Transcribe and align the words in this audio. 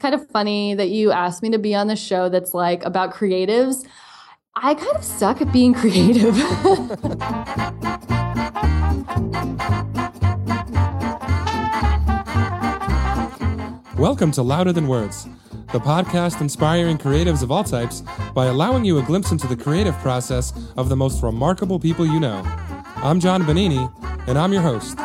kind 0.00 0.14
of 0.14 0.28
funny 0.30 0.74
that 0.74 0.90
you 0.90 1.10
asked 1.10 1.42
me 1.42 1.50
to 1.50 1.58
be 1.58 1.74
on 1.74 1.88
the 1.88 1.96
show 1.96 2.28
that's 2.28 2.54
like 2.54 2.84
about 2.84 3.12
creatives. 3.12 3.84
I 4.54 4.74
kind 4.74 4.96
of 4.96 5.02
suck 5.02 5.40
at 5.42 5.52
being 5.52 5.74
creative. 5.74 6.36
Welcome 13.98 14.30
to 14.32 14.42
Louder 14.42 14.72
Than 14.72 14.86
Words, 14.86 15.24
the 15.72 15.80
podcast 15.80 16.40
inspiring 16.40 16.96
creatives 16.96 17.42
of 17.42 17.50
all 17.50 17.64
types 17.64 18.04
by 18.34 18.46
allowing 18.46 18.84
you 18.84 18.98
a 18.98 19.02
glimpse 19.02 19.32
into 19.32 19.48
the 19.48 19.56
creative 19.56 19.96
process 19.96 20.52
of 20.76 20.88
the 20.88 20.96
most 20.96 21.24
remarkable 21.24 21.80
people 21.80 22.06
you 22.06 22.20
know. 22.20 22.42
I'm 22.98 23.18
John 23.18 23.42
Benini, 23.42 23.92
and 24.28 24.38
I'm 24.38 24.52
your 24.52 24.62
host. 24.62 24.96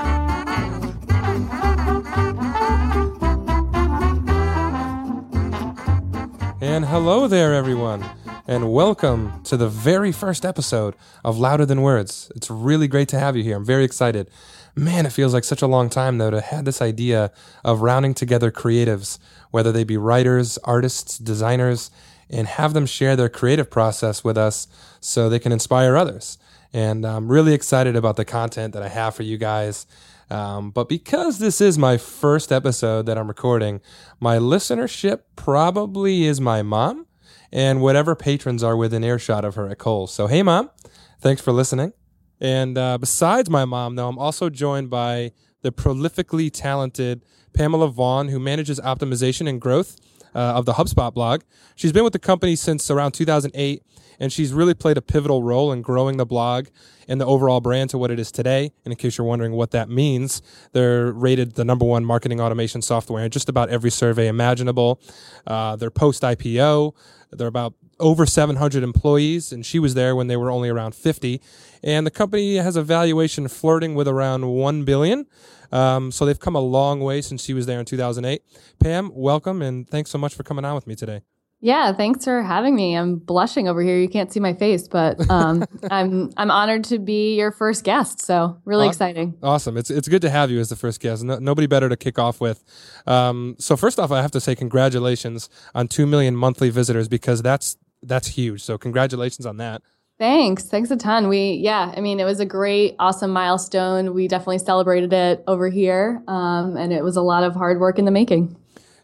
And 6.73 6.86
hello 6.86 7.27
there, 7.27 7.54
everyone, 7.54 8.04
and 8.47 8.73
welcome 8.73 9.43
to 9.43 9.55
the 9.55 9.69
very 9.69 10.11
first 10.11 10.43
episode 10.43 10.95
of 11.23 11.37
Louder 11.37 11.68
Than 11.68 11.83
Words. 11.83 12.31
It's 12.36 12.50
really 12.50 12.87
great 12.87 13.07
to 13.09 13.19
have 13.19 13.37
you 13.37 13.43
here. 13.43 13.57
I'm 13.57 13.64
very 13.64 13.83
excited. 13.83 14.27
Man, 14.75 15.05
it 15.05 15.11
feels 15.11 15.36
like 15.36 15.43
such 15.43 15.61
a 15.61 15.67
long 15.67 15.87
time, 15.87 16.17
though, 16.17 16.31
to 16.31 16.41
have 16.41 16.65
this 16.65 16.81
idea 16.81 17.31
of 17.64 17.81
rounding 17.83 18.15
together 18.15 18.50
creatives, 18.50 19.19
whether 19.51 19.71
they 19.71 19.83
be 19.83 19.97
writers, 19.97 20.57
artists, 20.64 21.19
designers, 21.19 21.91
and 22.28 22.47
have 22.47 22.73
them 22.73 22.87
share 22.87 23.15
their 23.15 23.29
creative 23.29 23.69
process 23.69 24.23
with 24.23 24.36
us 24.36 24.67
so 25.00 25.29
they 25.29 25.37
can 25.37 25.51
inspire 25.51 25.95
others. 25.95 26.39
And 26.73 27.05
I'm 27.05 27.31
really 27.31 27.53
excited 27.53 27.95
about 27.95 28.15
the 28.15 28.25
content 28.25 28.73
that 28.73 28.81
I 28.81 28.89
have 28.89 29.14
for 29.14 29.21
you 29.21 29.37
guys. 29.37 29.86
Um, 30.33 30.71
but 30.71 30.89
because 30.89 31.37
this 31.37 31.61
is 31.61 31.78
my 31.78 31.97
first 31.97 32.52
episode 32.52 33.05
that 33.05 33.19
I'm 33.19 33.28
recording, 33.28 33.81
my 34.19 34.38
listenership 34.38 35.19
probably 35.36 36.25
is 36.25 36.42
my 36.42 36.64
mom 36.64 37.06
and 37.52 37.81
whatever 37.81 38.16
patrons 38.16 38.64
are 38.64 38.75
within 38.75 39.04
earshot 39.04 39.45
of 39.45 39.54
her 39.54 39.70
at 39.70 39.78
Kohl's. 39.78 40.11
So, 40.11 40.26
hey, 40.26 40.42
mom, 40.42 40.72
thanks 41.20 41.39
for 41.39 41.52
listening. 41.52 41.94
And 42.42 42.80
uh, 42.80 42.98
besides 42.98 43.48
my 43.48 43.64
mom, 43.64 43.95
though, 43.95 44.09
I'm 44.09 44.17
also 44.17 44.50
joined 44.50 44.89
by 44.89 45.34
the 45.61 45.72
prolifically 45.72 46.50
talented 46.52 47.23
Pamela 47.54 47.89
Vaughan, 47.89 48.30
who 48.30 48.39
manages 48.39 48.80
optimization 48.80 49.48
and 49.48 49.61
growth 49.61 49.98
uh, 50.34 50.39
of 50.39 50.66
the 50.66 50.73
HubSpot 50.73 51.14
blog. 51.14 51.44
She's 51.76 51.92
been 51.92 52.04
with 52.04 52.14
the 52.14 52.17
company 52.17 52.56
since 52.56 52.89
around 52.89 53.11
2008 53.11 53.84
and 54.19 54.31
she's 54.31 54.53
really 54.53 54.73
played 54.73 54.97
a 54.97 55.02
pivotal 55.02 55.44
role 55.44 55.72
in 55.72 55.81
growing 55.81 56.17
the 56.17 56.25
blog 56.25 56.67
and 57.08 57.19
the 57.19 57.25
overall 57.25 57.61
brand 57.61 57.89
to 57.92 57.97
what 57.97 58.11
it 58.11 58.20
is 58.20 58.31
today. 58.31 58.72
And 58.86 58.92
in 58.92 58.95
case 58.95 59.17
you're 59.17 59.28
wondering 59.28 59.53
what 59.53 59.72
that 59.72 59.89
means, 59.89 60.42
they're 60.72 61.11
rated 61.11 61.55
the 61.55 61.66
number 61.66 61.86
one 61.86 62.05
marketing 62.05 62.39
automation 62.39 62.81
software 62.81 63.23
in 63.23 63.31
just 63.31 63.50
about 63.50 63.70
every 63.70 63.92
survey 63.92 64.28
imaginable. 64.28 65.02
Uh, 65.45 65.75
they're 65.75 65.92
post 65.92 66.23
IPO. 66.23 66.95
They're 67.31 67.47
about 67.47 67.73
over 68.00 68.25
700 68.25 68.83
employees, 68.83 69.52
and 69.52 69.66
she 69.66 69.80
was 69.80 69.94
there 69.94 70.16
when 70.16 70.27
they 70.27 70.38
were 70.38 70.52
only 70.52 70.70
around 70.70 70.95
50. 70.95 71.42
And 71.83 72.05
the 72.05 72.11
company 72.11 72.58
has 72.58 72.75
a 72.75 72.83
valuation 72.83 73.48
flirting 73.48 73.95
with 73.95 74.08
around 74.08 74.48
1 74.48 74.83
billion. 74.83 75.25
Um, 75.72 76.11
so 76.11 76.25
they've 76.25 76.39
come 76.39 76.55
a 76.55 76.61
long 76.61 77.00
way 77.00 77.22
since 77.22 77.44
she 77.44 77.53
was 77.53 77.66
there 77.66 77.80
in 77.80 77.86
2008. 77.86 78.44
Pam, 78.80 79.11
welcome, 79.14 79.61
and 79.61 79.89
thanks 79.89 80.11
so 80.11 80.17
much 80.17 80.36
for 80.36 80.44
coming 80.44 80.66
on 80.66 80.75
with 80.75 80.86
me 80.86 80.95
today. 80.95 81.23
Yeah, 81.64 81.94
thanks 81.94 82.25
for 82.25 82.44
having 82.44 82.75
me. 82.75 82.94
I'm 82.94 83.16
blushing 83.16 83.69
over 83.69 83.81
here. 83.81 83.97
You 83.97 84.09
can't 84.09 84.33
see 84.33 84.42
my 84.42 84.53
face, 84.53 84.86
but 84.89 85.30
um, 85.30 85.64
I'm 85.89 86.30
I'm 86.36 86.52
honored 86.52 86.83
to 86.86 87.00
be 87.00 87.38
your 87.38 87.52
first 87.52 87.86
guest. 87.86 88.22
So 88.22 88.58
really 88.66 88.86
exciting. 88.86 89.38
Awesome. 89.42 89.78
It's 89.78 89.89
it's 89.89 90.09
good 90.09 90.22
to 90.23 90.30
have 90.30 90.52
you 90.52 90.59
as 90.59 90.67
the 90.67 90.75
first 90.75 91.00
guest. 91.00 91.23
No, 91.23 91.39
nobody 91.39 91.66
better 91.66 91.88
to 91.88 91.95
kick 91.95 92.20
off 92.20 92.42
with. 92.42 92.66
Um, 93.08 93.55
so 93.59 93.78
first 93.78 93.97
off, 93.97 94.11
I 94.11 94.22
have 94.22 94.31
to 94.31 94.42
say 94.42 94.55
congratulations 94.55 95.50
on 95.73 95.88
two 95.88 96.05
million 96.05 96.36
monthly 96.36 96.70
visitors 96.70 97.08
because 97.08 97.42
that's 97.42 97.77
that's 98.02 98.27
huge. 98.27 98.61
So 98.61 98.77
congratulations 98.77 99.45
on 99.45 99.55
that. 99.58 99.81
Thanks. 100.20 100.66
Thanks 100.66 100.92
a 100.92 100.98
ton. 100.98 101.30
We, 101.30 101.53
yeah, 101.53 101.94
I 101.95 102.02
mean, 102.02 102.20
it 102.20 102.25
was 102.25 102.39
a 102.39 102.45
great, 102.45 102.95
awesome 102.99 103.32
milestone. 103.32 104.14
We 104.14 104.27
definitely 104.27 104.59
celebrated 104.59 105.11
it 105.11 105.43
over 105.48 105.70
here. 105.70 106.21
Um, 106.27 106.77
and 106.77 106.93
it 106.93 107.04
was 107.04 107.15
a 107.15 107.21
lot 107.21 107.43
of 107.43 107.55
hard 107.55 107.80
work 107.80 107.98
in 107.98 108.05
the 108.05 108.11
making. 108.11 108.55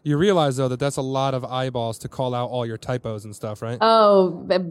You 0.02 0.16
realize 0.16 0.56
though 0.56 0.68
that 0.68 0.80
that's 0.80 0.96
a 0.96 1.02
lot 1.02 1.34
of 1.34 1.44
eyeballs 1.44 1.98
to 1.98 2.08
call 2.08 2.34
out 2.34 2.48
all 2.50 2.64
your 2.64 2.78
typos 2.78 3.24
and 3.24 3.34
stuff, 3.34 3.62
right? 3.62 3.78
Oh, 3.80 4.30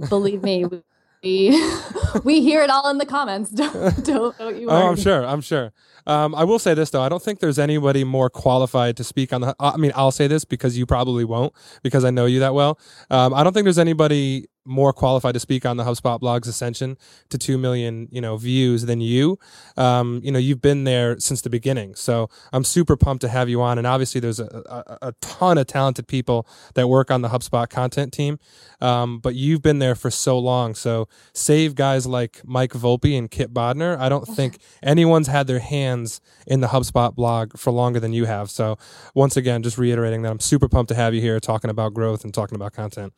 believe 0.10 0.44
me, 0.44 0.66
we 0.66 0.82
we 2.24 2.42
hear 2.42 2.62
it 2.62 2.70
all 2.70 2.90
in 2.90 2.98
the 2.98 3.06
comments. 3.06 3.50
Don't, 3.52 4.06
don't, 4.06 4.38
don't 4.38 4.58
you 4.60 4.68
worry. 4.68 4.84
Oh, 4.84 4.90
I'm 4.90 4.96
sure. 4.96 5.26
I'm 5.26 5.42
sure. 5.42 5.74
Um, 6.08 6.34
I 6.34 6.46
will 6.46 6.60
say 6.60 6.74
this 6.74 6.90
though, 6.92 7.02
I 7.02 7.10
don't 7.10 7.22
think 7.22 7.40
there's 7.40 7.60
anybody 7.60 8.04
more 8.06 8.30
qualified 8.30 8.96
to 8.98 9.04
speak 9.04 9.34
on 9.34 9.42
the. 9.42 9.56
I 9.60 9.76
mean, 9.78 9.92
I'll 9.96 10.12
say 10.12 10.28
this 10.28 10.46
because 10.46 10.78
you 10.78 10.86
probably 10.86 11.26
won't, 11.26 11.54
because 11.84 12.06
I 12.06 12.10
know 12.10 12.26
you 12.26 12.40
that 12.40 12.54
well. 12.54 12.80
Um, 13.10 13.34
I 13.34 13.44
don't 13.44 13.54
think 13.54 13.66
there's 13.66 13.78
anybody 13.78 14.48
more 14.66 14.94
qualified 14.94 15.34
to 15.34 15.40
speak 15.40 15.66
on 15.66 15.78
the 15.78 15.84
HubSpot 15.84 16.20
blog's 16.20 16.48
ascension 16.48 16.98
to 17.30 17.38
2 17.38 17.58
million, 17.58 18.08
you 18.12 18.22
know, 18.22 18.38
views 18.38 18.86
than 18.86 19.02
you. 19.02 19.40
Um, 19.78 20.22
you 20.24 20.32
know, 20.32 20.40
you've 20.40 20.62
been 20.62 20.84
there 20.84 21.20
since 21.20 21.42
the 21.42 21.50
beginning. 21.50 21.96
So 21.96 22.30
I'm 22.54 22.64
super 22.64 22.96
pumped 22.96 23.22
to 23.22 23.30
have 23.30 23.50
you 23.50 23.62
on. 23.62 23.78
And 23.78 23.88
obviously 23.88 24.22
there's 24.22 24.40
a, 24.40 24.46
a, 24.46 25.08
a 25.10 25.14
ton 25.22 25.58
of 25.58 25.68
talented 25.68 26.08
people 26.08 26.48
that 26.76 26.88
work 26.88 27.10
on 27.10 27.22
the 27.22 27.30
HubSpot 27.30 27.70
content 27.70 28.14
team. 28.14 28.40
Um, 28.82 29.20
but 29.20 29.36
you've 29.36 29.62
been 29.62 29.80
there 29.80 29.96
for 29.96 30.12
so 30.12 30.38
long. 30.38 30.76
So 30.76 31.08
save 31.34 31.76
guys 31.76 32.06
like 32.06 32.42
Mike 32.46 32.74
Volpe 32.74 33.18
and 33.18 33.30
Kipp 33.30 33.52
Bodnar. 33.52 33.98
I 33.98 34.10
don't 34.10 34.26
think 34.26 34.60
anyone's 34.84 35.28
had 35.28 35.48
their 35.48 35.60
hands 35.60 36.22
in 36.46 36.62
the 36.62 36.68
HubSpot 36.68 37.16
blog 37.16 37.58
for 37.58 37.72
longer 37.72 38.00
than 38.00 38.14
you 38.14 38.26
have. 38.26 38.50
So 38.50 38.78
once 39.16 39.36
again, 39.36 39.64
just 39.64 39.78
reiterating 39.78 40.22
that 40.24 40.32
I'm 40.32 40.40
super 40.40 40.70
pumped 40.70 40.90
to 40.90 40.96
have 40.96 41.14
you 41.14 41.22
here 41.22 41.40
talking 41.40 41.70
about 41.70 41.94
growth 41.94 42.24
and 42.24 42.34
talking 42.34 42.56
about 42.56 42.74
content. 42.74 43.14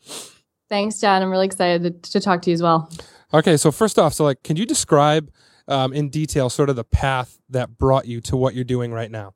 Thanks, 0.71 1.01
John. 1.01 1.21
I'm 1.21 1.29
really 1.29 1.47
excited 1.47 2.01
to, 2.01 2.11
to 2.11 2.21
talk 2.21 2.41
to 2.43 2.49
you 2.49 2.53
as 2.53 2.61
well. 2.61 2.89
Okay, 3.33 3.57
so 3.57 3.73
first 3.73 3.99
off, 3.99 4.13
so 4.13 4.23
like, 4.23 4.41
can 4.41 4.55
you 4.55 4.65
describe 4.65 5.29
um, 5.67 5.91
in 5.91 6.07
detail 6.07 6.49
sort 6.49 6.69
of 6.69 6.77
the 6.77 6.85
path 6.85 7.39
that 7.49 7.77
brought 7.77 8.07
you 8.07 8.21
to 8.21 8.37
what 8.37 8.55
you're 8.55 8.63
doing 8.63 8.93
right 8.93 9.11
now? 9.11 9.33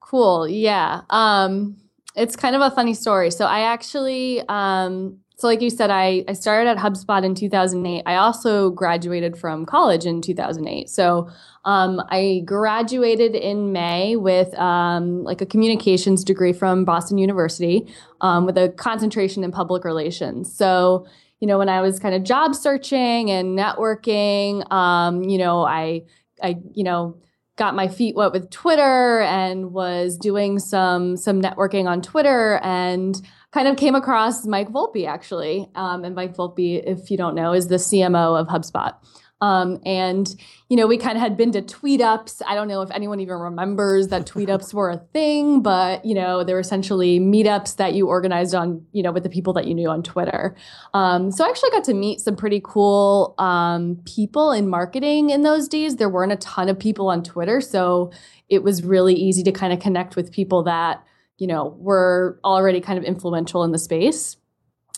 Cool. 0.00 0.46
Yeah. 0.46 1.00
Um, 1.08 1.78
it's 2.14 2.36
kind 2.36 2.54
of 2.54 2.60
a 2.60 2.70
funny 2.70 2.92
story. 2.92 3.30
So 3.30 3.46
I 3.46 3.60
actually 3.60 4.42
um, 4.46 5.20
so, 5.42 5.48
like 5.48 5.60
you 5.60 5.70
said, 5.70 5.90
I, 5.90 6.24
I 6.28 6.34
started 6.34 6.70
at 6.70 6.76
HubSpot 6.76 7.24
in 7.24 7.34
2008. 7.34 8.04
I 8.06 8.14
also 8.14 8.70
graduated 8.70 9.36
from 9.36 9.66
college 9.66 10.06
in 10.06 10.22
2008. 10.22 10.88
So, 10.88 11.28
um, 11.64 12.00
I 12.10 12.42
graduated 12.44 13.34
in 13.34 13.72
May 13.72 14.14
with 14.14 14.56
um, 14.56 15.24
like 15.24 15.40
a 15.40 15.46
communications 15.46 16.22
degree 16.22 16.52
from 16.52 16.84
Boston 16.84 17.18
University 17.18 17.92
um, 18.20 18.46
with 18.46 18.56
a 18.56 18.68
concentration 18.68 19.42
in 19.42 19.50
public 19.50 19.82
relations. 19.82 20.56
So, 20.56 21.08
you 21.40 21.48
know, 21.48 21.58
when 21.58 21.68
I 21.68 21.80
was 21.80 21.98
kind 21.98 22.14
of 22.14 22.22
job 22.22 22.54
searching 22.54 23.28
and 23.28 23.58
networking, 23.58 24.70
um, 24.70 25.24
you 25.24 25.38
know, 25.38 25.64
I, 25.64 26.02
I, 26.40 26.60
you 26.72 26.84
know, 26.84 27.16
got 27.56 27.74
my 27.74 27.88
feet 27.88 28.14
wet 28.14 28.30
with 28.30 28.48
Twitter 28.50 29.22
and 29.22 29.72
was 29.72 30.16
doing 30.16 30.60
some 30.60 31.16
some 31.16 31.42
networking 31.42 31.86
on 31.86 32.00
Twitter 32.00 32.60
and 32.62 33.20
kind 33.52 33.68
of 33.68 33.76
came 33.76 33.94
across 33.94 34.46
Mike 34.46 34.68
Volpe 34.68 35.06
actually. 35.06 35.68
Um, 35.74 36.04
and 36.04 36.14
Mike 36.14 36.34
Volpe, 36.34 36.82
if 36.84 37.10
you 37.10 37.16
don't 37.16 37.34
know, 37.34 37.52
is 37.52 37.68
the 37.68 37.76
CMO 37.76 38.40
of 38.40 38.48
HubSpot. 38.48 38.94
Um, 39.42 39.80
and 39.84 40.32
you 40.68 40.76
know, 40.76 40.86
we 40.86 40.96
kind 40.96 41.16
of 41.16 41.20
had 41.20 41.36
been 41.36 41.50
to 41.52 41.60
tweet 41.60 42.00
ups. 42.00 42.40
I 42.46 42.54
don't 42.54 42.68
know 42.68 42.80
if 42.80 42.90
anyone 42.92 43.18
even 43.18 43.36
remembers 43.36 44.08
that 44.08 44.24
tweet 44.32 44.48
ups 44.48 44.72
were 44.72 44.90
a 44.90 44.98
thing, 45.12 45.62
but 45.62 46.04
you 46.04 46.14
know, 46.14 46.44
they 46.44 46.54
were 46.54 46.60
essentially 46.60 47.18
meetups 47.18 47.76
that 47.76 47.92
you 47.92 48.06
organized 48.06 48.54
on, 48.54 48.86
you 48.92 49.02
know, 49.02 49.10
with 49.10 49.24
the 49.24 49.28
people 49.28 49.52
that 49.54 49.66
you 49.66 49.74
knew 49.74 49.90
on 49.90 50.02
Twitter. 50.02 50.54
Um, 50.94 51.32
so 51.32 51.44
I 51.44 51.48
actually 51.48 51.70
got 51.70 51.84
to 51.84 51.94
meet 51.94 52.20
some 52.20 52.36
pretty 52.36 52.60
cool 52.64 53.34
um, 53.38 54.00
people 54.06 54.52
in 54.52 54.68
marketing 54.68 55.30
in 55.30 55.42
those 55.42 55.68
days. 55.68 55.96
There 55.96 56.08
weren't 56.08 56.32
a 56.32 56.36
ton 56.36 56.68
of 56.68 56.78
people 56.78 57.08
on 57.08 57.24
Twitter, 57.24 57.60
so 57.60 58.12
it 58.48 58.62
was 58.62 58.84
really 58.84 59.14
easy 59.14 59.42
to 59.42 59.52
kind 59.52 59.72
of 59.72 59.80
connect 59.80 60.14
with 60.14 60.30
people 60.30 60.62
that 60.62 61.04
you 61.42 61.48
know, 61.48 61.74
were 61.80 62.38
already 62.44 62.80
kind 62.80 63.00
of 63.00 63.04
influential 63.04 63.64
in 63.64 63.72
the 63.72 63.78
space. 63.78 64.36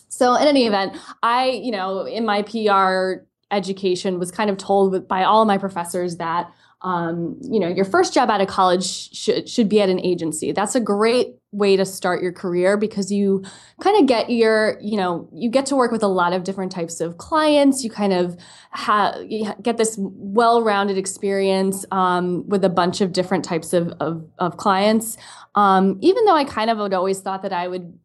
So 0.09 0.35
in 0.35 0.47
any 0.47 0.67
event, 0.67 0.95
I, 1.23 1.49
you 1.49 1.71
know, 1.71 2.05
in 2.05 2.23
my 2.23 2.43
PR 2.43 3.25
education 3.49 4.19
was 4.19 4.29
kind 4.29 4.51
of 4.51 4.57
told 4.57 5.07
by 5.07 5.23
all 5.23 5.45
my 5.45 5.57
professors 5.57 6.17
that 6.17 6.53
um, 6.81 7.39
you 7.41 7.59
know, 7.59 7.67
your 7.67 7.85
first 7.85 8.13
job 8.13 8.29
out 8.29 8.41
of 8.41 8.47
college 8.47 8.85
should 9.11 9.49
should 9.49 9.67
be 9.67 9.81
at 9.81 9.89
an 9.89 9.99
agency. 9.99 10.51
That's 10.51 10.75
a 10.75 10.79
great 10.79 11.35
way 11.55 11.75
to 11.75 11.85
start 11.85 12.21
your 12.21 12.31
career 12.31 12.77
because 12.77 13.11
you 13.11 13.43
kind 13.81 13.99
of 13.99 14.07
get 14.07 14.29
your, 14.29 14.77
you 14.81 14.97
know, 14.97 15.29
you 15.33 15.49
get 15.49 15.65
to 15.67 15.75
work 15.75 15.91
with 15.91 16.03
a 16.03 16.07
lot 16.07 16.33
of 16.33 16.43
different 16.43 16.71
types 16.71 17.01
of 17.01 17.17
clients. 17.17 17.83
You 17.83 17.89
kind 17.89 18.13
of 18.13 18.37
have 18.71 19.15
get 19.61 19.77
this 19.77 19.95
well-rounded 19.99 20.97
experience 20.97 21.85
um, 21.91 22.47
with 22.47 22.63
a 22.63 22.69
bunch 22.69 23.01
of 23.01 23.13
different 23.13 23.45
types 23.45 23.73
of 23.73 23.89
of, 23.99 24.27
of 24.39 24.57
clients. 24.57 25.17
Um, 25.55 25.97
even 26.01 26.25
though 26.25 26.35
I 26.35 26.43
kind 26.43 26.69
of 26.69 26.77
would 26.77 26.93
always 26.93 27.21
thought 27.21 27.41
that 27.43 27.53
I 27.53 27.67
would 27.67 27.97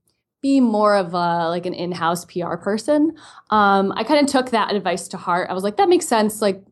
be 0.43 0.61
more 0.61 0.96
of 0.96 1.12
a 1.12 1.49
like 1.49 1.67
an 1.67 1.75
in-house 1.75 2.25
PR 2.25 2.56
person. 2.56 3.14
Um, 3.50 3.93
I 3.96 4.05
kind 4.05 4.25
of 4.25 4.32
took 4.32 4.50
that 4.50 4.75
advice 4.75 5.06
to 5.08 5.17
heart. 5.17 5.50
I 5.50 5.53
was 5.53 5.62
like, 5.62 5.76
that 5.76 5.88
makes 5.88 6.06
sense. 6.06 6.41
Like 6.41 6.62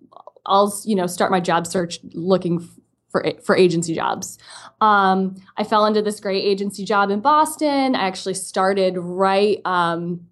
I'll 0.46 0.72
you 0.84 0.96
know 0.96 1.06
start 1.06 1.30
my 1.30 1.40
job 1.40 1.66
search 1.66 2.00
looking 2.14 2.66
for 3.08 3.24
for 3.42 3.56
agency 3.56 3.94
jobs. 3.94 4.38
Um, 4.80 5.36
I 5.56 5.64
fell 5.64 5.86
into 5.86 6.02
this 6.02 6.20
great 6.20 6.44
agency 6.44 6.84
job 6.84 7.10
in 7.10 7.20
Boston. 7.20 7.94
I 7.94 8.06
actually 8.06 8.34
started 8.34 8.96
right. 8.98 9.60
Um, 9.64 10.28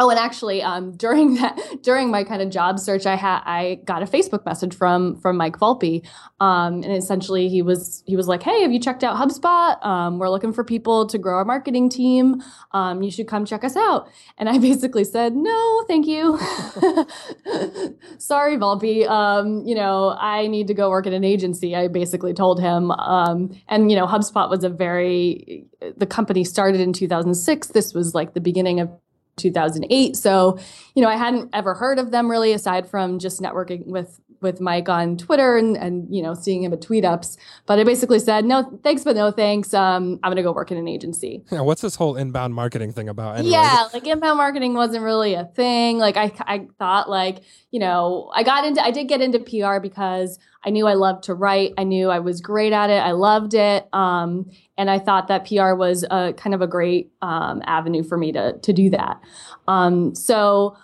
Oh, 0.00 0.10
and 0.10 0.18
actually, 0.18 0.62
um, 0.62 0.92
during 0.96 1.34
that 1.34 1.58
during 1.82 2.10
my 2.10 2.24
kind 2.24 2.42
of 2.42 2.50
job 2.50 2.78
search, 2.78 3.06
I 3.06 3.16
had 3.16 3.42
I 3.44 3.80
got 3.84 4.02
a 4.02 4.06
Facebook 4.06 4.44
message 4.46 4.74
from 4.74 5.16
from 5.16 5.36
Mike 5.36 5.58
Volpe, 5.58 6.06
um, 6.40 6.82
and 6.82 6.92
essentially 6.92 7.48
he 7.48 7.62
was 7.62 8.02
he 8.06 8.16
was 8.16 8.28
like, 8.28 8.42
"Hey, 8.42 8.62
have 8.62 8.72
you 8.72 8.80
checked 8.80 9.02
out 9.02 9.16
HubSpot? 9.16 9.84
Um, 9.84 10.18
we're 10.18 10.30
looking 10.30 10.52
for 10.52 10.64
people 10.64 11.06
to 11.06 11.18
grow 11.18 11.36
our 11.36 11.44
marketing 11.44 11.88
team. 11.88 12.42
Um, 12.72 13.02
you 13.02 13.10
should 13.10 13.26
come 13.26 13.44
check 13.44 13.64
us 13.64 13.76
out." 13.76 14.08
And 14.36 14.48
I 14.48 14.58
basically 14.68 15.04
said, 15.04 15.34
"No, 15.34 15.84
thank 15.88 16.06
you. 16.06 16.38
Sorry, 18.18 18.56
Volpe. 18.56 19.08
Um, 19.08 19.64
you 19.66 19.74
know, 19.74 20.16
I 20.18 20.46
need 20.46 20.68
to 20.68 20.74
go 20.74 20.90
work 20.90 21.06
at 21.06 21.12
an 21.12 21.24
agency." 21.24 21.74
I 21.74 21.88
basically 21.88 22.34
told 22.34 22.60
him, 22.60 22.90
um, 22.92 23.50
and 23.68 23.90
you 23.90 23.96
know, 23.96 24.06
HubSpot 24.06 24.48
was 24.48 24.64
a 24.64 24.68
very 24.68 25.66
the 25.96 26.06
company 26.06 26.44
started 26.44 26.80
in 26.80 26.92
2006. 26.92 27.68
This 27.68 27.94
was 27.94 28.14
like 28.14 28.34
the 28.34 28.40
beginning 28.40 28.80
of 28.80 28.90
2008. 29.38 30.16
So, 30.16 30.58
you 30.94 31.02
know, 31.02 31.08
I 31.08 31.16
hadn't 31.16 31.50
ever 31.52 31.74
heard 31.74 31.98
of 31.98 32.10
them 32.10 32.30
really 32.30 32.52
aside 32.52 32.88
from 32.88 33.18
just 33.18 33.40
networking 33.40 33.86
with 33.86 34.20
with 34.40 34.60
Mike 34.60 34.88
on 34.88 35.16
Twitter 35.16 35.56
and, 35.56 35.76
and 35.76 36.14
you 36.14 36.22
know 36.22 36.34
seeing 36.34 36.62
him 36.62 36.72
at 36.72 36.80
tweet 36.80 37.04
ups. 37.04 37.36
But 37.66 37.78
I 37.78 37.84
basically 37.84 38.18
said 38.18 38.44
no 38.44 38.78
thanks, 38.82 39.04
but 39.04 39.16
no 39.16 39.30
thanks. 39.30 39.74
Um, 39.74 40.18
I'm 40.22 40.30
gonna 40.30 40.42
go 40.42 40.52
work 40.52 40.70
in 40.70 40.78
an 40.78 40.88
agency. 40.88 41.44
Yeah, 41.50 41.60
what's 41.60 41.82
this 41.82 41.96
whole 41.96 42.16
inbound 42.16 42.54
marketing 42.54 42.92
thing 42.92 43.08
about? 43.08 43.38
Anyway? 43.38 43.52
Yeah, 43.52 43.88
like 43.92 44.06
inbound 44.06 44.36
marketing 44.36 44.74
wasn't 44.74 45.04
really 45.04 45.34
a 45.34 45.44
thing. 45.44 45.98
Like 45.98 46.16
I 46.16 46.32
I 46.40 46.68
thought 46.78 47.08
like 47.08 47.38
you 47.70 47.80
know 47.80 48.30
I 48.34 48.42
got 48.42 48.64
into 48.64 48.82
I 48.82 48.90
did 48.90 49.08
get 49.08 49.20
into 49.20 49.38
PR 49.38 49.80
because 49.80 50.38
I 50.64 50.70
knew 50.70 50.86
I 50.86 50.94
loved 50.94 51.24
to 51.24 51.34
write. 51.34 51.74
I 51.78 51.84
knew 51.84 52.10
I 52.10 52.18
was 52.18 52.40
great 52.40 52.72
at 52.72 52.90
it. 52.90 52.98
I 52.98 53.12
loved 53.12 53.54
it. 53.54 53.88
Um, 53.92 54.50
and 54.76 54.90
I 54.90 54.98
thought 54.98 55.28
that 55.28 55.46
PR 55.46 55.74
was 55.74 56.04
a 56.10 56.34
kind 56.36 56.54
of 56.54 56.60
a 56.62 56.66
great 56.66 57.12
um, 57.22 57.62
avenue 57.64 58.02
for 58.02 58.18
me 58.18 58.32
to 58.32 58.58
to 58.58 58.72
do 58.72 58.90
that. 58.90 59.20
Um, 59.66 60.14
so 60.14 60.76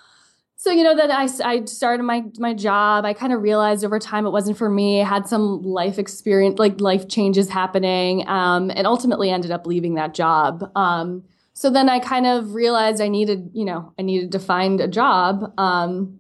so 0.64 0.70
you 0.70 0.82
know 0.82 0.96
that 0.96 1.11
I, 1.11 1.28
I 1.44 1.64
started 1.66 2.05
my 2.05 2.25
my 2.38 2.55
job. 2.55 3.05
I 3.05 3.12
kind 3.12 3.34
of 3.34 3.43
realized 3.43 3.84
over 3.84 3.99
time 3.99 4.25
it 4.25 4.31
wasn't 4.31 4.56
for 4.56 4.70
me. 4.70 5.02
I 5.02 5.05
had 5.05 5.28
some 5.28 5.61
life 5.61 5.99
experience 5.99 6.58
like 6.58 6.81
life 6.81 7.06
changes 7.06 7.50
happening 7.50 8.26
um, 8.26 8.70
and 8.70 8.87
ultimately 8.87 9.28
ended 9.28 9.50
up 9.50 9.66
leaving 9.66 9.96
that 9.96 10.14
job. 10.14 10.70
Um, 10.75 11.25
so 11.56 11.70
then 11.70 11.88
i 11.88 12.00
kind 12.00 12.26
of 12.26 12.55
realized 12.55 13.00
i 13.00 13.06
needed 13.06 13.50
you 13.55 13.64
know 13.64 13.93
i 13.96 14.02
needed 14.02 14.32
to 14.32 14.40
find 14.40 14.81
a 14.81 14.88
job 14.88 15.52
um, 15.56 16.19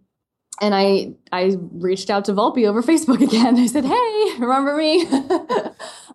and 0.60 0.74
i 0.74 1.12
i 1.32 1.56
reached 1.72 2.08
out 2.08 2.24
to 2.26 2.32
volpe 2.32 2.68
over 2.68 2.82
facebook 2.92 3.20
again. 3.20 3.58
I 3.58 3.66
said 3.66 3.84
hey 3.84 4.38
remember 4.38 4.76
me? 4.76 5.06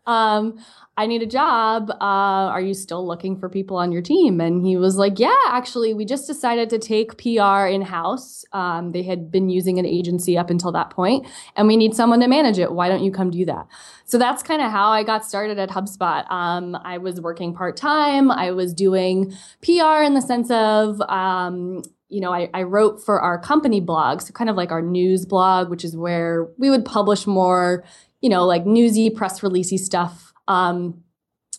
Um, 0.06 0.58
I 1.00 1.06
need 1.06 1.22
a 1.22 1.26
job. 1.26 1.92
Uh, 1.92 2.52
are 2.52 2.60
you 2.60 2.74
still 2.74 3.08
looking 3.08 3.40
for 3.40 3.48
people 3.48 3.78
on 3.78 3.94
your 3.94 4.02
team? 4.02 4.42
And 4.42 4.66
he 4.66 4.76
was 4.76 4.98
like, 4.98 5.18
Yeah, 5.18 5.34
actually, 5.48 5.94
we 5.94 6.04
just 6.04 6.28
decided 6.28 6.70
to 6.72 6.78
take 6.78 7.18
PR 7.18 7.68
in 7.68 7.84
house. 7.84 8.44
Um, 8.52 8.92
they 8.92 9.04
had 9.04 9.32
been 9.32 9.50
using 9.50 9.80
an 9.80 9.86
agency 9.86 10.38
up 10.38 10.50
until 10.50 10.74
that 10.74 10.90
point, 10.90 11.26
and 11.56 11.70
we 11.70 11.78
need 11.78 11.96
someone 11.96 12.20
to 12.20 12.28
manage 12.28 12.60
it. 12.60 12.74
Why 12.74 12.90
don't 12.90 13.02
you 13.02 13.14
come 13.14 13.32
do 13.32 13.46
that? 13.46 13.66
So 14.04 14.18
that's 14.18 14.44
kind 14.44 14.62
of 14.62 14.72
how 14.72 14.90
I 14.90 15.04
got 15.04 15.24
started 15.24 15.58
at 15.58 15.70
HubSpot. 15.70 16.30
Um, 16.30 16.76
I 16.76 16.98
was 16.98 17.22
working 17.22 17.54
part 17.54 17.78
time, 17.78 18.30
I 18.30 18.52
was 18.52 18.74
doing 18.74 19.34
PR 19.62 20.04
in 20.04 20.16
the 20.16 20.22
sense 20.22 20.52
of, 20.52 21.00
um, 21.04 21.82
you 22.10 22.20
know, 22.20 22.34
I, 22.34 22.50
I, 22.54 22.64
wrote 22.64 23.02
for 23.02 23.22
our 23.22 23.40
company 23.40 23.80
blog, 23.80 24.20
so 24.20 24.34
kind 24.34 24.50
of 24.50 24.58
like 24.58 24.72
our 24.72 24.82
news 24.82 25.26
blog, 25.26 25.70
which 25.70 25.86
is 25.86 25.96
where 25.96 26.50
we 26.58 26.70
would 26.70 26.84
publish 26.84 27.26
more, 27.26 27.86
you 28.20 28.30
know, 28.30 28.46
like 28.46 28.66
newsy, 28.66 29.10
press 29.10 29.40
releasey 29.40 29.78
stuff 29.78 30.29
um, 30.50 31.04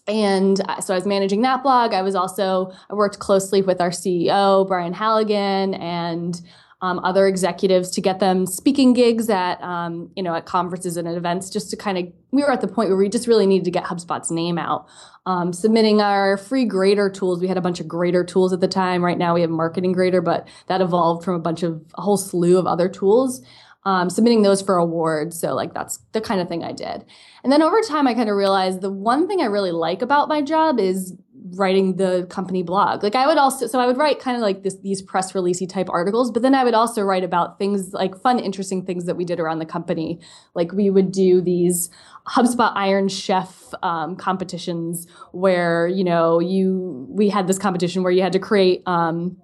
and 0.06 0.58
so 0.82 0.92
I 0.92 0.96
was 0.96 1.06
managing 1.06 1.42
that 1.42 1.62
blog. 1.62 1.94
I 1.94 2.02
was 2.02 2.14
also 2.14 2.72
I 2.90 2.94
worked 2.94 3.20
closely 3.20 3.62
with 3.62 3.80
our 3.80 3.90
CEO 3.90 4.66
Brian 4.66 4.92
Halligan 4.92 5.74
and 5.74 6.40
um, 6.82 6.98
other 7.00 7.26
executives 7.26 7.90
to 7.90 8.00
get 8.00 8.20
them 8.20 8.46
speaking 8.46 8.94
gigs 8.94 9.28
at 9.28 9.62
um, 9.62 10.10
you 10.16 10.22
know 10.22 10.34
at 10.34 10.46
conferences 10.46 10.96
and 10.96 11.06
at 11.06 11.16
events 11.16 11.48
just 11.48 11.70
to 11.70 11.76
kind 11.76 11.98
of 11.98 12.12
we 12.32 12.42
were 12.42 12.50
at 12.50 12.60
the 12.60 12.68
point 12.68 12.88
where 12.88 12.98
we 12.98 13.08
just 13.08 13.28
really 13.28 13.46
needed 13.46 13.64
to 13.66 13.70
get 13.70 13.84
HubSpot's 13.84 14.30
name 14.30 14.58
out. 14.58 14.86
Um, 15.26 15.52
submitting 15.52 16.00
our 16.00 16.38
free 16.38 16.64
grader 16.64 17.10
tools. 17.10 17.40
We 17.40 17.46
had 17.46 17.58
a 17.58 17.60
bunch 17.60 17.78
of 17.78 17.86
grader 17.86 18.24
tools 18.24 18.54
at 18.54 18.60
the 18.60 18.68
time. 18.68 19.04
Right 19.04 19.18
now 19.18 19.34
we 19.34 19.42
have 19.42 19.50
marketing 19.50 19.92
grader, 19.92 20.22
but 20.22 20.48
that 20.66 20.80
evolved 20.80 21.24
from 21.24 21.34
a 21.34 21.38
bunch 21.38 21.62
of 21.62 21.84
a 21.94 22.00
whole 22.00 22.16
slew 22.16 22.58
of 22.58 22.66
other 22.66 22.88
tools 22.88 23.42
um, 23.84 24.10
submitting 24.10 24.42
those 24.42 24.60
for 24.60 24.76
awards. 24.76 25.38
So 25.38 25.54
like 25.54 25.72
that's 25.72 25.98
the 26.12 26.20
kind 26.20 26.40
of 26.40 26.48
thing 26.48 26.62
I 26.62 26.72
did. 26.72 27.04
And 27.42 27.52
then 27.52 27.62
over 27.62 27.80
time, 27.80 28.06
I 28.06 28.14
kind 28.14 28.28
of 28.28 28.36
realized 28.36 28.82
the 28.82 28.92
one 28.92 29.26
thing 29.26 29.40
I 29.40 29.46
really 29.46 29.72
like 29.72 30.02
about 30.02 30.28
my 30.28 30.42
job 30.42 30.78
is 30.78 31.16
writing 31.56 31.96
the 31.96 32.26
company 32.28 32.62
blog. 32.62 33.02
Like 33.02 33.14
I 33.14 33.26
would 33.26 33.38
also, 33.38 33.66
so 33.66 33.80
I 33.80 33.86
would 33.86 33.96
write 33.96 34.20
kind 34.20 34.36
of 34.36 34.42
like 34.42 34.62
this, 34.62 34.76
these 34.80 35.00
press 35.00 35.32
releasey 35.32 35.68
type 35.68 35.88
articles, 35.88 36.30
but 36.30 36.42
then 36.42 36.54
I 36.54 36.64
would 36.64 36.74
also 36.74 37.02
write 37.02 37.24
about 37.24 37.58
things 37.58 37.94
like 37.94 38.20
fun, 38.20 38.38
interesting 38.38 38.84
things 38.84 39.06
that 39.06 39.16
we 39.16 39.24
did 39.24 39.40
around 39.40 39.58
the 39.58 39.66
company. 39.66 40.20
Like 40.54 40.72
we 40.72 40.90
would 40.90 41.10
do 41.10 41.40
these 41.40 41.88
HubSpot 42.28 42.72
Iron 42.74 43.08
Chef 43.08 43.72
um, 43.82 44.16
competitions 44.16 45.06
where, 45.32 45.88
you 45.88 46.04
know, 46.04 46.38
you, 46.38 47.06
we 47.08 47.30
had 47.30 47.46
this 47.46 47.58
competition 47.58 48.02
where 48.02 48.12
you 48.12 48.22
had 48.22 48.32
to 48.32 48.38
create, 48.38 48.82
um, 48.86 49.38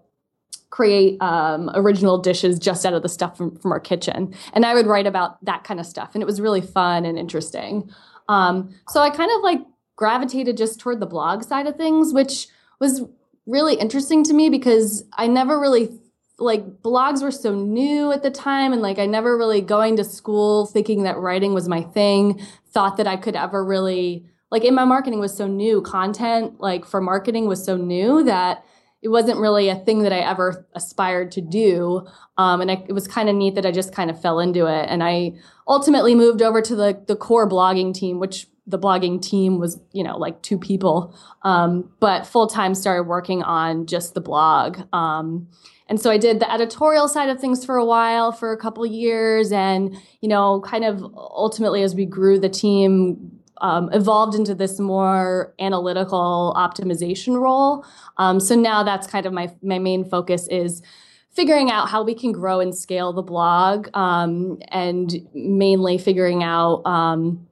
create 0.76 1.16
um, 1.22 1.70
original 1.72 2.18
dishes 2.18 2.58
just 2.58 2.84
out 2.84 2.92
of 2.92 3.02
the 3.02 3.08
stuff 3.08 3.34
from, 3.34 3.56
from 3.56 3.72
our 3.72 3.80
kitchen. 3.80 4.34
And 4.52 4.66
I 4.66 4.74
would 4.74 4.86
write 4.86 5.06
about 5.06 5.42
that 5.42 5.64
kind 5.64 5.80
of 5.80 5.86
stuff. 5.86 6.10
And 6.12 6.22
it 6.22 6.26
was 6.26 6.38
really 6.38 6.60
fun 6.60 7.06
and 7.06 7.18
interesting. 7.18 7.90
Um, 8.28 8.74
so 8.90 9.00
I 9.00 9.08
kind 9.08 9.30
of 9.34 9.40
like 9.40 9.60
gravitated 9.96 10.58
just 10.58 10.78
toward 10.78 11.00
the 11.00 11.06
blog 11.06 11.44
side 11.44 11.66
of 11.66 11.76
things, 11.76 12.12
which 12.12 12.48
was 12.78 13.00
really 13.46 13.76
interesting 13.76 14.22
to 14.24 14.34
me 14.34 14.50
because 14.50 15.02
I 15.14 15.28
never 15.28 15.58
really 15.58 15.98
like 16.38 16.82
blogs 16.82 17.22
were 17.22 17.30
so 17.30 17.54
new 17.54 18.12
at 18.12 18.22
the 18.22 18.30
time 18.30 18.74
and 18.74 18.82
like 18.82 18.98
I 18.98 19.06
never 19.06 19.34
really 19.38 19.62
going 19.62 19.96
to 19.96 20.04
school 20.04 20.66
thinking 20.66 21.04
that 21.04 21.16
writing 21.16 21.54
was 21.54 21.70
my 21.70 21.80
thing, 21.80 22.38
thought 22.72 22.98
that 22.98 23.06
I 23.06 23.16
could 23.16 23.34
ever 23.34 23.64
really 23.64 24.26
like 24.50 24.62
in 24.62 24.74
my 24.74 24.84
marketing 24.84 25.20
was 25.20 25.34
so 25.34 25.46
new, 25.46 25.80
content 25.80 26.60
like 26.60 26.84
for 26.84 27.00
marketing 27.00 27.46
was 27.46 27.64
so 27.64 27.78
new 27.78 28.22
that 28.24 28.62
it 29.06 29.10
wasn't 29.10 29.38
really 29.38 29.68
a 29.68 29.76
thing 29.76 30.02
that 30.02 30.12
I 30.12 30.18
ever 30.18 30.66
aspired 30.74 31.30
to 31.30 31.40
do. 31.40 32.04
Um, 32.38 32.60
and 32.60 32.72
I, 32.72 32.84
it 32.88 32.92
was 32.92 33.06
kind 33.06 33.28
of 33.28 33.36
neat 33.36 33.54
that 33.54 33.64
I 33.64 33.70
just 33.70 33.94
kind 33.94 34.10
of 34.10 34.20
fell 34.20 34.40
into 34.40 34.66
it. 34.66 34.86
And 34.88 35.00
I 35.00 35.34
ultimately 35.68 36.16
moved 36.16 36.42
over 36.42 36.60
to 36.62 36.74
the, 36.74 37.00
the 37.06 37.14
core 37.14 37.48
blogging 37.48 37.94
team, 37.94 38.18
which 38.18 38.48
the 38.66 38.80
blogging 38.80 39.22
team 39.22 39.60
was, 39.60 39.78
you 39.92 40.02
know, 40.02 40.18
like 40.18 40.42
two 40.42 40.58
people, 40.58 41.16
um, 41.42 41.88
but 42.00 42.26
full 42.26 42.48
time 42.48 42.74
started 42.74 43.04
working 43.04 43.44
on 43.44 43.86
just 43.86 44.14
the 44.14 44.20
blog. 44.20 44.80
Um, 44.92 45.46
and 45.88 46.00
so 46.00 46.10
I 46.10 46.18
did 46.18 46.40
the 46.40 46.52
editorial 46.52 47.06
side 47.06 47.28
of 47.28 47.40
things 47.40 47.64
for 47.64 47.76
a 47.76 47.84
while, 47.84 48.32
for 48.32 48.50
a 48.50 48.56
couple 48.56 48.84
years, 48.84 49.52
and 49.52 49.96
you 50.20 50.28
know, 50.28 50.60
kind 50.62 50.84
of 50.84 51.00
ultimately 51.14 51.84
as 51.84 51.94
we 51.94 52.06
grew 52.06 52.40
the 52.40 52.48
team, 52.48 53.36
um, 53.60 53.90
evolved 53.92 54.34
into 54.34 54.54
this 54.54 54.78
more 54.78 55.54
analytical 55.58 56.54
optimization 56.56 57.40
role. 57.40 57.84
Um, 58.18 58.40
so 58.40 58.54
now 58.54 58.82
that's 58.82 59.06
kind 59.06 59.26
of 59.26 59.32
my 59.32 59.54
my 59.62 59.78
main 59.78 60.04
focus 60.04 60.48
is 60.48 60.82
figuring 61.30 61.70
out 61.70 61.88
how 61.88 62.02
we 62.02 62.14
can 62.14 62.32
grow 62.32 62.60
and 62.60 62.74
scale 62.74 63.12
the 63.12 63.22
blog, 63.22 63.88
um, 63.94 64.58
and 64.68 65.14
mainly 65.34 65.98
figuring 65.98 66.42
out. 66.42 66.82
Um, 66.86 67.46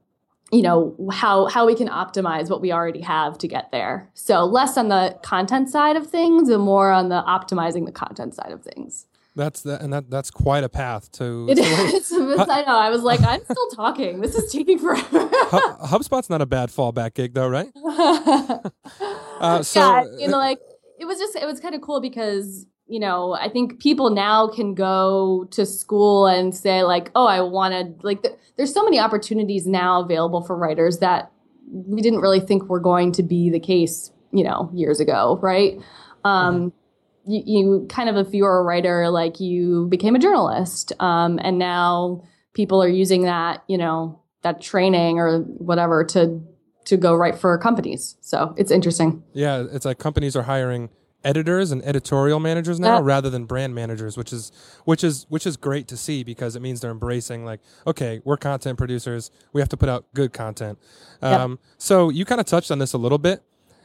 you 0.53 0.63
know 0.63 0.95
how 1.11 1.47
how 1.47 1.67
we 1.67 1.75
can 1.75 1.89
optimize 1.89 2.49
what 2.49 2.61
we 2.61 2.71
already 2.71 3.01
have 3.01 3.39
to 3.39 3.49
get 3.49 3.73
there. 3.73 4.09
So 4.15 4.45
less 4.45 4.77
on 4.77 4.89
the 4.89 5.19
content 5.23 5.69
side 5.69 5.97
of 5.97 6.07
things, 6.07 6.49
and 6.49 6.63
more 6.63 6.93
on 6.93 7.09
the 7.09 7.25
optimizing 7.27 7.87
the 7.87 7.93
content 7.93 8.35
side 8.35 8.53
of 8.53 8.63
things. 8.63 9.07
That's 9.37 9.63
the, 9.63 9.83
and 9.83 9.93
that 9.93 10.11
that's 10.11 10.31
quite 10.31 10.63
a 10.63 10.69
path 10.69 11.11
to. 11.13 11.47
It 11.55 11.59
is. 11.59 12.13
I 12.49 12.63
know. 12.63 12.79
I 12.79 12.91
was 12.91 13.03
like, 13.03 13.21
I'm 13.23 13.43
still 13.45 13.69
talking. 13.75 14.21
This 14.21 14.35
is 14.35 14.53
taking 14.53 14.79
forever. 14.79 15.29
HubSpot's 15.29 16.31
not 16.31 16.41
a 16.41 16.47
bad 16.47 16.71
fallback 16.71 17.15
gig, 17.15 17.35
though, 17.35 17.49
right? 17.49 17.71
uh, 19.41 19.63
so, 19.63 19.81
yeah, 19.81 20.05
you 20.19 20.29
know, 20.29 20.39
like 20.39 20.61
it 20.99 21.05
was 21.05 21.19
just 21.19 21.37
it 21.37 21.47
was 21.47 21.61
kind 21.61 21.75
of 21.75 21.81
cool 21.81 22.01
because 22.01 22.67
you 22.87 23.01
know 23.01 23.35
I 23.35 23.49
think 23.49 23.81
people 23.81 24.11
now 24.11 24.49
can 24.49 24.75
go 24.75 25.49
to 25.51 25.67
school 25.67 26.27
and 26.27 26.55
say 26.55 26.83
like, 26.83 27.11
oh, 27.15 27.27
I 27.27 27.41
want 27.41 27.75
to 27.75 28.07
like. 28.07 28.23
Th- 28.23 28.35
there's 28.57 28.73
so 28.73 28.85
many 28.85 29.01
opportunities 29.01 29.67
now 29.67 30.03
available 30.03 30.43
for 30.43 30.57
writers 30.57 30.99
that 30.99 31.33
we 31.71 32.01
didn't 32.03 32.21
really 32.21 32.41
think 32.41 32.69
were 32.69 32.81
going 32.81 33.11
to 33.13 33.23
be 33.23 33.51
the 33.51 33.61
case, 33.61 34.13
you 34.33 34.45
know, 34.45 34.71
years 34.73 35.01
ago, 35.01 35.39
right? 35.43 35.79
Um, 36.25 36.55
mm-hmm 36.55 36.79
you, 37.27 37.43
you 37.47 37.87
kind 37.89 38.09
of, 38.09 38.17
if 38.17 38.35
you 38.35 38.45
were 38.45 38.59
a 38.59 38.63
writer, 38.63 39.11
like 39.11 39.41
you 39.41 39.87
became 39.89 40.15
a 40.15 40.19
journalist. 40.19 40.93
Um, 41.01 41.39
and 41.43 41.59
now 41.59 42.25
people 42.55 42.83
are 42.83 42.89
using 42.89 43.23
that, 43.23 43.65
you 43.69 43.79
know, 43.79 44.21
that 44.43 44.61
training 44.61 45.19
or 45.19 45.41
whatever 45.41 46.05
to 46.05 46.41
to 46.85 46.97
go 46.99 47.15
write 47.15 47.39
for 47.39 47.57
companies. 47.57 48.17
So 48.21 48.55
it's 48.59 48.71
interesting. 48.71 49.23
Yeah, 49.33 49.65
it's 49.73 49.87
like 49.87 49.99
companies 49.99 50.37
are 50.37 50.43
hiring 50.43 50.91
editors 51.25 51.73
and 51.73 51.83
editorial 51.85 52.39
managers 52.39 52.79
now 52.79 53.01
rather 53.01 53.31
than 53.31 53.47
brand 53.47 53.75
managers, 53.75 54.17
which 54.17 54.33
is 54.33 54.53
which 54.85 55.03
is 55.03 55.27
which 55.31 55.47
is 55.47 55.57
great 55.57 55.89
to 55.89 55.97
see 55.97 56.23
because 56.23 56.55
it 56.55 56.61
means 56.61 56.81
they're 56.81 56.91
embracing 56.91 57.45
like, 57.45 57.61
okay, 57.87 58.21
we're 58.25 58.37
content 58.37 58.77
producers, 58.77 59.31
we 59.53 59.61
have 59.61 59.69
to 59.71 59.77
put 59.77 59.89
out 59.89 60.05
good 60.15 60.33
content. 60.33 60.79
Yep. 61.23 61.41
Um, 61.41 61.59
so 61.79 62.11
you 62.11 62.25
kind 62.25 62.41
of 62.41 62.47
touched 62.47 62.71
on 62.71 62.79
this 62.79 62.93
a 62.93 62.99
little 62.99 63.19
bit. 63.19 63.43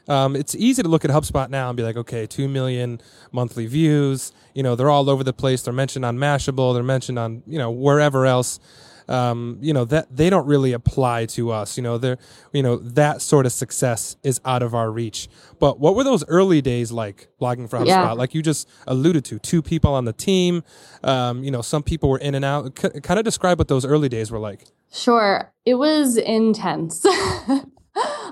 Um, 0.09 0.35
it's 0.35 0.55
easy 0.55 0.81
to 0.81 0.89
look 0.89 1.05
at 1.05 1.11
HubSpot 1.11 1.49
now 1.49 1.69
and 1.69 1.77
be 1.77 1.83
like, 1.83 1.95
okay, 1.95 2.25
two 2.25 2.49
million 2.49 2.99
monthly 3.31 3.67
views. 3.67 4.33
You 4.55 4.63
know, 4.63 4.75
they're 4.75 4.89
all 4.89 5.09
over 5.09 5.23
the 5.23 5.33
place. 5.33 5.61
They're 5.61 5.73
mentioned 5.73 6.03
on 6.03 6.17
Mashable. 6.17 6.73
They're 6.73 6.83
mentioned 6.83 7.19
on 7.19 7.43
you 7.47 7.59
know 7.59 7.71
wherever 7.71 8.25
else. 8.25 8.59
Um, 9.07 9.57
you 9.59 9.73
know 9.73 9.85
that 9.85 10.15
they 10.15 10.29
don't 10.29 10.45
really 10.45 10.73
apply 10.73 11.25
to 11.27 11.51
us. 11.51 11.77
You 11.77 11.83
know, 11.83 11.97
they're 11.97 12.17
you 12.53 12.61
know 12.61 12.77
that 12.77 13.21
sort 13.21 13.45
of 13.45 13.51
success 13.51 14.17
is 14.23 14.39
out 14.45 14.61
of 14.61 14.75
our 14.75 14.91
reach. 14.91 15.29
But 15.59 15.79
what 15.79 15.95
were 15.95 16.03
those 16.03 16.23
early 16.27 16.61
days 16.61 16.91
like 16.91 17.27
blogging 17.41 17.69
for 17.69 17.79
HubSpot? 17.79 17.87
Yeah. 17.87 18.11
Like 18.11 18.33
you 18.33 18.41
just 18.41 18.67
alluded 18.87 19.25
to, 19.25 19.39
two 19.39 19.61
people 19.61 19.93
on 19.93 20.05
the 20.05 20.13
team. 20.13 20.63
Um, 21.03 21.43
you 21.43 21.51
know, 21.51 21.61
some 21.61 21.81
people 21.83 22.09
were 22.09 22.19
in 22.19 22.35
and 22.35 22.45
out. 22.45 22.77
C- 22.79 22.99
kind 23.01 23.19
of 23.19 23.25
describe 23.25 23.57
what 23.57 23.67
those 23.67 23.85
early 23.85 24.09
days 24.09 24.31
were 24.31 24.39
like. 24.39 24.65
Sure. 24.91 25.51
It 25.65 25.75
was 25.75 26.17
intense. 26.17 27.05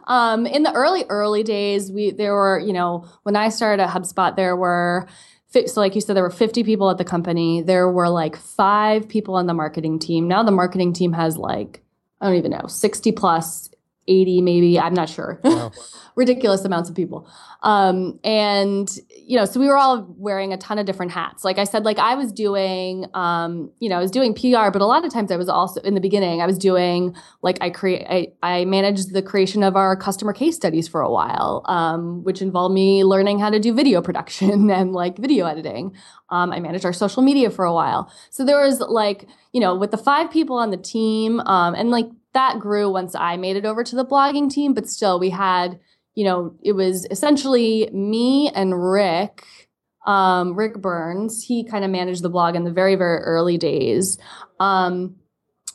um, 0.07 0.45
in 0.45 0.63
the 0.63 0.73
early, 0.73 1.05
early 1.09 1.43
days, 1.43 1.91
we 1.91 2.11
there 2.11 2.33
were, 2.33 2.59
you 2.59 2.73
know, 2.73 3.07
when 3.23 3.35
I 3.35 3.49
started 3.49 3.83
at 3.83 3.89
HubSpot, 3.89 4.35
there 4.35 4.55
were 4.55 5.07
so 5.49 5.79
like 5.79 5.95
you 5.95 6.01
said, 6.01 6.15
there 6.15 6.23
were 6.23 6.29
50 6.29 6.63
people 6.63 6.89
at 6.89 6.97
the 6.97 7.05
company. 7.05 7.61
There 7.61 7.89
were 7.89 8.09
like 8.09 8.35
five 8.35 9.07
people 9.07 9.35
on 9.35 9.47
the 9.47 9.53
marketing 9.53 9.99
team. 9.99 10.27
Now 10.27 10.43
the 10.43 10.51
marketing 10.51 10.93
team 10.93 11.13
has 11.13 11.37
like, 11.37 11.83
I 12.21 12.27
don't 12.27 12.35
even 12.35 12.51
know, 12.51 12.67
60 12.67 13.11
plus, 13.13 13.69
80 14.07 14.41
maybe. 14.41 14.79
I'm 14.79 14.93
not 14.93 15.09
sure. 15.09 15.39
Wow. 15.43 15.71
ridiculous 16.17 16.65
amounts 16.65 16.89
of 16.89 16.95
people. 16.95 17.29
Um, 17.61 18.19
and 18.23 18.89
you 19.15 19.37
know, 19.37 19.45
so 19.45 19.59
we 19.59 19.67
were 19.67 19.77
all 19.77 20.07
wearing 20.17 20.51
a 20.51 20.57
ton 20.57 20.79
of 20.79 20.85
different 20.85 21.11
hats. 21.11 21.45
Like 21.45 21.59
I 21.59 21.63
said, 21.63 21.85
like 21.85 21.99
I 21.99 22.15
was 22.15 22.31
doing, 22.31 23.05
um, 23.13 23.71
you 23.79 23.87
know, 23.87 23.97
I 23.97 24.01
was 24.01 24.09
doing 24.09 24.33
PR, 24.33 24.71
but 24.71 24.81
a 24.81 24.85
lot 24.85 25.05
of 25.05 25.13
times 25.13 25.31
I 25.31 25.37
was 25.37 25.47
also 25.47 25.79
in 25.81 25.93
the 25.93 26.01
beginning, 26.01 26.41
I 26.41 26.47
was 26.47 26.57
doing 26.57 27.15
like 27.43 27.59
I 27.61 27.69
create, 27.69 28.05
I, 28.09 28.27
I 28.41 28.65
managed 28.65 29.13
the 29.13 29.21
creation 29.21 29.61
of 29.61 29.75
our 29.75 29.95
customer 29.95 30.33
case 30.33 30.55
studies 30.55 30.87
for 30.87 31.01
a 31.01 31.11
while, 31.11 31.61
um, 31.65 32.23
which 32.23 32.41
involved 32.41 32.73
me 32.73 33.03
learning 33.03 33.39
how 33.39 33.51
to 33.51 33.59
do 33.59 33.73
video 33.73 34.01
production 34.01 34.71
and 34.77 34.93
like 34.93 35.17
video 35.17 35.45
editing. 35.45 35.95
Um, 36.29 36.51
I 36.51 36.59
managed 36.59 36.83
our 36.83 36.93
social 36.93 37.21
media 37.21 37.51
for 37.51 37.63
a 37.63 37.73
while. 37.73 38.11
So 38.31 38.43
there 38.43 38.59
was 38.59 38.79
like, 38.79 39.27
you 39.53 39.61
know, 39.61 39.75
with 39.75 39.91
the 39.91 39.97
five 39.97 40.31
people 40.31 40.57
on 40.57 40.71
the 40.71 40.77
team, 40.77 41.39
um, 41.41 41.75
and 41.75 41.89
like 41.91 42.07
that 42.37 42.59
grew 42.59 42.87
once 42.91 43.15
I 43.15 43.35
made 43.37 43.55
it 43.55 43.65
over 43.65 43.83
to 43.83 43.95
the 43.95 44.05
blogging 44.05 44.49
team, 44.49 44.73
but 44.73 44.87
still 44.87 45.19
we 45.19 45.31
had, 45.31 45.79
you 46.15 46.23
know, 46.23 46.55
it 46.61 46.73
was 46.73 47.05
essentially 47.09 47.89
me 47.91 48.49
and 48.53 48.71
Rick, 48.91 49.43
um, 50.05 50.55
Rick 50.55 50.75
Burnes. 50.81 51.43
He 51.43 51.63
kind 51.63 51.83
of 51.83 51.91
managed 51.91 52.21
the 52.21 52.29
blog 52.29 52.55
in 52.55 52.63
the 52.63 52.71
very, 52.71 52.95
very 52.95 53.19
early 53.19 53.57
days. 53.57 54.17
Um, 54.59 55.15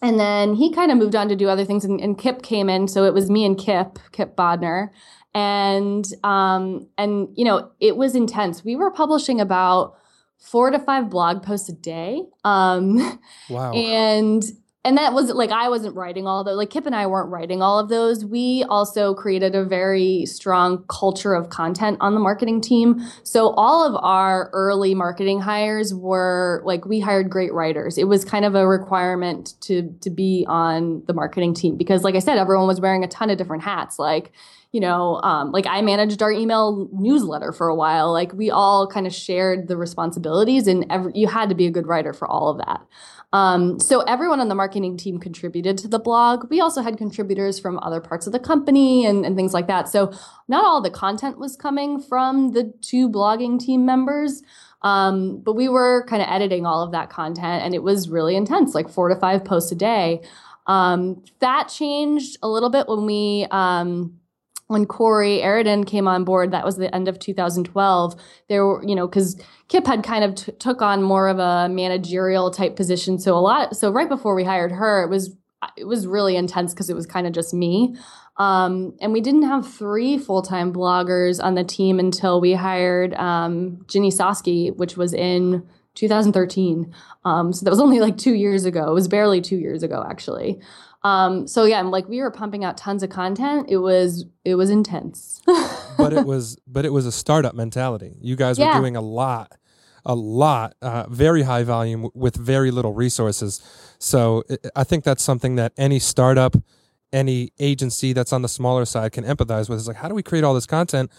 and 0.01 0.19
then 0.19 0.55
he 0.55 0.73
kind 0.73 0.91
of 0.91 0.99
moved 0.99 1.15
on 1.15 1.29
to 1.29 1.37
do 1.37 1.49
other 1.49 1.65
things, 1.65 1.85
and, 1.85 2.01
and 2.01 2.19
Kipp 2.19 2.43
came 2.43 2.69
in. 2.69 2.89
So 2.89 3.05
it 3.05 3.15
was 3.15 3.31
me 3.31 3.45
and 3.45 3.59
Kipp, 3.59 3.99
Kipp 4.13 4.37
Bodnar. 4.37 4.89
And, 5.35 6.05
um, 6.25 6.89
and, 6.99 7.29
you 7.35 7.45
know, 7.45 7.71
it 7.81 7.97
was 7.97 8.15
intense. 8.15 8.65
We 8.65 8.77
were 8.77 8.91
publishing 8.91 9.41
about 9.41 9.95
four 10.39 10.71
to 10.71 10.79
five 10.79 11.09
blog 11.09 11.43
posts 11.43 11.69
a 11.69 11.73
day. 11.73 12.23
Um, 12.45 13.21
Wow. 13.49 13.73
and 13.73 14.43
and 14.85 14.99
that 14.99 15.13
was 15.13 15.31
like 15.31 15.51
I 15.51 15.69
wasn't 15.69 15.95
writing 15.95 16.27
all 16.27 16.43
those. 16.43 16.57
Like 16.57 16.71
Kipp 16.71 16.87
and 16.87 16.95
I 16.95 17.07
weren't 17.07 17.31
writing 17.31 17.63
all 17.63 17.79
of 17.79 17.89
those. 17.89 18.25
We 18.25 18.65
also 18.69 19.15
created 19.15 19.55
a 19.55 19.65
very 19.65 20.27
strong 20.27 20.85
culture 20.89 21.35
of 21.35 21.51
content 21.51 21.99
on 22.01 22.15
the 22.15 22.21
marketing 22.21 22.61
team. 22.61 23.01
So 23.23 23.51
all 23.51 23.87
of 23.87 23.95
our 24.03 24.51
early 24.53 24.95
marketing 24.95 25.41
hires 25.41 25.95
were 25.95 26.63
like 26.65 26.85
we 26.85 26.99
hired 26.99 27.31
great 27.31 27.53
writers. 27.53 27.97
It 27.97 28.09
was 28.09 28.25
kind 28.25 28.45
of 28.45 28.57
a 28.57 28.67
requirement 28.67 29.55
to 29.63 29.95
to 30.01 30.11
be 30.11 30.45
on 30.49 31.05
the 31.07 31.15
marketing 31.15 31.55
team 31.55 31.77
because, 31.77 32.03
like 32.03 32.17
I 32.17 32.21
said, 32.21 32.39
everyone 32.39 32.67
was 32.67 32.81
wearing 32.81 33.05
a 33.05 33.09
ton 33.09 33.31
of 33.31 33.39
different 33.39 33.63
hats. 33.63 34.01
Like 34.01 34.33
you 34.73 34.81
know, 34.81 35.21
um, 35.23 35.53
like 35.53 35.67
I 35.67 35.83
managed 35.83 36.23
our 36.23 36.33
email 36.33 36.89
newsletter 36.93 37.53
for 37.53 37.69
a 37.69 37.75
while. 37.75 38.11
Like 38.11 38.33
we 38.33 38.51
all 38.51 38.87
kind 38.87 39.07
of 39.07 39.15
shared 39.15 39.69
the 39.69 39.77
responsibilities, 39.77 40.67
and 40.67 40.87
every, 40.91 41.13
you 41.15 41.29
had 41.29 41.51
to 41.51 41.55
be 41.55 41.67
a 41.67 41.71
good 41.71 41.87
writer 41.87 42.13
for 42.13 42.27
all 42.27 42.49
of 42.49 42.59
that. 42.59 42.81
Um, 43.35 43.81
so 43.81 44.01
everyone 44.03 44.41
on 44.41 44.49
the 44.49 44.55
marketing 44.55 44.97
team 44.97 45.19
contributed 45.19 45.79
to 45.79 45.89
the 45.89 45.99
blog. 45.99 46.51
We 46.51 46.61
also 46.61 46.83
had 46.83 46.99
contributors 46.99 47.59
from 47.59 47.79
other 47.79 48.01
parts 48.01 48.27
of 48.27 48.33
the 48.33 48.39
company 48.39 49.07
and, 49.07 49.25
and 49.25 49.37
things 49.37 49.55
like 49.55 49.69
that. 49.69 49.89
So 49.89 50.13
not 50.49 50.65
all 50.65 50.83
the 50.83 50.91
content 50.91 51.39
was 51.39 51.57
coming 51.57 52.01
from 52.01 52.53
the 52.53 52.75
two 52.83 53.09
blogging 53.09 53.59
team 53.59 53.87
members. 53.87 54.43
Um, 54.83 55.41
but 55.41 55.55
we 55.55 55.69
were 55.69 56.05
kind 56.09 56.21
of 56.21 56.29
editing 56.29 56.67
all 56.67 56.83
of 56.83 56.93
that 56.93 57.09
content 57.09 57.63
and 57.63 57.75
it 57.75 57.83
was 57.83 58.11
really 58.11 58.37
intense, 58.37 58.75
like 58.75 58.91
four 58.91 59.09
to 59.09 59.17
five 59.17 59.45
posts 59.45 59.73
a 59.73 59.77
day. 59.77 60.21
Um, 60.67 61.23
that 61.39 61.69
changed 61.69 62.37
a 62.43 62.49
little 62.49 62.71
bit 62.71 62.87
when 62.87 63.07
we, 63.07 63.47
um, 63.51 64.19
when 64.73 64.87
Corey 64.87 65.39
Eridon 65.39 65.87
came 65.87 66.09
on 66.09 66.25
board, 66.25 66.51
that 66.51 66.65
was 66.65 66.77
the 66.77 66.93
end 66.95 67.09
of 67.09 67.19
2012. 67.19 68.15
There 68.49 68.67
were, 68.67 68.85
you 68.85 68.95
know, 68.95 69.07
because 69.07 69.41
Kipp 69.69 69.87
had 69.87 70.03
kind 70.03 70.25
of 70.25 70.35
t- 70.35 70.53
took 70.53 70.83
on 70.83 71.03
more 71.03 71.29
of 71.29 71.39
a 71.39 71.69
managerial 71.69 72.51
type 72.51 72.77
position. 72.77 73.19
So 73.19 73.37
a 73.37 73.41
lot, 73.41 73.77
so 73.77 73.91
right 73.91 74.09
before 74.09 74.35
we 74.35 74.45
hired 74.45 74.73
her, 74.73 75.03
it 75.03 75.09
was 75.09 75.37
it 75.77 75.85
was 75.85 76.07
really 76.07 76.37
intense 76.37 76.75
because 76.75 76.91
it 76.91 76.97
was 76.97 77.07
kind 77.07 77.27
of 77.27 77.33
just 77.33 77.55
me. 77.55 77.95
Um, 78.37 78.97
and 79.01 79.13
we 79.13 79.21
didn't 79.21 79.45
have 79.45 79.71
three 79.73 80.19
full 80.19 80.43
time 80.43 80.73
bloggers 80.73 81.43
on 81.43 81.55
the 81.55 81.65
team 81.65 81.99
until 81.99 82.41
we 82.41 82.55
hired 82.55 83.15
um, 83.15 83.85
Ginny 83.87 84.11
Soskey, 84.11 84.75
which 84.77 84.97
was 84.97 85.13
in 85.13 85.67
2013. 85.95 86.93
Um, 87.25 87.53
so 87.53 87.65
that 87.65 87.71
was 87.71 87.81
only 87.81 88.01
like 88.01 88.17
two 88.17 88.35
years 88.35 88.65
ago. 88.65 88.91
It 88.91 88.95
was 88.95 89.09
barely 89.09 89.41
two 89.41 89.57
years 89.59 89.83
ago, 89.83 90.05
actually. 90.09 90.61
Um, 91.05 91.47
so 91.49 91.65
yeah, 91.65 91.81
like 91.83 92.09
we 92.09 92.21
were 92.21 92.31
pumping 92.31 92.65
out 92.65 92.77
tons 92.77 93.03
of 93.03 93.11
content. 93.11 93.67
It 93.69 93.79
was 93.79 94.25
it 94.45 94.55
was 94.55 94.71
intense. 94.71 95.43
but 95.99 96.13
it 96.13 96.25
was 96.25 96.57
but 96.67 96.85
it 96.85 96.93
was 96.93 97.07
a 97.07 97.13
startup 97.13 97.55
mentality. 97.55 98.17
You 98.21 98.37
guys 98.37 98.59
were 98.59 98.67
Yeah. 98.67 98.79
doing 98.79 98.95
a 98.97 99.01
lot, 99.01 99.53
a 100.07 100.15
lot, 100.15 100.75
uh, 100.81 101.07
very 101.09 101.43
high 101.43 101.65
volume 101.65 102.09
with 102.15 102.37
very 102.37 102.71
little 102.71 102.93
resources. 102.95 103.61
So 103.99 104.45
I- 104.51 104.57
I 104.77 104.85
think 104.85 105.05
that's 105.05 105.23
something 105.25 105.57
that 105.57 105.73
any 105.77 105.99
startup, 105.99 106.55
any 107.13 107.51
agency 107.59 108.13
that's 108.13 108.33
on 108.33 108.43
the 108.43 108.49
smaller 108.49 108.85
side 108.85 109.13
can 109.13 109.25
empathize 109.25 109.69
with. 109.69 109.79
Is 109.79 109.89
like, 109.89 109.97
how 109.97 110.09
do 110.09 110.15
we 110.15 110.23
create 110.23 110.45
all 110.45 110.55
this 110.55 110.67
content? 110.67 111.11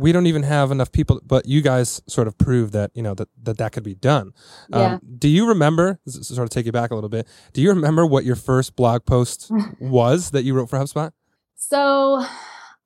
We 0.00 0.12
don't 0.12 0.26
even 0.26 0.44
have 0.44 0.70
enough 0.70 0.92
people, 0.92 1.20
but 1.24 1.44
you 1.46 1.60
guys 1.60 2.00
sort 2.06 2.26
of 2.26 2.38
proved 2.38 2.72
that 2.72 2.90
you 2.94 3.02
know 3.02 3.14
that 3.14 3.28
that, 3.42 3.58
that 3.58 3.72
could 3.72 3.82
be 3.82 3.94
done. 3.94 4.32
Yeah. 4.70 4.94
Um, 4.94 5.00
do 5.18 5.28
you 5.28 5.46
remember? 5.46 6.00
This 6.06 6.26
sort 6.28 6.44
of 6.44 6.50
take 6.50 6.64
you 6.64 6.72
back 6.72 6.90
a 6.90 6.94
little 6.94 7.10
bit. 7.10 7.28
Do 7.52 7.60
you 7.60 7.68
remember 7.68 8.06
what 8.06 8.24
your 8.24 8.36
first 8.36 8.76
blog 8.76 9.04
post 9.04 9.50
was 9.80 10.30
that 10.30 10.44
you 10.44 10.54
wrote 10.54 10.70
for 10.70 10.78
HubSpot? 10.78 11.12
So 11.54 12.24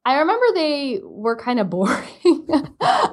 I 0.04 0.18
remember 0.18 0.44
they 0.54 1.00
were 1.04 1.36
kind 1.36 1.60
of 1.60 1.70
boring. 1.70 2.48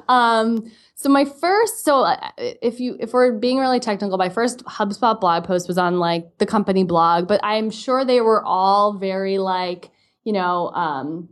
um, 0.08 0.70
so 0.94 1.08
my 1.08 1.24
first, 1.24 1.84
so 1.84 2.02
uh, 2.02 2.30
if 2.38 2.80
you 2.80 2.96
if 2.98 3.12
we're 3.12 3.32
being 3.32 3.58
really 3.58 3.80
technical, 3.80 4.18
my 4.18 4.28
first 4.28 4.64
HubSpot 4.64 5.20
blog 5.20 5.44
post 5.44 5.68
was 5.68 5.78
on 5.78 5.98
like 5.98 6.38
the 6.38 6.46
company 6.46 6.84
blog, 6.84 7.28
but 7.28 7.40
I'm 7.44 7.70
sure 7.70 8.04
they 8.04 8.20
were 8.20 8.44
all 8.44 8.94
very 8.94 9.38
like 9.38 9.90
you 10.24 10.32
know. 10.32 10.70
Um, 10.70 11.28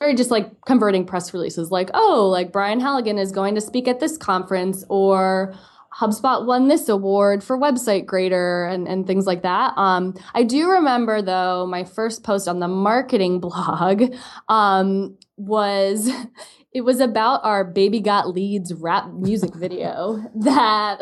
very 0.00 0.14
just 0.14 0.30
like 0.30 0.50
converting 0.64 1.04
press 1.04 1.32
releases 1.32 1.70
like 1.70 1.90
oh 1.94 2.28
like 2.30 2.52
brian 2.52 2.80
halligan 2.80 3.18
is 3.18 3.30
going 3.30 3.54
to 3.54 3.60
speak 3.60 3.86
at 3.86 4.00
this 4.00 4.16
conference 4.16 4.84
or 4.88 5.54
HubSpot 5.98 6.46
won 6.46 6.68
this 6.68 6.88
award 6.88 7.42
for 7.42 7.58
website 7.58 8.06
grader 8.06 8.64
and, 8.64 8.86
and 8.86 9.06
things 9.06 9.26
like 9.26 9.42
that. 9.42 9.76
Um, 9.76 10.14
I 10.34 10.44
do 10.44 10.70
remember 10.70 11.20
though, 11.20 11.66
my 11.66 11.84
first 11.84 12.22
post 12.22 12.46
on 12.46 12.60
the 12.60 12.68
marketing 12.68 13.40
blog 13.40 14.14
um, 14.48 15.16
was 15.36 16.08
it 16.72 16.82
was 16.82 17.00
about 17.00 17.44
our 17.44 17.64
Baby 17.64 18.00
Got 18.00 18.28
Leads 18.28 18.72
rap 18.74 19.10
music 19.12 19.54
video 19.54 20.24
that 20.36 21.00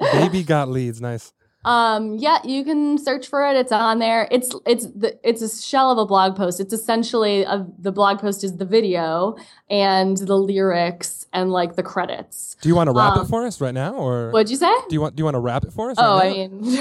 Baby 0.00 0.44
got 0.44 0.68
leads. 0.68 1.00
Nice. 1.00 1.32
Um 1.64 2.14
yeah 2.18 2.38
you 2.44 2.64
can 2.64 2.96
search 2.98 3.26
for 3.26 3.44
it. 3.48 3.56
It's 3.56 3.72
on 3.72 3.98
there. 3.98 4.28
It's 4.30 4.54
it's 4.64 4.86
the 4.86 5.18
it's 5.28 5.42
a 5.42 5.48
shell 5.62 5.90
of 5.90 5.98
a 5.98 6.06
blog 6.06 6.36
post. 6.36 6.60
It's 6.60 6.72
essentially 6.72 7.42
a, 7.42 7.66
the 7.78 7.90
blog 7.92 8.20
post 8.20 8.44
is 8.44 8.56
the 8.58 8.64
video 8.64 9.36
and 9.68 10.16
the 10.16 10.36
lyrics 10.36 11.26
and 11.32 11.50
like 11.50 11.74
the 11.76 11.82
credits. 11.82 12.56
Do 12.62 12.68
you 12.68 12.76
want 12.76 12.88
to 12.88 12.92
wrap 12.92 13.16
it 13.16 13.20
Um, 13.20 13.26
for 13.26 13.44
us 13.44 13.60
right 13.60 13.74
now, 13.74 13.94
or 13.94 14.30
what'd 14.30 14.50
you 14.50 14.56
say? 14.56 14.72
do 14.88 14.94
you 14.94 15.00
want 15.00 15.16
do 15.16 15.20
you 15.20 15.24
want 15.24 15.34
to 15.34 15.40
wrap 15.40 15.64
it 15.64 15.72
for 15.72 15.90
us? 15.90 15.96
oh 15.98 16.18
right 16.18 16.32
i 16.32 16.48
mean 16.48 16.78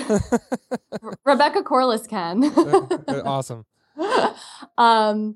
rebecca 1.26 1.64
corliss 1.64 2.06
can. 2.08 2.44
Awesome. 3.26 3.66
um 4.78 5.36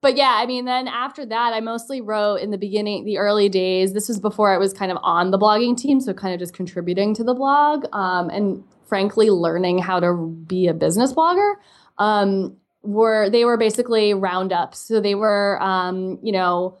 but 0.00 0.16
yeah 0.16 0.34
i 0.38 0.46
mean 0.46 0.64
then 0.64 0.88
after 0.88 1.24
that 1.24 1.52
i 1.52 1.60
mostly 1.60 2.00
wrote 2.00 2.36
in 2.36 2.50
the 2.50 2.58
beginning 2.58 3.04
the 3.04 3.18
early 3.18 3.48
days. 3.48 3.92
This 3.92 4.08
was 4.08 4.18
before 4.18 4.52
i 4.52 4.58
was 4.58 4.72
kind 4.72 4.90
of 4.90 4.98
on 5.02 5.30
the 5.30 5.38
blogging 5.38 5.76
team 5.76 6.00
so 6.00 6.12
kind 6.12 6.34
of 6.34 6.40
just 6.40 6.54
contributing 6.54 7.14
to 7.14 7.22
the 7.24 7.34
blog. 7.34 7.84
Um, 7.92 8.28
and 8.30 8.64
frankly 8.90 9.30
learning 9.30 9.78
how 9.78 9.98
to 9.98 10.14
be 10.46 10.66
a 10.66 10.74
business 10.74 11.14
blogger 11.14 11.54
um, 11.96 12.54
were 12.82 13.30
they 13.30 13.46
were 13.46 13.56
basically 13.56 14.12
roundups 14.12 14.78
so 14.78 15.00
they 15.00 15.14
were 15.14 15.58
um, 15.62 16.18
you 16.22 16.32
know 16.32 16.76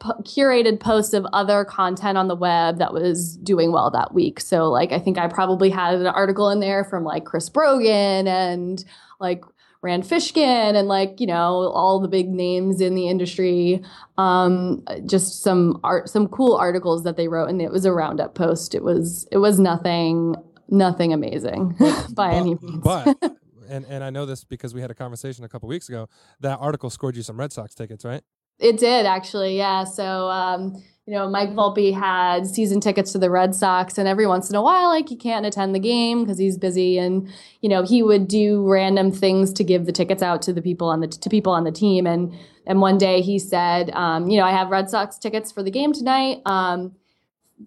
curated 0.00 0.80
posts 0.80 1.14
of 1.14 1.26
other 1.32 1.64
content 1.64 2.18
on 2.18 2.28
the 2.28 2.36
web 2.36 2.78
that 2.78 2.92
was 2.92 3.36
doing 3.38 3.72
well 3.72 3.90
that 3.90 4.12
week. 4.14 4.40
So 4.40 4.68
like 4.70 4.92
I 4.92 4.98
think 4.98 5.18
I 5.18 5.28
probably 5.28 5.70
had 5.70 5.94
an 5.94 6.06
article 6.06 6.50
in 6.50 6.60
there 6.60 6.84
from 6.84 7.04
like 7.04 7.24
Chris 7.24 7.48
Brogan 7.48 8.28
and 8.28 8.84
like 9.20 9.44
Rand 9.80 10.04
Fishkin 10.04 10.74
and 10.74 10.88
like 10.88 11.20
you 11.20 11.26
know 11.26 11.72
all 11.74 12.00
the 12.00 12.08
big 12.08 12.28
names 12.28 12.80
in 12.80 12.94
the 12.94 13.08
industry. 13.08 13.82
Um, 14.18 14.84
just 15.06 15.42
some 15.42 15.80
art, 15.82 16.08
some 16.08 16.28
cool 16.28 16.54
articles 16.54 17.04
that 17.04 17.16
they 17.16 17.28
wrote, 17.28 17.48
and 17.48 17.60
it 17.60 17.72
was 17.72 17.84
a 17.84 17.92
roundup 17.92 18.34
post. 18.34 18.74
It 18.74 18.84
was 18.84 19.26
it 19.32 19.38
was 19.38 19.58
nothing 19.58 20.36
nothing 20.72 21.12
amazing 21.12 21.76
by 21.78 22.04
but, 22.14 22.32
any 22.34 22.54
means. 22.56 22.82
but 22.82 23.16
and 23.68 23.84
and 23.86 24.02
I 24.02 24.10
know 24.10 24.26
this 24.26 24.42
because 24.42 24.74
we 24.74 24.80
had 24.80 24.90
a 24.90 24.94
conversation 24.94 25.44
a 25.44 25.48
couple 25.48 25.68
weeks 25.68 25.88
ago. 25.88 26.08
That 26.40 26.58
article 26.58 26.90
scored 26.90 27.16
you 27.16 27.22
some 27.22 27.38
Red 27.38 27.52
Sox 27.52 27.74
tickets, 27.74 28.04
right? 28.04 28.22
It 28.58 28.78
did 28.78 29.06
actually, 29.06 29.56
yeah. 29.56 29.84
So 29.84 30.28
um, 30.28 30.82
you 31.06 31.14
know, 31.14 31.28
Mike 31.28 31.50
Volpe 31.50 31.92
had 31.92 32.46
season 32.46 32.80
tickets 32.80 33.10
to 33.12 33.18
the 33.18 33.30
Red 33.30 33.54
Sox, 33.54 33.98
and 33.98 34.06
every 34.06 34.26
once 34.26 34.48
in 34.48 34.56
a 34.56 34.62
while, 34.62 34.88
like 34.88 35.08
he 35.08 35.16
can't 35.16 35.44
attend 35.44 35.74
the 35.74 35.80
game 35.80 36.22
because 36.22 36.38
he's 36.38 36.56
busy, 36.56 36.98
and 36.98 37.28
you 37.60 37.68
know, 37.68 37.82
he 37.82 38.02
would 38.02 38.28
do 38.28 38.66
random 38.68 39.10
things 39.10 39.52
to 39.54 39.64
give 39.64 39.86
the 39.86 39.92
tickets 39.92 40.22
out 40.22 40.42
to 40.42 40.52
the 40.52 40.62
people 40.62 40.88
on 40.88 41.00
the 41.00 41.08
to 41.08 41.28
people 41.28 41.52
on 41.52 41.64
the 41.64 41.72
team. 41.72 42.06
And 42.06 42.32
and 42.66 42.80
one 42.80 42.98
day 42.98 43.20
he 43.20 43.38
said, 43.38 43.90
um, 43.90 44.30
you 44.30 44.38
know, 44.38 44.44
I 44.44 44.52
have 44.52 44.70
Red 44.70 44.88
Sox 44.90 45.18
tickets 45.18 45.50
for 45.50 45.62
the 45.62 45.70
game 45.70 45.92
tonight. 45.92 46.40
Um, 46.46 46.94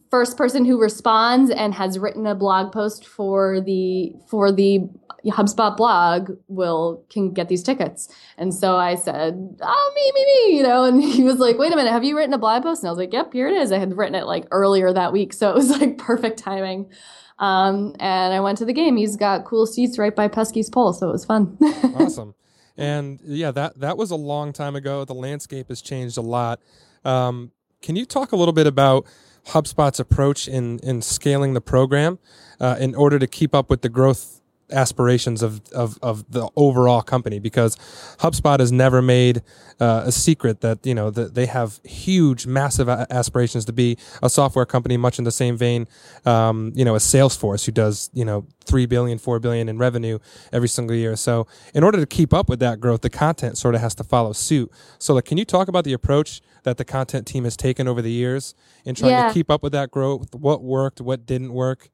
first 0.10 0.38
person 0.38 0.66
who 0.66 0.80
responds 0.80 1.50
and 1.52 1.74
has 1.74 2.00
written 2.00 2.26
a 2.26 2.36
blog 2.36 2.72
post 2.72 3.06
for 3.06 3.62
the 3.62 4.14
for 4.28 4.52
the 4.52 4.90
HubSpot 5.26 5.76
blog 5.76 6.32
will 6.48 7.04
can 7.10 7.32
get 7.32 7.50
these 7.50 7.64
tickets. 7.64 8.10
And 8.38 8.54
so 8.54 8.78
I 8.78 8.96
said, 8.96 9.58
"Oh, 9.62 9.92
me, 9.96 10.12
me, 10.14 10.26
me," 10.26 10.58
you 10.58 10.64
know. 10.64 10.84
And 10.86 11.02
he 11.04 11.24
was 11.24 11.38
like, 11.38 11.58
"Wait 11.58 11.74
a 11.74 11.76
minute, 11.76 11.92
have 11.92 12.04
you 12.04 12.16
written 12.16 12.34
a 12.34 12.38
blog 12.38 12.64
post?" 12.64 12.84
And 12.84 12.88
I 12.88 12.92
was 12.92 13.00
like, 13.00 13.14
"Yep, 13.14 13.34
here 13.34 13.48
it 13.48 13.58
is." 13.58 13.72
I 13.72 13.78
had 13.78 13.98
written 13.98 14.16
it 14.16 14.26
like 14.26 14.48
earlier 14.52 14.94
that 14.94 15.14
week, 15.14 15.34
so 15.34 15.50
it 15.50 15.56
was 15.56 15.70
like 15.70 15.98
perfect 15.98 16.40
timing. 16.40 16.92
Um, 17.40 17.96
and 18.00 18.34
I 18.34 18.40
went 18.40 18.58
to 18.60 18.66
the 18.66 18.74
game. 18.74 18.96
He's 18.96 19.18
got 19.18 19.46
cool 19.46 19.66
seats 19.66 19.98
right 19.98 20.16
by 20.16 20.28
Pesky's 20.28 20.70
pole, 20.70 20.94
so 20.94 21.10
it 21.10 21.12
was 21.12 21.26
fun. 21.26 21.58
awesome. 21.96 22.34
And 22.78 23.20
yeah, 23.24 23.52
that 23.52 23.80
that 23.80 23.98
was 23.98 24.12
a 24.12 24.16
long 24.16 24.54
time 24.54 24.76
ago. 24.76 25.06
The 25.06 25.16
landscape 25.16 25.70
has 25.70 25.82
changed 25.82 26.18
a 26.18 26.22
lot. 26.22 26.60
Um, 27.04 27.52
can 27.82 27.96
you 27.96 28.06
talk 28.06 28.32
a 28.32 28.36
little 28.36 28.54
bit 28.54 28.68
about 28.68 29.06
HubSpot's 29.48 30.00
approach 30.00 30.48
in 30.48 30.80
in 30.80 31.02
scaling 31.02 31.54
the 31.54 31.62
program 31.62 32.20
uh, 32.60 32.78
in 32.80 32.96
order 32.96 33.20
to 33.20 33.28
keep 33.28 33.54
up 33.54 33.70
with 33.70 33.82
the 33.82 33.90
growth 33.90 34.42
aspirations 34.72 35.44
of, 35.44 35.62
of, 35.74 35.98
of 36.02 36.30
the 36.32 36.50
overall 36.56 37.02
company 37.02 37.40
because 37.40 37.76
HubSpot 38.20 38.60
has 38.60 38.72
never 38.72 39.02
made 39.02 39.42
uh, 39.80 40.04
a 40.06 40.12
secret 40.12 40.62
that 40.62 40.86
you 40.86 40.96
know 40.96 41.10
that 41.10 41.36
they 41.36 41.46
have 41.46 41.80
huge 41.84 42.48
massive 42.48 42.88
aspirations 42.88 43.66
to 43.66 43.74
be 43.74 43.98
a 44.24 44.30
software 44.30 44.66
company 44.66 44.96
much 44.98 45.20
in 45.20 45.26
the 45.26 45.32
same 45.32 45.58
vein 45.58 45.86
um, 46.26 46.72
you 46.76 46.86
know 46.86 46.96
as 46.96 47.04
Salesforce 47.04 47.66
who 47.66 47.72
does 47.72 48.10
you 48.14 48.24
know 48.24 48.48
3 48.66 48.86
billion 48.86 49.18
4 49.18 49.40
billion 49.40 49.70
in 49.70 49.78
revenue 49.78 50.18
every 50.52 50.70
single 50.70 50.96
year. 50.96 51.16
So 51.16 51.46
in 51.74 51.84
order 51.84 52.00
to 52.00 52.06
keep 52.06 52.34
up 52.34 52.50
with 52.50 52.60
that 52.60 52.80
growth 52.80 53.02
the 53.02 53.10
content 53.10 53.58
sort 53.58 53.76
of 53.76 53.82
has 53.82 53.94
to 53.96 54.04
follow 54.04 54.32
suit. 54.32 54.72
So 54.98 55.14
like 55.14 55.26
can 55.26 55.38
you 55.38 55.46
talk 55.46 55.68
about 55.68 55.84
the 55.84 55.94
approach 55.94 56.42
that 56.64 56.78
the 56.78 56.86
content 56.86 57.28
team 57.28 57.44
has 57.44 57.58
taken 57.58 57.88
over 57.88 58.02
the 58.02 58.12
years 58.12 58.56
in 58.86 58.96
trying 58.96 59.12
yeah. 59.12 59.28
to 59.28 59.34
keep 59.34 59.52
up 59.52 59.62
with 59.62 59.74
that 59.74 59.92
growth? 59.92 60.34
What 60.34 60.64
worked 60.64 61.02
what 61.02 61.26
didn't 61.26 61.54
work 61.54 61.90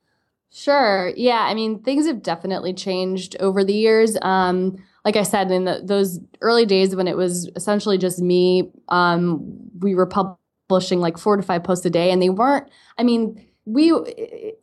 Sure. 0.53 1.13
Yeah. 1.15 1.39
I 1.39 1.53
mean, 1.53 1.81
things 1.81 2.05
have 2.07 2.21
definitely 2.21 2.73
changed 2.73 3.37
over 3.39 3.63
the 3.63 3.73
years. 3.73 4.17
Um, 4.21 4.75
like 5.05 5.15
I 5.15 5.23
said, 5.23 5.49
in 5.49 5.63
the, 5.65 5.81
those 5.83 6.19
early 6.41 6.65
days 6.65 6.95
when 6.95 7.07
it 7.07 7.15
was 7.15 7.49
essentially 7.55 7.97
just 7.97 8.19
me, 8.19 8.69
um, 8.89 9.41
we 9.79 9.95
were 9.95 10.05
publishing 10.05 10.99
like 10.99 11.17
four 11.17 11.37
to 11.37 11.43
five 11.43 11.63
posts 11.63 11.85
a 11.85 11.89
day, 11.89 12.11
and 12.11 12.21
they 12.21 12.29
weren't. 12.29 12.69
I 12.97 13.03
mean, 13.03 13.43
we 13.65 13.91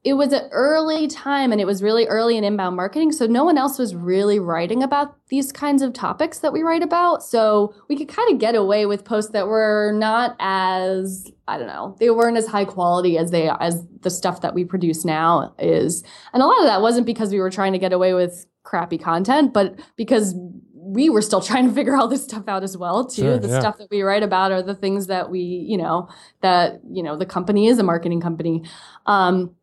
it 0.05 0.15
was 0.15 0.33
an 0.33 0.49
early 0.51 1.07
time 1.07 1.53
and 1.53 1.61
it 1.61 1.67
was 1.67 1.85
really 1.85 2.07
early 2.07 2.37
in 2.37 2.43
inbound 2.43 2.75
marketing 2.75 3.13
so 3.13 3.27
no 3.27 3.45
one 3.45 3.57
else 3.57 3.79
was 3.79 3.95
really 3.95 4.41
writing 4.41 4.83
about 4.83 5.17
these 5.29 5.53
kinds 5.53 5.83
of 5.83 5.93
topics 5.93 6.41
that 6.41 6.53
we 6.53 6.63
write 6.63 6.83
about. 6.83 7.23
So 7.23 7.75
we 7.89 7.97
could 7.97 8.09
kind 8.09 8.33
of 8.33 8.41
get 8.41 8.57
away 8.57 8.87
with 8.87 9.05
posts 9.05 9.31
that 9.33 9.47
were 9.47 9.93
not 9.95 10.35
as 10.41 11.31
i 11.47 11.57
don't 11.57 11.69
know 11.69 11.97
they 12.01 12.11
weren't 12.11 12.37
as 12.37 12.47
high 12.47 12.65
quality 12.65 13.17
as 13.17 13.31
they 13.31 13.49
as 13.61 13.87
the 14.01 14.11
stuff 14.11 14.41
that 14.41 14.55
we 14.55 14.65
produce 14.65 15.05
now 15.05 15.55
is. 15.59 16.03
And 16.33 16.43
a 16.43 16.47
lot 16.47 16.59
of 16.59 16.67
that 16.67 16.83
wasn't 16.83 17.07
because 17.07 17.31
we 17.31 17.41
were 17.41 17.51
trying 17.51 17.73
to 17.73 17.79
get 17.79 17.93
away 17.93 18.15
with 18.15 18.47
crappy 18.65 18.99
content 18.99 19.53
but 19.55 19.79
because 19.97 20.35
we 20.89 21.11
were 21.11 21.23
still 21.23 21.41
trying 21.51 21.69
to 21.69 21.75
figure 21.75 21.97
all 21.97 22.09
this 22.09 22.25
stuff 22.25 22.49
out 22.49 22.63
as 22.63 22.77
well 22.77 23.07
too. 23.07 23.23
Sure, 23.23 23.39
the 23.39 23.49
yeah. 23.49 23.61
stuff 23.61 23.79
that 23.79 23.91
we 23.91 24.03
write 24.03 24.23
about 24.23 24.53
are 24.53 24.63
the 24.63 24.75
things 24.75 25.07
that 25.07 25.31
we 25.31 25.41
you 25.41 25.77
know 25.77 26.09
that 26.41 26.81
you 26.91 27.03
know 27.03 27.17
the 27.17 27.27
company 27.27 27.67
is 27.67 27.79
a 27.79 27.83
marketing 27.83 28.21
company. 28.21 28.65
Um, 29.07 29.55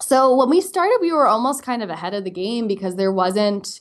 so 0.00 0.34
when 0.36 0.50
we 0.50 0.60
started 0.60 0.98
we 1.00 1.12
were 1.12 1.26
almost 1.26 1.62
kind 1.62 1.82
of 1.82 1.90
ahead 1.90 2.14
of 2.14 2.24
the 2.24 2.30
game 2.30 2.66
because 2.68 2.96
there 2.96 3.12
wasn't 3.12 3.80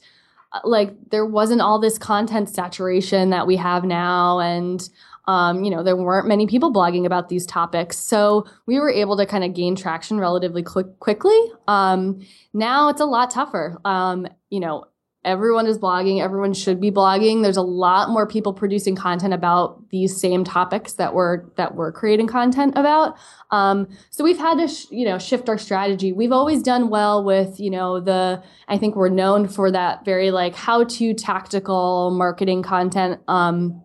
uh, 0.53 0.59
like 0.63 0.95
there 1.11 1.25
wasn't 1.25 1.61
all 1.61 1.79
this 1.79 1.97
content 1.97 2.49
saturation 2.49 3.29
that 3.31 3.47
we 3.47 3.57
have 3.57 3.83
now. 3.83 4.39
And 4.39 4.87
um, 5.27 5.63
you 5.63 5.71
know 5.71 5.83
there 5.83 5.95
weren't 5.95 6.27
many 6.27 6.47
people 6.47 6.71
blogging 6.71 7.05
about 7.05 7.29
these 7.29 7.45
topics. 7.45 7.97
So 7.97 8.45
we 8.65 8.79
were 8.79 8.89
able 8.89 9.17
to 9.17 9.25
kind 9.25 9.43
of 9.43 9.53
gain 9.53 9.75
traction 9.75 10.19
relatively 10.19 10.63
quick, 10.63 10.99
quickly. 10.99 11.39
Um, 11.67 12.25
now 12.53 12.89
it's 12.89 13.01
a 13.01 13.05
lot 13.05 13.31
tougher. 13.31 13.79
Um, 13.83 14.27
you 14.49 14.59
know 14.59 14.85
everyone 15.25 15.67
is 15.67 15.77
blogging 15.77 16.21
everyone 16.21 16.53
should 16.53 16.79
be 16.79 16.91
blogging. 16.91 17.43
There's 17.43 17.57
a 17.57 17.61
lot 17.61 18.09
more 18.09 18.27
people 18.27 18.53
producing 18.53 18.95
content 18.95 19.33
about 19.33 19.89
these 19.89 20.19
same 20.19 20.43
topics 20.43 20.93
that 20.93 21.13
we're 21.13 21.45
that 21.55 21.75
we're 21.75 21.91
creating 21.91 22.27
content 22.27 22.73
about. 22.77 23.17
Um, 23.51 23.87
so 24.11 24.23
we've 24.23 24.37
had 24.37 24.57
to 24.59 24.67
sh- 24.67 24.85
you 24.91 25.05
know 25.05 25.19
shift 25.19 25.49
our 25.49 25.57
strategy. 25.57 26.13
We've 26.13 26.31
always 26.31 26.61
done 26.63 26.89
well 26.89 27.23
with 27.23 27.59
you 27.59 27.69
know 27.69 27.99
the 27.99 28.41
i 28.67 28.77
think 28.77 28.95
we're 28.95 29.09
known 29.09 29.47
for 29.47 29.71
that 29.71 30.05
very 30.05 30.31
like 30.31 30.55
how 30.55 30.83
to 30.83 31.13
tactical 31.13 32.11
marketing 32.11 32.63
content. 32.63 33.19
Um, 33.27 33.81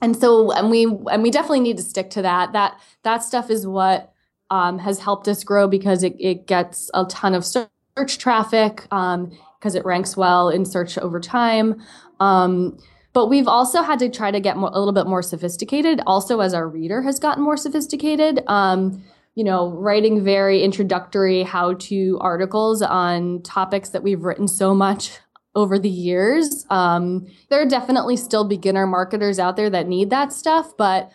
and 0.00 0.16
so 0.16 0.52
and 0.52 0.70
we 0.70 0.84
and 0.84 1.22
we 1.22 1.30
definitely 1.30 1.60
need 1.60 1.76
to 1.76 1.82
stick 1.82 2.10
to 2.10 2.22
that. 2.22 2.52
That 2.52 2.80
that 3.02 3.18
stuff 3.18 3.50
is 3.50 3.66
what 3.66 4.12
um, 4.50 4.78
has 4.78 4.98
helped 4.98 5.28
us 5.28 5.44
grow 5.44 5.68
because 5.68 6.02
it, 6.02 6.16
it 6.18 6.46
gets 6.46 6.90
a 6.94 7.04
ton 7.04 7.34
of 7.34 7.44
search 7.44 8.18
traffic. 8.18 8.86
Um, 8.90 9.36
because 9.58 9.74
it 9.74 9.84
ranks 9.84 10.16
well 10.16 10.48
in 10.48 10.64
search 10.64 10.98
over 10.98 11.20
time. 11.20 11.82
Um, 12.20 12.78
but 13.12 13.26
we've 13.26 13.48
also 13.48 13.82
had 13.82 13.98
to 14.00 14.08
try 14.08 14.30
to 14.30 14.40
get 14.40 14.56
more, 14.56 14.70
a 14.72 14.78
little 14.78 14.92
bit 14.92 15.06
more 15.06 15.22
sophisticated, 15.22 16.00
also 16.06 16.40
as 16.40 16.54
our 16.54 16.68
reader 16.68 17.02
has 17.02 17.18
gotten 17.18 17.42
more 17.42 17.56
sophisticated. 17.56 18.42
Um, 18.46 19.02
you 19.34 19.44
know, 19.44 19.70
writing 19.70 20.24
very 20.24 20.62
introductory 20.62 21.44
how 21.44 21.74
to 21.74 22.18
articles 22.20 22.82
on 22.82 23.40
topics 23.42 23.90
that 23.90 24.02
we've 24.02 24.24
written 24.24 24.48
so 24.48 24.74
much 24.74 25.18
over 25.54 25.78
the 25.78 25.88
years. 25.88 26.66
Um, 26.70 27.26
there 27.48 27.60
are 27.60 27.66
definitely 27.66 28.16
still 28.16 28.44
beginner 28.44 28.86
marketers 28.86 29.38
out 29.38 29.56
there 29.56 29.70
that 29.70 29.88
need 29.88 30.10
that 30.10 30.32
stuff, 30.32 30.76
but 30.76 31.10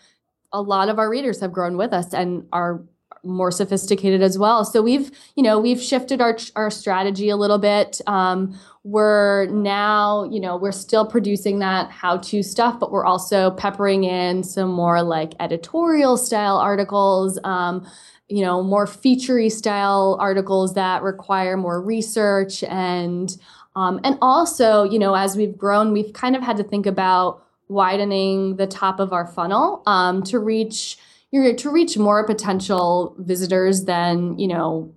a 0.52 0.60
lot 0.60 0.88
of 0.88 0.98
our 0.98 1.10
readers 1.10 1.40
have 1.40 1.52
grown 1.52 1.76
with 1.76 1.92
us 1.92 2.14
and 2.14 2.46
are 2.52 2.82
more 3.24 3.50
sophisticated 3.50 4.22
as 4.22 4.38
well. 4.38 4.64
So 4.64 4.82
we've, 4.82 5.10
you 5.36 5.42
know, 5.42 5.58
we've 5.58 5.80
shifted 5.80 6.20
our 6.20 6.36
our 6.56 6.70
strategy 6.70 7.28
a 7.30 7.36
little 7.36 7.58
bit. 7.58 8.00
Um, 8.06 8.58
we're 8.82 9.46
now, 9.46 10.24
you 10.24 10.40
know, 10.40 10.56
we're 10.56 10.72
still 10.72 11.06
producing 11.06 11.58
that 11.60 11.90
how-to 11.90 12.42
stuff, 12.42 12.78
but 12.78 12.92
we're 12.92 13.06
also 13.06 13.50
peppering 13.52 14.04
in 14.04 14.42
some 14.42 14.70
more 14.70 15.02
like 15.02 15.32
editorial 15.40 16.16
style 16.16 16.56
articles. 16.56 17.38
Um, 17.44 17.86
you 18.28 18.42
know, 18.42 18.62
more 18.62 18.86
featurey 18.86 19.52
style 19.52 20.16
articles 20.18 20.74
that 20.74 21.02
require 21.02 21.56
more 21.56 21.80
research 21.80 22.62
and 22.64 23.36
um, 23.76 24.00
and 24.04 24.18
also, 24.22 24.84
you 24.84 24.98
know, 24.98 25.14
as 25.14 25.36
we've 25.36 25.56
grown, 25.56 25.92
we've 25.92 26.12
kind 26.12 26.36
of 26.36 26.42
had 26.42 26.56
to 26.58 26.64
think 26.64 26.86
about 26.86 27.44
widening 27.68 28.56
the 28.56 28.66
top 28.66 29.00
of 29.00 29.12
our 29.12 29.26
funnel 29.26 29.82
um, 29.86 30.22
to 30.24 30.38
reach 30.38 30.96
you're 31.34 31.52
to 31.52 31.68
reach 31.68 31.98
more 31.98 32.24
potential 32.24 33.16
visitors 33.18 33.86
than 33.86 34.38
you 34.38 34.46
know 34.46 34.94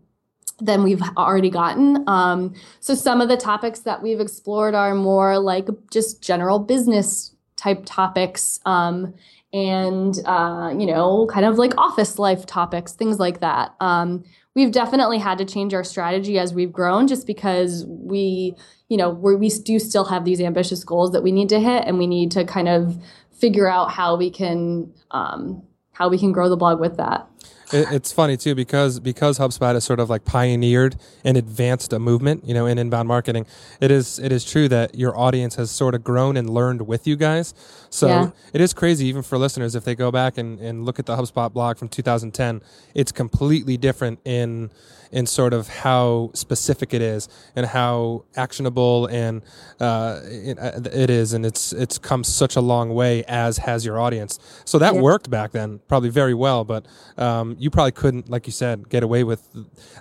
than 0.59 0.83
we've 0.83 1.01
already 1.17 1.49
gotten. 1.49 2.07
Um, 2.07 2.53
so 2.79 2.93
some 2.93 3.21
of 3.21 3.27
the 3.27 3.37
topics 3.37 3.79
that 3.81 4.03
we've 4.03 4.19
explored 4.19 4.75
are 4.75 4.93
more 4.93 5.39
like 5.39 5.67
just 5.91 6.21
general 6.21 6.59
business 6.59 7.35
type 7.55 7.81
topics 7.85 8.59
um, 8.67 9.15
and 9.51 10.19
uh, 10.25 10.71
you 10.77 10.85
know 10.85 11.25
kind 11.25 11.43
of 11.43 11.57
like 11.57 11.75
office 11.75 12.19
life 12.19 12.45
topics 12.45 12.93
things 12.93 13.17
like 13.17 13.39
that 13.39 13.73
um, 13.79 14.23
we've 14.53 14.71
definitely 14.71 15.17
had 15.17 15.39
to 15.39 15.45
change 15.45 15.73
our 15.73 15.83
strategy 15.83 16.37
as 16.37 16.53
we've 16.53 16.71
grown 16.71 17.07
just 17.07 17.25
because 17.25 17.83
we 17.87 18.53
you 18.89 18.97
know 18.97 19.09
we 19.09 19.49
do 19.49 19.79
still 19.79 20.05
have 20.05 20.23
these 20.23 20.39
ambitious 20.39 20.83
goals 20.83 21.11
that 21.13 21.23
we 21.23 21.31
need 21.31 21.49
to 21.49 21.59
hit 21.59 21.83
and 21.85 21.97
we 21.97 22.05
need 22.05 22.29
to 22.29 22.45
kind 22.45 22.67
of 22.67 23.01
figure 23.31 23.67
out 23.67 23.89
how 23.89 24.15
we 24.15 24.29
can 24.29 24.91
um, 25.09 25.63
how 25.97 26.07
we 26.09 26.17
can 26.19 26.31
grow 26.31 26.47
the 26.47 26.57
blog 26.57 26.79
with 26.79 26.95
that. 26.97 27.27
it's 27.73 28.13
funny 28.13 28.37
too 28.37 28.53
because 28.55 28.99
because 28.99 29.39
HubSpot 29.39 29.73
has 29.73 29.83
sort 29.83 29.99
of 29.99 30.09
like 30.09 30.23
pioneered 30.23 30.95
and 31.23 31.35
advanced 31.35 31.91
a 31.91 31.99
movement, 31.99 32.45
you 32.45 32.53
know, 32.53 32.67
in 32.67 32.77
inbound 32.77 33.07
marketing. 33.07 33.47
It 33.81 33.89
is 33.89 34.19
it 34.19 34.31
is 34.31 34.45
true 34.45 34.67
that 34.69 34.95
your 34.95 35.17
audience 35.17 35.55
has 35.55 35.71
sort 35.71 35.95
of 35.95 36.03
grown 36.03 36.37
and 36.37 36.49
learned 36.49 36.87
with 36.87 37.07
you 37.07 37.15
guys. 37.15 37.55
So 37.89 38.07
yeah. 38.07 38.29
it 38.53 38.61
is 38.61 38.73
crazy 38.73 39.07
even 39.07 39.23
for 39.23 39.39
listeners 39.39 39.73
if 39.73 39.83
they 39.85 39.95
go 39.95 40.11
back 40.11 40.37
and, 40.37 40.59
and 40.59 40.85
look 40.85 40.99
at 40.99 41.07
the 41.07 41.17
HubSpot 41.17 41.51
blog 41.51 41.77
from 41.77 41.89
2010. 41.89 42.61
It's 42.93 43.11
completely 43.11 43.75
different 43.75 44.19
in 44.23 44.69
in 45.11 45.25
sort 45.25 45.53
of 45.53 45.67
how 45.67 46.31
specific 46.33 46.93
it 46.93 47.01
is 47.01 47.27
and 47.55 47.65
how 47.65 48.25
actionable 48.35 49.07
and 49.07 49.41
uh, 49.79 50.19
it, 50.23 50.57
uh, 50.59 50.81
it 50.91 51.09
is, 51.09 51.33
and 51.33 51.45
it's 51.45 51.73
it's 51.73 51.97
come 51.97 52.23
such 52.23 52.55
a 52.55 52.61
long 52.61 52.93
way 52.93 53.23
as 53.27 53.57
has 53.57 53.85
your 53.85 53.99
audience. 53.99 54.39
So 54.65 54.79
that 54.79 54.95
yeah. 54.95 55.01
worked 55.01 55.29
back 55.29 55.51
then 55.51 55.79
probably 55.87 56.09
very 56.09 56.33
well, 56.33 56.63
but 56.63 56.85
um, 57.17 57.55
you 57.59 57.69
probably 57.69 57.91
couldn't, 57.91 58.29
like 58.29 58.47
you 58.47 58.53
said, 58.53 58.89
get 58.89 59.03
away 59.03 59.23
with 59.23 59.47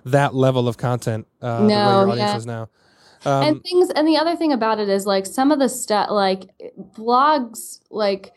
that 0.05 0.35
level 0.35 0.69
of 0.69 0.77
content 0.77 1.27
uh, 1.43 1.61
no, 1.61 1.67
the 1.67 1.67
way 1.67 1.77
your 1.77 2.11
audience 2.11 2.19
yeah. 2.19 2.37
is 2.37 2.47
now. 2.47 2.69
Um, 3.25 3.43
and 3.43 3.63
things, 3.63 3.91
and 3.91 4.07
the 4.07 4.17
other 4.17 4.37
thing 4.37 4.53
about 4.53 4.79
it 4.79 4.89
is 4.89 5.07
like 5.07 5.27
some 5.27 5.51
of 5.51 5.59
the 5.59 5.69
stuff, 5.69 6.11
like 6.11 6.49
blogs, 6.97 7.81
like 7.91 8.33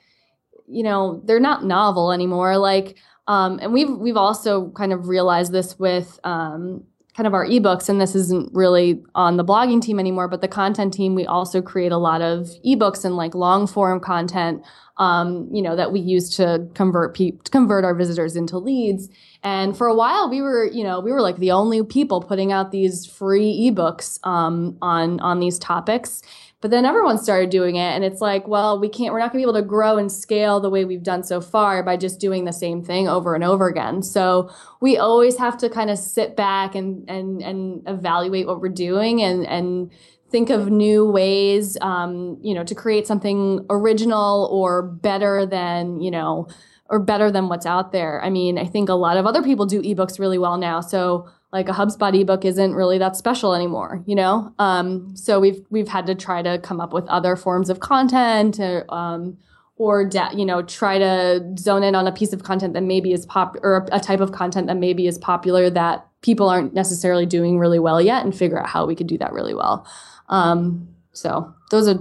you 0.69 0.83
know, 0.83 1.21
they're 1.25 1.39
not 1.39 1.65
novel 1.65 2.11
anymore. 2.11 2.57
Like 2.57 2.95
um, 3.29 3.59
and 3.61 3.71
we've 3.71 3.91
we've 3.91 4.17
also 4.17 4.71
kind 4.71 4.91
of 4.91 5.07
realized 5.07 5.51
this 5.51 5.77
with 5.77 6.19
um, 6.23 6.83
kind 7.15 7.27
of 7.27 7.35
our 7.35 7.45
ebooks, 7.45 7.87
and 7.87 8.01
this 8.01 8.15
isn't 8.15 8.49
really 8.55 9.03
on 9.13 9.37
the 9.37 9.45
blogging 9.45 9.79
team 9.79 9.99
anymore, 9.99 10.27
but 10.27 10.41
the 10.41 10.47
content 10.47 10.93
team, 10.93 11.13
we 11.13 11.27
also 11.27 11.61
create 11.61 11.91
a 11.91 11.97
lot 11.97 12.23
of 12.23 12.49
ebooks 12.65 13.05
and 13.05 13.15
like 13.15 13.35
long 13.35 13.67
form 13.67 13.99
content, 13.99 14.63
um, 14.97 15.47
you 15.51 15.61
know, 15.61 15.75
that 15.75 15.91
we 15.91 15.99
use 15.99 16.35
to 16.37 16.67
convert 16.73 17.15
pe- 17.15 17.37
to 17.43 17.51
convert 17.51 17.85
our 17.85 17.93
visitors 17.93 18.35
into 18.35 18.57
leads. 18.57 19.09
And 19.43 19.77
for 19.77 19.85
a 19.85 19.93
while, 19.93 20.27
we 20.27 20.41
were, 20.41 20.65
you 20.65 20.83
know, 20.83 20.99
we 20.99 21.11
were 21.11 21.21
like 21.21 21.37
the 21.37 21.51
only 21.51 21.83
people 21.83 22.21
putting 22.23 22.51
out 22.51 22.71
these 22.71 23.05
free 23.05 23.69
ebooks 23.69 24.19
um, 24.25 24.75
on 24.81 25.19
on 25.19 25.39
these 25.39 25.59
topics. 25.59 26.23
But 26.61 26.71
then 26.71 26.85
everyone 26.85 27.17
started 27.17 27.49
doing 27.49 27.77
it, 27.77 27.95
and 27.95 28.03
it's 28.03 28.19
like, 28.19 28.47
well, 28.47 28.79
we 28.79 28.89
can't, 28.89 29.13
we're 29.13 29.19
not 29.19 29.31
gonna 29.31 29.39
be 29.39 29.43
able 29.49 29.53
to 29.53 29.61
grow 29.61 29.97
and 29.97 30.11
scale 30.11 30.59
the 30.59 30.69
way 30.69 30.83
we've 30.83 31.03
done 31.03 31.23
so 31.23 31.39
far 31.39 31.83
by 31.83 31.95
just 31.95 32.19
doing 32.19 32.43
the 32.43 32.51
same 32.51 32.83
thing 32.83 33.07
over 33.07 33.33
and 33.33 33.43
over 33.43 33.67
again. 33.67 34.03
So 34.03 34.49
we 34.81 34.97
always 34.97 35.37
have 35.37 35.57
to 35.59 35.69
kind 35.69 35.89
of 35.89 35.97
sit 35.97 36.35
back 36.35 36.75
and 36.75 37.09
and 37.09 37.41
and 37.41 37.81
evaluate 37.87 38.47
what 38.47 38.59
we're 38.59 38.69
doing 38.69 39.21
and 39.21 39.47
and 39.47 39.91
think 40.29 40.49
of 40.49 40.69
new 40.69 41.09
ways, 41.09 41.77
um, 41.81 42.37
you 42.41 42.53
know, 42.53 42.63
to 42.63 42.75
create 42.75 43.07
something 43.07 43.65
original 43.69 44.47
or 44.51 44.83
better 44.83 45.45
than, 45.45 46.01
you 46.01 46.11
know, 46.11 46.47
or 46.89 46.99
better 46.99 47.31
than 47.31 47.49
what's 47.49 47.65
out 47.65 47.91
there. 47.91 48.21
I 48.23 48.29
mean, 48.29 48.57
I 48.57 48.65
think 48.65 48.89
a 48.89 48.93
lot 48.93 49.17
of 49.17 49.25
other 49.25 49.43
people 49.43 49.65
do 49.65 49.81
ebooks 49.81 50.19
really 50.19 50.37
well 50.37 50.57
now. 50.57 50.81
So 50.81 51.29
like 51.51 51.67
a 51.67 51.73
HubSpot 51.73 52.19
ebook 52.19 52.45
isn't 52.45 52.75
really 52.75 52.97
that 52.99 53.15
special 53.15 53.55
anymore, 53.55 54.03
you 54.05 54.15
know? 54.15 54.53
Um, 54.59 55.15
so 55.15 55.39
we've, 55.39 55.65
we've 55.69 55.87
had 55.87 56.05
to 56.07 56.15
try 56.15 56.41
to 56.41 56.59
come 56.59 56.79
up 56.79 56.93
with 56.93 57.07
other 57.07 57.35
forms 57.35 57.69
of 57.69 57.79
content 57.79 58.59
or, 58.59 58.85
um, 58.93 59.37
or 59.79 60.09
you 60.35 60.45
know 60.45 60.61
try 60.61 60.99
to 60.99 61.55
zone 61.57 61.83
in 61.83 61.95
on 61.95 62.05
a 62.05 62.11
piece 62.11 62.33
of 62.33 62.43
content 62.43 62.73
that 62.73 62.83
maybe 62.83 63.13
is 63.13 63.25
pop 63.25 63.55
or 63.63 63.87
a 63.91 63.99
type 63.99 64.19
of 64.19 64.33
content 64.33 64.67
that 64.67 64.77
maybe 64.77 65.07
is 65.07 65.17
popular 65.17 65.69
that 65.69 66.05
people 66.21 66.49
aren't 66.49 66.73
necessarily 66.73 67.25
doing 67.25 67.57
really 67.57 67.79
well 67.79 67.99
yet 68.01 68.23
and 68.23 68.35
figure 68.35 68.59
out 68.59 68.67
how 68.67 68.85
we 68.85 68.93
could 68.93 69.07
do 69.07 69.17
that 69.17 69.31
really 69.31 69.53
well. 69.53 69.87
Um, 70.27 70.89
so 71.13 71.51
those 71.71 71.87
are 71.87 71.97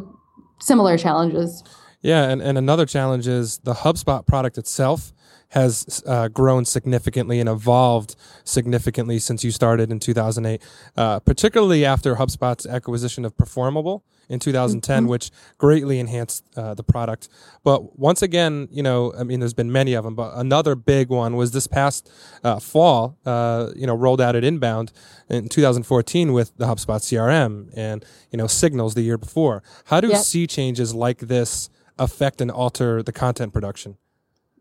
similar 0.61 0.99
challenges. 0.99 1.63
Yeah 2.03 2.29
and, 2.29 2.43
and 2.43 2.59
another 2.59 2.85
challenge 2.85 3.29
is 3.29 3.59
the 3.59 3.75
hubspot 3.75 4.27
product 4.27 4.59
itself 4.59 5.13
has 5.51 6.03
uh, 6.07 6.29
grown 6.29 6.65
significantly 6.65 7.41
and 7.41 7.49
evolved 7.49 8.15
significantly 8.45 9.19
since 9.19 9.43
you 9.43 9.51
started 9.51 9.91
in 9.91 9.99
2008, 9.99 10.63
uh, 10.97 11.21
particularly 11.21 11.85
after 11.85 12.17
HubSpot's 12.17 12.67
acquisition 12.67 13.25
of 13.25 13.37
Performable 13.37 14.05
in 14.29 14.39
2010, 14.39 15.03
mm-hmm. 15.03 15.11
which 15.11 15.31
greatly 15.57 15.99
enhanced 15.99 16.45
uh, 16.57 16.75
the 16.75 16.83
product. 16.83 17.29
But 17.65 17.99
once 17.99 18.21
again, 18.21 18.69
you 18.71 18.83
know, 18.83 19.15
I 19.19 19.23
mean, 19.23 19.41
there's 19.41 19.55
been 19.55 19.73
many 19.73 19.95
of 19.95 20.05
them, 20.05 20.15
but 20.15 20.35
another 20.37 20.75
big 20.75 21.09
one 21.09 21.37
was 21.37 21.53
this 21.53 21.67
past 21.67 22.11
uh, 22.45 22.59
fall, 22.59 23.17
uh, 23.25 23.71
you 23.75 23.87
know, 23.87 23.95
rolled 23.95 24.21
out 24.21 24.37
at 24.37 24.45
Inbound 24.45 24.93
in 25.29 25.49
2014 25.49 26.33
with 26.33 26.57
the 26.59 26.67
HubSpot 26.67 27.01
CRM 27.01 27.71
and, 27.75 28.05
you 28.31 28.37
know, 28.37 28.47
Signals 28.47 28.95
the 28.95 29.03
year 29.03 29.19
before. 29.19 29.63
How 29.87 30.01
do 30.01 30.09
yep. 30.09 30.19
sea 30.19 30.47
changes 30.47 30.95
like 30.95 31.21
this 31.21 31.71
affect 31.99 32.41
and 32.41 32.51
alter 32.51 33.03
the 33.03 33.13
content 33.13 33.53
production? 33.53 33.97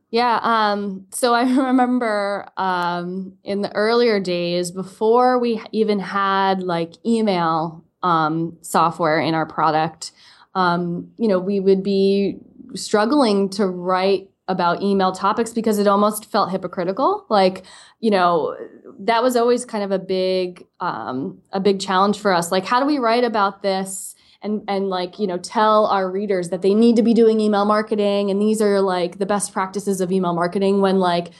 Yeah. 0.10 0.40
Um, 0.42 1.08
so 1.12 1.34
I 1.34 1.44
remember 1.68 2.48
um, 2.58 3.34
in 3.44 3.62
the 3.62 3.74
earlier 3.76 4.20
days, 4.20 4.72
before 4.72 5.40
we 5.40 5.62
even 5.72 6.00
had 6.00 6.64
like 6.64 6.94
email 7.06 7.84
um, 8.04 8.58
software 8.62 9.20
in 9.20 9.34
our 9.34 9.46
product, 9.46 10.12
um, 10.56 11.12
you 11.18 11.28
know, 11.28 11.40
we 11.40 11.60
would 11.60 11.84
be 11.84 12.38
struggling 12.74 13.50
to 13.50 13.68
write 13.68 14.30
about 14.48 14.82
email 14.82 15.12
topics 15.12 15.52
because 15.52 15.78
it 15.78 15.88
almost 15.88 16.26
felt 16.32 16.52
hypocritical. 16.52 17.26
Like, 17.30 17.64
you 18.00 18.10
know, 18.10 18.56
that 19.00 19.22
was 19.22 19.36
always 19.36 19.66
kind 19.66 19.84
of 19.84 19.92
a 19.92 20.00
big, 20.00 20.66
um, 20.80 21.40
a 21.52 21.60
big 21.60 21.82
challenge 21.82 22.20
for 22.20 22.32
us. 22.34 22.52
Like, 22.52 22.66
how 22.66 22.80
do 22.80 22.86
we 22.86 22.98
write 22.98 23.26
about 23.26 23.62
this? 23.62 24.16
And 24.42 24.64
and 24.68 24.90
like 24.90 25.20
you 25.20 25.28
know 25.28 25.38
tell 25.38 25.86
our 25.88 26.10
readers 26.10 26.50
that 26.50 26.62
they 26.62 26.74
need 26.74 26.96
to 26.96 27.04
be 27.04 27.14
doing 27.14 27.40
email 27.40 27.66
marketing 27.66 28.30
and 28.30 28.42
these 28.42 28.62
are 28.62 28.82
like 28.82 29.20
the 29.20 29.26
best 29.26 29.54
practices 29.54 30.02
of 30.02 30.12
email 30.12 30.34
marketing 30.34 30.82
when 30.82 31.00
like 31.00 31.32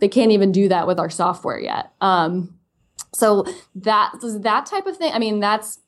they 0.00 0.08
can't 0.08 0.32
even 0.32 0.50
do 0.52 0.68
that 0.68 0.86
with 0.86 0.98
our 0.98 1.10
software 1.10 1.60
yet. 1.60 1.92
Um, 2.00 2.58
so 3.14 3.44
that 3.74 4.12
that 4.40 4.64
type 4.64 4.86
of 4.86 4.96
thing 4.96 5.12
i 5.12 5.18
mean 5.18 5.38
that's 5.38 5.80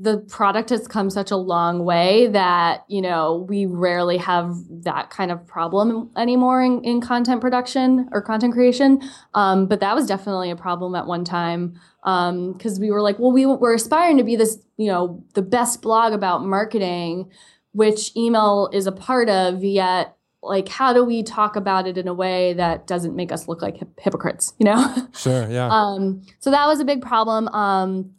the 0.00 0.18
product 0.18 0.70
has 0.70 0.86
come 0.86 1.10
such 1.10 1.32
a 1.32 1.36
long 1.36 1.84
way 1.84 2.28
that 2.28 2.84
you 2.88 3.02
know 3.02 3.44
we 3.48 3.66
rarely 3.66 4.16
have 4.16 4.54
that 4.70 5.10
kind 5.10 5.32
of 5.32 5.44
problem 5.46 6.10
anymore 6.16 6.62
in, 6.62 6.82
in 6.84 7.00
content 7.00 7.40
production 7.40 8.08
or 8.12 8.22
content 8.22 8.54
creation. 8.54 9.02
Um, 9.34 9.66
but 9.66 9.80
that 9.80 9.96
was 9.96 10.06
definitely 10.06 10.50
a 10.50 10.56
problem 10.56 10.94
at 10.94 11.06
one 11.06 11.24
time 11.24 11.80
because 12.08 12.78
um, 12.78 12.80
we 12.80 12.90
were 12.90 13.02
like 13.02 13.18
well 13.18 13.32
we, 13.32 13.44
we're 13.44 13.74
aspiring 13.74 14.16
to 14.16 14.24
be 14.24 14.36
this 14.36 14.58
you 14.76 14.86
know 14.86 15.22
the 15.34 15.42
best 15.42 15.82
blog 15.82 16.12
about 16.12 16.44
marketing 16.44 17.30
which 17.72 18.16
email 18.16 18.70
is 18.72 18.86
a 18.86 18.92
part 18.92 19.28
of 19.28 19.62
yet 19.62 20.16
like 20.42 20.68
how 20.68 20.92
do 20.92 21.04
we 21.04 21.22
talk 21.22 21.56
about 21.56 21.86
it 21.86 21.98
in 21.98 22.08
a 22.08 22.14
way 22.14 22.52
that 22.54 22.86
doesn't 22.86 23.14
make 23.14 23.30
us 23.30 23.48
look 23.48 23.60
like 23.60 23.76
hip- 23.76 24.00
hypocrites 24.00 24.54
you 24.58 24.64
know? 24.64 25.08
Sure 25.16 25.50
yeah. 25.50 25.68
Um, 25.68 26.22
so 26.38 26.50
that 26.50 26.66
was 26.66 26.80
a 26.80 26.84
big 26.84 27.02
problem. 27.02 27.48
Um, 27.48 28.12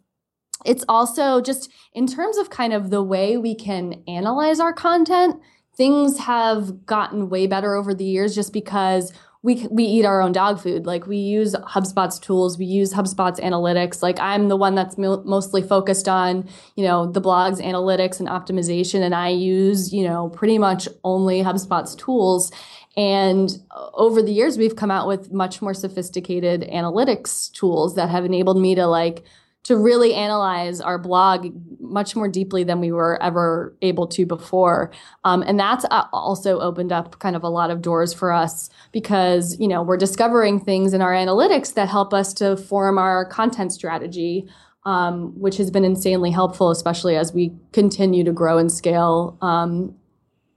it's 0.64 0.84
also 0.88 1.40
just 1.40 1.70
in 1.94 2.06
terms 2.06 2.36
of 2.36 2.50
kind 2.50 2.72
of 2.72 2.90
the 2.90 3.02
way 3.02 3.38
we 3.38 3.54
can 3.54 4.02
analyze 4.06 4.60
our 4.60 4.72
content, 4.72 5.40
things 5.74 6.18
have 6.18 6.84
gotten 6.84 7.30
way 7.30 7.46
better 7.46 7.74
over 7.74 7.94
the 7.94 8.04
years 8.04 8.34
just 8.34 8.52
because 8.52 9.12
we 9.42 9.66
we 9.70 9.84
eat 9.84 10.04
our 10.04 10.20
own 10.20 10.32
dog 10.32 10.60
food. 10.60 10.84
Like 10.84 11.06
we 11.06 11.16
use 11.16 11.54
HubSpot's 11.54 12.18
tools, 12.18 12.58
we 12.58 12.66
use 12.66 12.92
HubSpot's 12.92 13.40
analytics. 13.40 14.02
Like 14.02 14.20
I'm 14.20 14.48
the 14.48 14.56
one 14.56 14.74
that's 14.74 14.98
mo- 14.98 15.22
mostly 15.24 15.62
focused 15.62 16.08
on, 16.08 16.46
you 16.76 16.84
know, 16.84 17.10
the 17.10 17.20
blog's 17.20 17.60
analytics 17.60 18.20
and 18.20 18.28
optimization 18.28 19.00
and 19.00 19.14
I 19.14 19.28
use, 19.28 19.92
you 19.94 20.04
know, 20.04 20.28
pretty 20.28 20.58
much 20.58 20.88
only 21.04 21.42
HubSpot's 21.42 21.94
tools. 21.94 22.52
And 22.96 23.50
uh, 23.70 23.88
over 23.94 24.20
the 24.20 24.32
years 24.32 24.58
we've 24.58 24.76
come 24.76 24.90
out 24.90 25.06
with 25.06 25.32
much 25.32 25.62
more 25.62 25.74
sophisticated 25.74 26.62
analytics 26.62 27.50
tools 27.52 27.94
that 27.94 28.10
have 28.10 28.26
enabled 28.26 28.60
me 28.60 28.74
to 28.74 28.86
like 28.86 29.24
to 29.62 29.76
really 29.76 30.14
analyze 30.14 30.80
our 30.80 30.98
blog 30.98 31.48
much 31.80 32.16
more 32.16 32.28
deeply 32.28 32.64
than 32.64 32.80
we 32.80 32.92
were 32.92 33.22
ever 33.22 33.76
able 33.82 34.06
to 34.06 34.24
before. 34.24 34.90
Um, 35.24 35.42
and 35.42 35.60
that's 35.60 35.84
uh, 35.90 36.06
also 36.12 36.60
opened 36.60 36.92
up 36.92 37.18
kind 37.18 37.36
of 37.36 37.44
a 37.44 37.48
lot 37.48 37.70
of 37.70 37.82
doors 37.82 38.14
for 38.14 38.32
us 38.32 38.70
because, 38.90 39.58
you 39.60 39.68
know, 39.68 39.82
we're 39.82 39.98
discovering 39.98 40.60
things 40.60 40.94
in 40.94 41.02
our 41.02 41.12
analytics 41.12 41.74
that 41.74 41.88
help 41.88 42.14
us 42.14 42.32
to 42.34 42.56
form 42.56 42.96
our 42.96 43.24
content 43.26 43.72
strategy, 43.72 44.48
um, 44.86 45.38
which 45.38 45.58
has 45.58 45.70
been 45.70 45.84
insanely 45.84 46.30
helpful, 46.30 46.70
especially 46.70 47.16
as 47.16 47.34
we 47.34 47.52
continue 47.72 48.24
to 48.24 48.32
grow 48.32 48.56
and 48.56 48.72
scale, 48.72 49.36
um, 49.42 49.94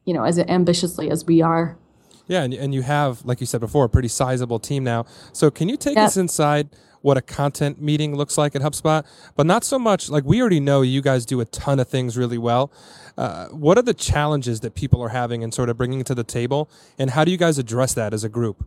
you 0.06 0.14
know, 0.14 0.24
as 0.24 0.40
ambitiously 0.40 1.10
as 1.10 1.26
we 1.26 1.42
are. 1.42 1.78
Yeah, 2.28 2.44
and, 2.44 2.54
and 2.54 2.74
you 2.74 2.84
have, 2.84 3.26
like 3.26 3.42
you 3.42 3.46
said 3.46 3.60
before, 3.60 3.84
a 3.84 3.90
pretty 3.90 4.08
sizable 4.08 4.60
team 4.60 4.86
now. 4.86 5.06
So 5.34 5.52
can 5.52 5.68
you 5.68 5.76
take 5.76 5.98
yep. 5.98 6.06
us 6.06 6.16
inside 6.16 6.70
what 7.04 7.18
a 7.18 7.22
content 7.22 7.80
meeting 7.80 8.16
looks 8.16 8.38
like 8.38 8.56
at 8.56 8.62
HubSpot, 8.62 9.06
but 9.36 9.46
not 9.46 9.64
so 9.64 9.78
much 9.78 10.10
like 10.10 10.24
we 10.24 10.42
already 10.42 10.60
know 10.60 10.82
you 10.82 11.02
guys 11.02 11.26
do 11.26 11.40
a 11.40 11.46
ton 11.46 11.80
of 11.80 11.88
things 11.88 12.18
really 12.18 12.38
well. 12.40 12.72
Uh, 13.18 13.48
what 13.50 13.78
are 13.78 13.84
the 13.84 13.94
challenges 13.94 14.62
that 14.62 14.74
people 14.74 15.02
are 15.02 15.10
having 15.10 15.44
and 15.44 15.54
sort 15.54 15.70
of 15.70 15.78
bringing 15.78 16.04
to 16.04 16.16
the 16.16 16.24
table, 16.24 16.70
and 16.98 17.12
how 17.12 17.24
do 17.24 17.30
you 17.30 17.38
guys 17.38 17.60
address 17.60 17.94
that 17.94 18.14
as 18.14 18.24
a 18.24 18.30
group? 18.30 18.66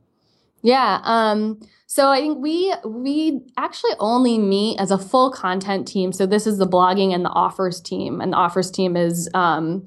Yeah. 0.62 1.00
Um, 1.02 1.60
so 1.86 2.10
I 2.10 2.20
think 2.20 2.38
we 2.38 2.74
we 2.84 3.40
actually 3.56 3.92
only 3.98 4.38
meet 4.38 4.78
as 4.78 4.90
a 4.90 4.98
full 4.98 5.30
content 5.30 5.88
team. 5.88 6.12
So 6.12 6.26
this 6.26 6.46
is 6.46 6.58
the 6.58 6.66
blogging 6.66 7.14
and 7.14 7.24
the 7.24 7.30
offers 7.30 7.80
team, 7.80 8.20
and 8.20 8.32
the 8.32 8.36
offers 8.36 8.70
team 8.70 8.96
is 8.96 9.30
um, 9.34 9.86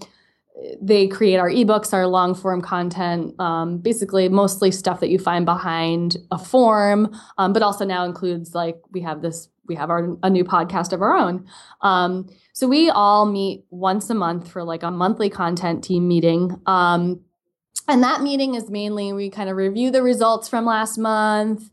they 0.82 1.08
create 1.08 1.38
our 1.38 1.50
ebooks, 1.50 1.94
our 1.94 2.08
long 2.08 2.36
form 2.36 2.62
content, 2.62 3.40
um, 3.40 3.78
basically 3.78 4.30
mostly 4.30 4.72
stuff 4.72 5.00
that 5.00 5.10
you 5.10 5.20
find 5.20 5.46
behind 5.46 6.18
a 6.32 6.38
form, 6.38 7.16
um, 7.38 7.54
but 7.54 7.62
also 7.62 7.86
now 7.86 8.06
includes 8.06 8.54
like 8.54 8.78
we 8.92 9.02
have 9.02 9.22
this, 9.22 9.50
we 9.68 9.76
have 9.76 9.90
our 9.90 10.18
a 10.24 10.30
new 10.30 10.44
podcast 10.44 10.92
of 10.94 11.02
our 11.02 11.16
own. 11.16 11.46
Um, 11.82 12.28
so 12.54 12.68
we 12.68 12.90
all 12.90 13.26
meet 13.26 13.66
once 13.70 14.10
a 14.10 14.16
month 14.16 14.52
for 14.52 14.64
like 14.64 14.84
a 14.84 14.92
monthly 14.92 15.30
content 15.30 15.84
team 15.84 16.08
meeting. 16.08 16.60
Um, 16.66 17.22
and 17.88 18.04
that 18.04 18.22
meeting 18.22 18.56
is 18.56 18.70
mainly 18.70 19.14
we 19.14 19.30
kind 19.30 19.50
of 19.50 19.56
review 19.56 19.92
the 19.92 20.04
results 20.04 20.50
from 20.50 20.66
last 20.66 20.98
month. 20.98 21.70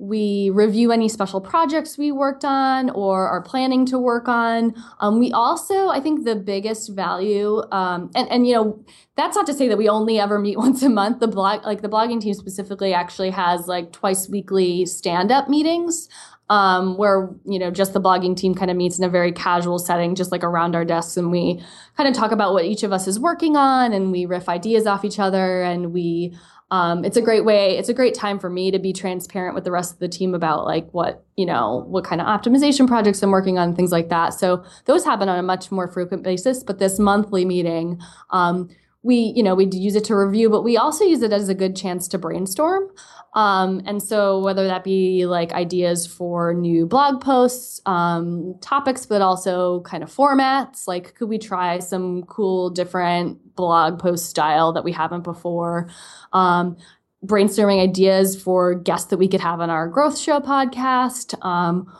We 0.00 0.50
review 0.50 0.92
any 0.92 1.08
special 1.08 1.40
projects 1.40 1.98
we 1.98 2.12
worked 2.12 2.44
on 2.44 2.88
or 2.90 3.26
are 3.28 3.42
planning 3.42 3.84
to 3.86 3.98
work 3.98 4.28
on. 4.28 4.72
Um, 5.00 5.18
we 5.18 5.32
also, 5.32 5.88
I 5.88 5.98
think, 5.98 6.24
the 6.24 6.36
biggest 6.36 6.90
value, 6.90 7.62
um, 7.72 8.08
and 8.14 8.30
and 8.30 8.46
you 8.46 8.54
know, 8.54 8.84
that's 9.16 9.34
not 9.34 9.44
to 9.46 9.54
say 9.54 9.66
that 9.66 9.76
we 9.76 9.88
only 9.88 10.20
ever 10.20 10.38
meet 10.38 10.56
once 10.66 10.82
a 10.82 10.88
month. 10.88 11.18
The 11.18 11.26
blog, 11.26 11.64
like 11.64 11.82
the 11.82 11.88
blogging 11.88 12.20
team 12.20 12.34
specifically, 12.34 12.94
actually 12.94 13.30
has 13.30 13.66
like 13.66 13.90
twice 13.90 14.28
weekly 14.28 14.86
stand 14.86 15.32
up 15.32 15.48
meetings. 15.48 16.08
Um, 16.50 16.96
where 16.96 17.28
you 17.44 17.58
know 17.58 17.70
just 17.70 17.92
the 17.92 18.00
blogging 18.00 18.34
team 18.34 18.54
kind 18.54 18.70
of 18.70 18.76
meets 18.76 18.98
in 18.98 19.04
a 19.04 19.08
very 19.08 19.32
casual 19.32 19.78
setting, 19.78 20.14
just 20.14 20.32
like 20.32 20.44
around 20.44 20.76
our 20.76 20.84
desks, 20.84 21.16
and 21.16 21.30
we 21.30 21.60
kind 21.96 22.08
of 22.08 22.14
talk 22.14 22.30
about 22.30 22.54
what 22.54 22.64
each 22.64 22.84
of 22.84 22.92
us 22.92 23.06
is 23.06 23.18
working 23.18 23.56
on, 23.56 23.92
and 23.92 24.12
we 24.12 24.24
riff 24.26 24.48
ideas 24.48 24.86
off 24.86 25.04
each 25.04 25.18
other, 25.18 25.62
and 25.62 25.92
we 25.92 26.34
um, 26.70 27.04
it's 27.04 27.16
a 27.16 27.22
great 27.22 27.44
way 27.44 27.78
it's 27.78 27.88
a 27.88 27.94
great 27.94 28.14
time 28.14 28.38
for 28.38 28.50
me 28.50 28.70
to 28.70 28.78
be 28.78 28.92
transparent 28.92 29.54
with 29.54 29.64
the 29.64 29.70
rest 29.70 29.92
of 29.92 29.98
the 29.98 30.08
team 30.08 30.34
about 30.34 30.64
like 30.64 30.88
what 30.90 31.24
you 31.36 31.46
know 31.46 31.84
what 31.88 32.04
kind 32.04 32.20
of 32.20 32.26
optimization 32.26 32.86
projects 32.86 33.22
i'm 33.22 33.30
working 33.30 33.58
on 33.58 33.74
things 33.74 33.92
like 33.92 34.08
that. 34.10 34.34
So 34.34 34.64
those 34.84 35.04
happen 35.04 35.28
on 35.28 35.38
a 35.38 35.42
much 35.42 35.70
more 35.70 35.88
frequent 35.88 36.22
basis 36.22 36.62
but 36.62 36.78
this 36.78 36.98
monthly 36.98 37.44
meeting 37.44 38.00
um, 38.30 38.68
we 39.02 39.32
you 39.36 39.42
know 39.42 39.54
we 39.54 39.66
use 39.72 39.94
it 39.94 40.04
to 40.04 40.14
review 40.14 40.50
but 40.50 40.62
we 40.62 40.76
also 40.76 41.04
use 41.04 41.22
it 41.22 41.32
as 41.32 41.48
a 41.48 41.54
good 41.54 41.76
chance 41.76 42.08
to 42.08 42.18
brainstorm 42.18 42.88
um, 43.34 43.82
and 43.84 44.02
so 44.02 44.40
whether 44.40 44.66
that 44.66 44.84
be 44.84 45.26
like 45.26 45.52
ideas 45.52 46.06
for 46.06 46.54
new 46.54 46.86
blog 46.86 47.20
posts, 47.20 47.80
um, 47.86 48.54
topics, 48.60 49.06
but 49.06 49.22
also 49.22 49.80
kind 49.82 50.02
of 50.02 50.12
formats, 50.12 50.88
like 50.88 51.14
could 51.14 51.28
we 51.28 51.38
try 51.38 51.78
some 51.78 52.22
cool 52.24 52.70
different 52.70 53.54
blog 53.54 53.98
post 53.98 54.28
style 54.30 54.72
that 54.72 54.84
we 54.84 54.92
haven't 54.92 55.22
before? 55.22 55.88
Um, 56.32 56.76
brainstorming 57.24 57.82
ideas 57.82 58.40
for 58.40 58.74
guests 58.74 59.10
that 59.10 59.18
we 59.18 59.28
could 59.28 59.40
have 59.40 59.60
on 59.60 59.70
our 59.70 59.88
growth 59.88 60.18
show 60.18 60.40
podcast. 60.40 61.34
Um, 61.44 61.92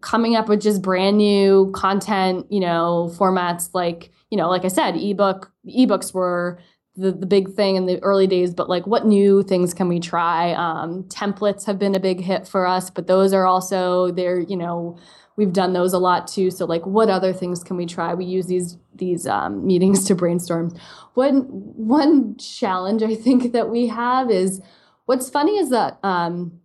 coming 0.00 0.34
up 0.34 0.48
with 0.48 0.62
just 0.62 0.80
brand 0.82 1.18
new 1.18 1.70
content, 1.74 2.46
you 2.50 2.60
know, 2.60 3.12
formats 3.16 3.70
like, 3.74 4.12
you 4.30 4.36
know, 4.36 4.48
like 4.48 4.64
I 4.64 4.68
said, 4.68 4.96
ebook 4.96 5.52
ebooks 5.66 6.14
were 6.14 6.58
the, 6.96 7.12
the 7.12 7.26
big 7.26 7.52
thing 7.54 7.76
in 7.76 7.86
the 7.86 8.02
early 8.02 8.26
days, 8.26 8.52
but 8.54 8.68
like 8.68 8.86
what 8.86 9.06
new 9.06 9.42
things 9.42 9.72
can 9.74 9.88
we 9.88 10.00
try? 10.00 10.52
Um, 10.52 11.04
templates 11.04 11.64
have 11.66 11.78
been 11.78 11.94
a 11.94 12.00
big 12.00 12.20
hit 12.20 12.46
for 12.46 12.66
us, 12.66 12.90
but 12.90 13.06
those 13.06 13.32
are 13.32 13.46
also 13.46 14.10
they're, 14.10 14.40
you 14.40 14.56
know, 14.56 14.98
we've 15.36 15.52
done 15.52 15.72
those 15.72 15.92
a 15.92 15.98
lot 15.98 16.26
too. 16.26 16.50
So 16.50 16.64
like 16.66 16.84
what 16.84 17.08
other 17.08 17.32
things 17.32 17.64
can 17.64 17.76
we 17.76 17.86
try? 17.86 18.14
We 18.14 18.24
use 18.24 18.46
these 18.46 18.76
these 18.94 19.26
um, 19.26 19.66
meetings 19.66 20.04
to 20.06 20.14
brainstorm. 20.14 20.76
One 21.14 21.44
one 21.44 22.36
challenge 22.36 23.02
I 23.02 23.14
think 23.14 23.52
that 23.52 23.70
we 23.70 23.86
have 23.86 24.30
is 24.30 24.60
what's 25.06 25.30
funny 25.30 25.58
is 25.58 25.70
that 25.70 25.98
um, 26.02 26.60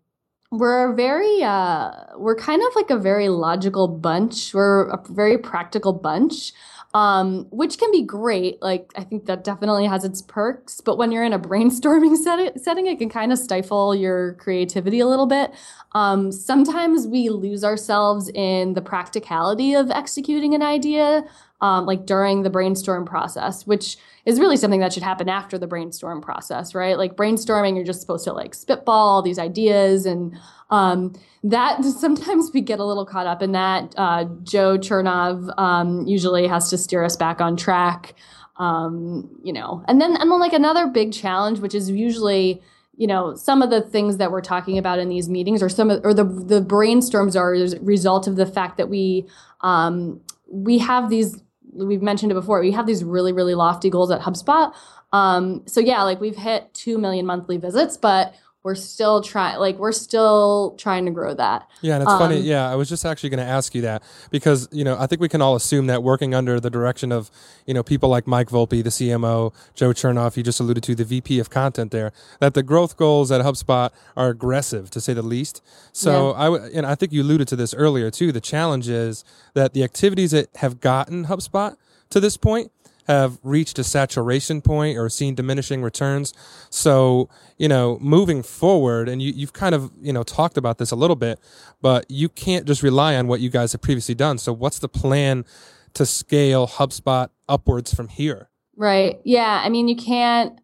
we're 0.51 0.93
very 0.93 1.43
uh, 1.43 1.91
we're 2.17 2.35
kind 2.35 2.61
of 2.61 2.75
like 2.75 2.89
a 2.89 2.97
very 2.97 3.29
logical 3.29 3.87
bunch. 3.87 4.53
We're 4.53 4.89
a 4.89 5.01
very 5.09 5.37
practical 5.37 5.93
bunch 5.93 6.51
um, 6.95 7.45
which 7.51 7.77
can 7.77 7.91
be 7.91 8.03
great. 8.03 8.61
Like, 8.61 8.93
I 8.95 9.03
think 9.03 9.25
that 9.25 9.43
definitely 9.43 9.85
has 9.85 10.05
its 10.05 10.21
perks. 10.21 10.79
But 10.79 10.97
when 10.97 11.11
you're 11.11 11.25
in 11.25 11.33
a 11.33 11.39
brainstorming 11.39 12.15
set- 12.23 12.61
setting, 12.61 12.87
it 12.87 12.99
can 12.99 13.09
kind 13.09 13.33
of 13.33 13.37
stifle 13.37 13.93
your 13.93 14.35
creativity 14.35 15.01
a 15.01 15.05
little 15.05 15.25
bit. 15.25 15.51
Um, 15.91 16.31
sometimes 16.31 17.05
we 17.05 17.27
lose 17.27 17.65
ourselves 17.65 18.29
in 18.33 18.75
the 18.75 18.81
practicality 18.81 19.73
of 19.73 19.91
executing 19.91 20.55
an 20.55 20.61
idea, 20.61 21.25
um, 21.65 21.87
like 21.87 22.05
during 22.05 22.43
the 22.43 22.49
brainstorm 22.51 23.05
process, 23.05 23.65
which 23.65 23.97
is 24.23 24.39
really 24.39 24.55
something 24.55 24.81
that 24.81 24.93
should 24.93 25.01
happen 25.01 25.27
after 25.27 25.57
the 25.57 25.65
brainstorm 25.65 26.21
process, 26.21 26.75
right? 26.75 26.95
Like 26.95 27.15
brainstorming, 27.15 27.75
you're 27.75 27.83
just 27.83 28.01
supposed 28.01 28.23
to 28.25 28.33
like 28.33 28.53
spitball 28.53 29.07
all 29.07 29.21
these 29.23 29.39
ideas 29.39 30.05
and 30.05 30.37
um, 30.69 31.13
that 31.43 31.83
sometimes 31.99 32.51
we 32.53 32.61
get 32.61 32.77
a 32.77 32.85
little 32.85 33.03
caught 33.03 33.25
up 33.25 33.41
in 33.41 33.53
that. 33.53 33.95
Uh, 33.97 34.25
Joe 34.43 34.77
Chernov 34.77 35.51
um, 35.59 36.05
usually 36.05 36.45
has 36.45 36.69
to 36.69 36.77
steer 36.77 37.03
us 37.03 37.15
back 37.15 37.41
on 37.41 37.57
track. 37.57 38.13
Um, 38.57 39.27
you 39.43 39.51
know, 39.51 39.83
and 39.89 39.99
then 39.99 40.15
and 40.15 40.31
then 40.31 40.39
like 40.39 40.53
another 40.53 40.87
big 40.87 41.11
challenge, 41.11 41.59
which 41.59 41.75
is 41.75 41.89
usually 41.89 42.61
you 42.95 43.05
know 43.05 43.35
some 43.35 43.61
of 43.61 43.69
the 43.69 43.81
things 43.81 44.15
that 44.15 44.31
we're 44.31 44.39
talking 44.39 44.77
about 44.77 44.97
in 44.97 45.09
these 45.09 45.27
meetings 45.27 45.61
or 45.61 45.67
some 45.67 45.89
of 45.89 45.99
or 46.05 46.13
the 46.13 46.23
the 46.23 46.61
brainstorms 46.61 47.37
are 47.37 47.53
a 47.53 47.77
result 47.83 48.27
of 48.27 48.37
the 48.37 48.45
fact 48.45 48.77
that 48.77 48.87
we 48.87 49.25
um, 49.59 50.21
we 50.47 50.77
have 50.77 51.09
these 51.09 51.41
we've 51.75 52.01
mentioned 52.01 52.31
it 52.31 52.35
before 52.35 52.59
we 52.59 52.71
have 52.71 52.85
these 52.87 53.03
really 53.03 53.33
really 53.33 53.55
lofty 53.55 53.89
goals 53.89 54.11
at 54.11 54.21
HubSpot. 54.21 54.73
Um, 55.13 55.63
so 55.67 55.79
yeah 55.79 56.03
like 56.03 56.19
we've 56.19 56.35
hit 56.35 56.73
2 56.73 56.97
million 56.97 57.25
monthly 57.25 57.57
visits 57.57 57.95
but 57.95 58.33
we're 58.65 58.73
still 58.73 59.21
trying 59.21 59.59
like 59.59 59.77
we're 59.77 59.91
still 59.91 60.73
trying 60.75 61.05
to 61.05 61.11
grow 61.11 61.35
that 61.35 61.69
yeah 61.81 61.93
and 61.93 62.01
it's 62.01 62.11
um, 62.11 62.17
funny 62.17 62.39
yeah 62.39 62.67
i 62.67 62.73
was 62.73 62.89
just 62.89 63.05
actually 63.05 63.29
going 63.29 63.37
to 63.37 63.45
ask 63.45 63.75
you 63.75 63.81
that 63.81 64.01
because 64.31 64.67
you 64.71 64.83
know 64.83 64.97
i 64.99 65.05
think 65.05 65.21
we 65.21 65.29
can 65.29 65.39
all 65.39 65.55
assume 65.55 65.85
that 65.85 66.01
working 66.01 66.33
under 66.33 66.59
the 66.59 66.71
direction 66.71 67.11
of 67.11 67.29
you 67.67 67.75
know 67.75 67.83
people 67.83 68.09
like 68.09 68.25
mike 68.25 68.49
volpe 68.49 68.83
the 68.83 68.89
cmo 68.89 69.53
joe 69.75 69.91
chernov 69.91 70.35
you 70.35 70.41
just 70.41 70.59
alluded 70.59 70.81
to 70.81 70.95
the 70.95 71.05
vp 71.05 71.39
of 71.39 71.51
content 71.51 71.91
there 71.91 72.11
that 72.39 72.55
the 72.55 72.63
growth 72.63 72.97
goals 72.97 73.31
at 73.31 73.39
hubspot 73.41 73.91
are 74.17 74.29
aggressive 74.29 74.89
to 74.89 74.99
say 74.99 75.13
the 75.13 75.21
least 75.21 75.61
so 75.91 76.31
yeah. 76.31 76.49
i 76.49 76.57
and 76.69 76.87
i 76.87 76.95
think 76.95 77.13
you 77.13 77.21
alluded 77.21 77.47
to 77.47 77.55
this 77.55 77.71
earlier 77.75 78.09
too 78.09 78.31
the 78.31 78.41
challenge 78.41 78.89
is 78.89 79.23
that 79.53 79.75
the 79.75 79.83
activities 79.83 80.31
that 80.31 80.49
have 80.55 80.81
gotten 80.81 81.27
hubspot 81.27 81.77
to 82.09 82.19
this 82.19 82.35
point 82.35 82.71
have 83.07 83.39
reached 83.43 83.79
a 83.79 83.83
saturation 83.83 84.61
point 84.61 84.97
or 84.97 85.09
seen 85.09 85.35
diminishing 85.35 85.81
returns. 85.81 86.33
So, 86.69 87.29
you 87.57 87.67
know, 87.67 87.97
moving 88.01 88.43
forward, 88.43 89.07
and 89.07 89.21
you, 89.21 89.31
you've 89.31 89.53
kind 89.53 89.75
of, 89.75 89.91
you 90.01 90.11
know, 90.11 90.23
talked 90.23 90.57
about 90.57 90.77
this 90.77 90.91
a 90.91 90.95
little 90.95 91.15
bit, 91.15 91.39
but 91.81 92.05
you 92.09 92.29
can't 92.29 92.65
just 92.65 92.83
rely 92.83 93.15
on 93.15 93.27
what 93.27 93.39
you 93.41 93.49
guys 93.49 93.71
have 93.71 93.81
previously 93.81 94.15
done. 94.15 94.37
So, 94.37 94.51
what's 94.53 94.79
the 94.79 94.89
plan 94.89 95.45
to 95.93 96.05
scale 96.05 96.67
HubSpot 96.67 97.29
upwards 97.47 97.93
from 97.93 98.07
here? 98.07 98.49
Right. 98.75 99.21
Yeah. 99.23 99.61
I 99.63 99.69
mean, 99.69 99.87
you 99.87 99.95
can't, 99.95 100.59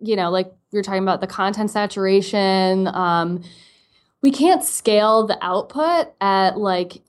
you 0.00 0.16
know, 0.16 0.30
like 0.30 0.52
you're 0.70 0.82
talking 0.82 1.02
about 1.02 1.20
the 1.20 1.26
content 1.26 1.70
saturation. 1.70 2.86
Um, 2.88 3.42
we 4.22 4.30
can't 4.30 4.64
scale 4.64 5.26
the 5.26 5.38
output 5.42 6.12
at 6.20 6.58
like, 6.58 7.02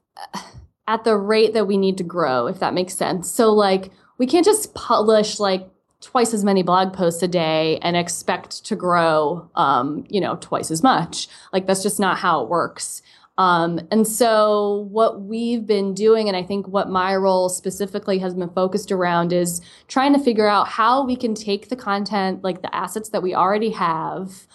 at 0.88 1.04
the 1.04 1.16
rate 1.16 1.54
that 1.54 1.68
we 1.68 1.78
need 1.78 1.98
to 1.98 2.04
grow, 2.04 2.48
if 2.48 2.60
that 2.60 2.74
makes 2.74 2.94
sense. 2.94 3.32
So, 3.32 3.54
like, 3.54 3.92
we 4.22 4.28
can't 4.28 4.46
just 4.46 4.76
publish 4.76 5.40
like 5.40 5.68
twice 6.00 6.32
as 6.32 6.44
many 6.44 6.62
blog 6.62 6.94
posts 6.94 7.24
a 7.24 7.28
day 7.28 7.80
and 7.82 7.98
expect 7.98 8.64
to 8.64 8.76
grow 8.76 9.50
um, 9.56 10.06
you 10.10 10.22
know 10.22 10.38
twice 10.42 10.70
as 10.70 10.84
much. 10.84 11.28
Like 11.52 11.66
that's 11.66 11.82
just 11.82 12.00
not 12.00 12.20
how 12.20 12.44
it 12.44 12.48
works. 12.48 13.02
Um, 13.40 13.80
and 13.90 14.08
so 14.08 14.88
what 14.92 15.22
we've 15.22 15.66
been 15.66 15.96
doing 15.96 16.28
and 16.28 16.38
i 16.38 16.44
think 16.44 16.68
what 16.68 16.90
my 16.90 17.16
role 17.16 17.50
specifically 17.50 18.20
has 18.20 18.36
been 18.36 18.50
focused 18.50 18.92
around 18.92 19.34
is 19.34 19.62
trying 19.88 20.14
to 20.14 20.20
figure 20.20 20.48
out 20.48 20.68
how 20.68 21.04
we 21.04 21.16
can 21.16 21.34
take 21.34 21.70
the 21.70 21.76
content 21.76 22.44
like 22.44 22.62
the 22.62 22.76
assets 22.76 23.10
that 23.10 23.24
we 23.24 23.34
already 23.34 23.72
have 23.72 24.46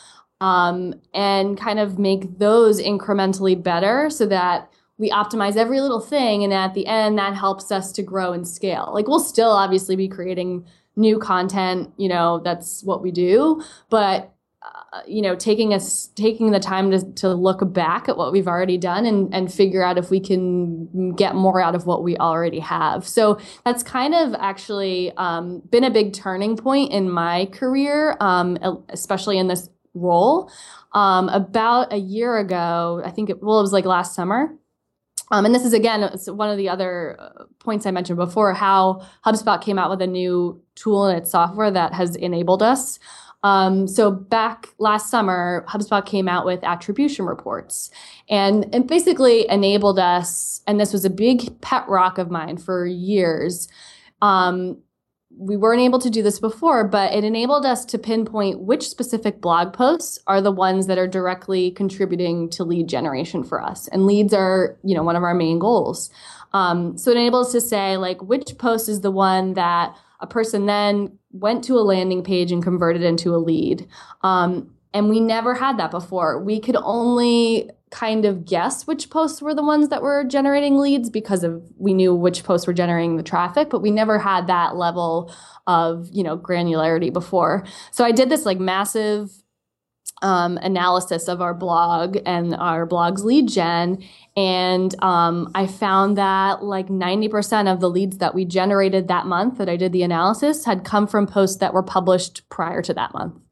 um, 0.40 0.94
and 1.14 1.58
kind 1.58 1.80
of 1.80 1.98
make 1.98 2.38
those 2.38 2.80
incrementally 2.80 3.60
better 3.60 4.10
so 4.10 4.26
that 4.26 4.70
we 4.98 5.10
optimize 5.10 5.56
every 5.56 5.80
little 5.80 6.00
thing 6.00 6.42
and 6.42 6.52
at 6.52 6.74
the 6.74 6.86
end 6.86 7.18
that 7.18 7.34
helps 7.34 7.70
us 7.70 7.92
to 7.92 8.02
grow 8.02 8.32
and 8.32 8.46
scale. 8.48 8.90
Like 8.92 9.08
we'll 9.08 9.20
still 9.20 9.50
obviously 9.50 9.96
be 9.96 10.08
creating 10.08 10.64
new 10.96 11.18
content 11.18 11.92
you 11.98 12.08
know 12.08 12.40
that's 12.42 12.82
what 12.82 13.02
we 13.02 13.10
do 13.10 13.62
but 13.90 14.32
uh, 14.62 15.02
you 15.06 15.20
know 15.20 15.36
taking 15.36 15.74
us 15.74 16.08
taking 16.16 16.50
the 16.50 16.58
time 16.58 16.90
to, 16.90 17.12
to 17.12 17.28
look 17.34 17.72
back 17.72 18.08
at 18.08 18.16
what 18.16 18.32
we've 18.32 18.48
already 18.48 18.78
done 18.78 19.04
and, 19.04 19.32
and 19.34 19.52
figure 19.52 19.84
out 19.84 19.98
if 19.98 20.10
we 20.10 20.18
can 20.18 21.14
get 21.14 21.34
more 21.34 21.60
out 21.60 21.74
of 21.74 21.86
what 21.86 22.02
we 22.02 22.16
already 22.16 22.58
have. 22.58 23.06
So 23.06 23.38
that's 23.64 23.82
kind 23.82 24.14
of 24.14 24.34
actually 24.38 25.12
um, 25.18 25.62
been 25.70 25.84
a 25.84 25.90
big 25.90 26.14
turning 26.14 26.56
point 26.56 26.92
in 26.92 27.10
my 27.10 27.46
career 27.52 28.16
um, 28.20 28.56
especially 28.88 29.38
in 29.38 29.48
this 29.48 29.68
role. 29.94 30.50
Um, 30.92 31.28
about 31.28 31.92
a 31.92 31.98
year 31.98 32.38
ago 32.38 33.02
i 33.04 33.10
think 33.10 33.28
it, 33.28 33.42
well 33.42 33.58
it 33.58 33.62
was 33.62 33.72
like 33.72 33.84
last 33.84 34.14
summer 34.14 34.54
um, 35.30 35.44
and 35.44 35.54
this 35.54 35.64
is 35.64 35.72
again 35.72 36.02
one 36.26 36.50
of 36.50 36.56
the 36.56 36.68
other 36.68 37.16
uh, 37.18 37.44
points 37.58 37.86
I 37.86 37.90
mentioned 37.90 38.16
before 38.16 38.54
how 38.54 39.02
HubSpot 39.24 39.60
came 39.60 39.78
out 39.78 39.90
with 39.90 40.00
a 40.02 40.06
new 40.06 40.62
tool 40.74 41.06
in 41.08 41.16
its 41.16 41.30
software 41.30 41.70
that 41.70 41.92
has 41.92 42.16
enabled 42.16 42.62
us. 42.62 42.98
Um, 43.42 43.86
so 43.86 44.10
back 44.10 44.68
last 44.78 45.10
summer, 45.10 45.64
HubSpot 45.68 46.04
came 46.04 46.28
out 46.28 46.46
with 46.46 46.64
attribution 46.64 47.26
reports, 47.26 47.90
and 48.28 48.74
it 48.74 48.86
basically 48.88 49.48
enabled 49.48 49.98
us. 49.98 50.62
And 50.66 50.80
this 50.80 50.92
was 50.92 51.04
a 51.04 51.10
big 51.10 51.60
pet 51.60 51.88
rock 51.88 52.18
of 52.18 52.30
mine 52.30 52.56
for 52.56 52.86
years. 52.86 53.68
Um, 54.22 54.78
we 55.38 55.56
weren't 55.56 55.82
able 55.82 55.98
to 55.98 56.08
do 56.08 56.22
this 56.22 56.38
before, 56.38 56.84
but 56.84 57.12
it 57.12 57.22
enabled 57.22 57.66
us 57.66 57.84
to 57.86 57.98
pinpoint 57.98 58.60
which 58.60 58.88
specific 58.88 59.40
blog 59.40 59.72
posts 59.72 60.18
are 60.26 60.40
the 60.40 60.50
ones 60.50 60.86
that 60.86 60.98
are 60.98 61.06
directly 61.06 61.70
contributing 61.72 62.48
to 62.50 62.64
lead 62.64 62.88
generation 62.88 63.44
for 63.44 63.62
us. 63.62 63.86
And 63.88 64.06
leads 64.06 64.32
are, 64.32 64.78
you 64.82 64.94
know, 64.94 65.02
one 65.02 65.16
of 65.16 65.22
our 65.22 65.34
main 65.34 65.58
goals. 65.58 66.10
Um, 66.54 66.96
so 66.96 67.10
it 67.10 67.18
enables 67.18 67.48
us 67.48 67.52
to 67.52 67.60
say 67.60 67.96
like 67.98 68.22
which 68.22 68.56
post 68.56 68.88
is 68.88 69.02
the 69.02 69.10
one 69.10 69.54
that 69.54 69.94
a 70.20 70.26
person 70.26 70.64
then 70.64 71.18
went 71.32 71.62
to 71.64 71.74
a 71.74 71.84
landing 71.84 72.24
page 72.24 72.50
and 72.50 72.62
converted 72.62 73.02
into 73.02 73.34
a 73.34 73.36
lead. 73.36 73.86
Um, 74.22 74.70
and 74.94 75.10
we 75.10 75.20
never 75.20 75.54
had 75.54 75.78
that 75.78 75.90
before. 75.90 76.42
We 76.42 76.60
could 76.60 76.76
only 76.76 77.70
kind 77.90 78.24
of 78.24 78.44
guess 78.44 78.86
which 78.86 79.10
posts 79.10 79.40
were 79.40 79.54
the 79.54 79.62
ones 79.62 79.88
that 79.88 80.02
were 80.02 80.24
generating 80.24 80.76
leads 80.76 81.08
because 81.08 81.44
of 81.44 81.62
we 81.78 81.94
knew 81.94 82.14
which 82.14 82.42
posts 82.42 82.66
were 82.66 82.72
generating 82.72 83.16
the 83.16 83.22
traffic, 83.22 83.70
but 83.70 83.80
we 83.80 83.90
never 83.90 84.18
had 84.18 84.48
that 84.48 84.76
level 84.76 85.32
of, 85.66 86.08
you 86.12 86.22
know, 86.22 86.36
granularity 86.36 87.12
before. 87.12 87.64
So 87.92 88.04
I 88.04 88.12
did 88.12 88.28
this 88.28 88.44
like 88.44 88.58
massive 88.58 89.30
um, 90.22 90.56
analysis 90.58 91.28
of 91.28 91.40
our 91.40 91.54
blog 91.54 92.16
and 92.24 92.54
our 92.54 92.86
blog's 92.86 93.24
lead 93.24 93.48
gen. 93.48 94.02
And 94.36 94.94
um, 95.02 95.50
I 95.54 95.66
found 95.66 96.16
that 96.18 96.64
like 96.64 96.88
90% 96.88 97.70
of 97.70 97.80
the 97.80 97.90
leads 97.90 98.18
that 98.18 98.34
we 98.34 98.44
generated 98.44 99.08
that 99.08 99.26
month 99.26 99.58
that 99.58 99.68
I 99.68 99.76
did 99.76 99.92
the 99.92 100.02
analysis 100.02 100.64
had 100.64 100.84
come 100.84 101.06
from 101.06 101.26
posts 101.26 101.58
that 101.58 101.74
were 101.74 101.82
published 101.82 102.48
prior 102.48 102.82
to 102.82 102.94
that 102.94 103.12
month 103.12 103.45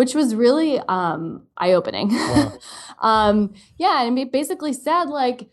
which 0.00 0.14
was 0.14 0.34
really 0.34 0.78
um, 0.88 1.42
eye 1.58 1.74
opening. 1.74 2.08
Wow. 2.08 2.52
um, 3.02 3.52
yeah, 3.76 4.02
and 4.02 4.18
it 4.18 4.32
basically 4.32 4.72
said 4.72 5.10
like 5.10 5.50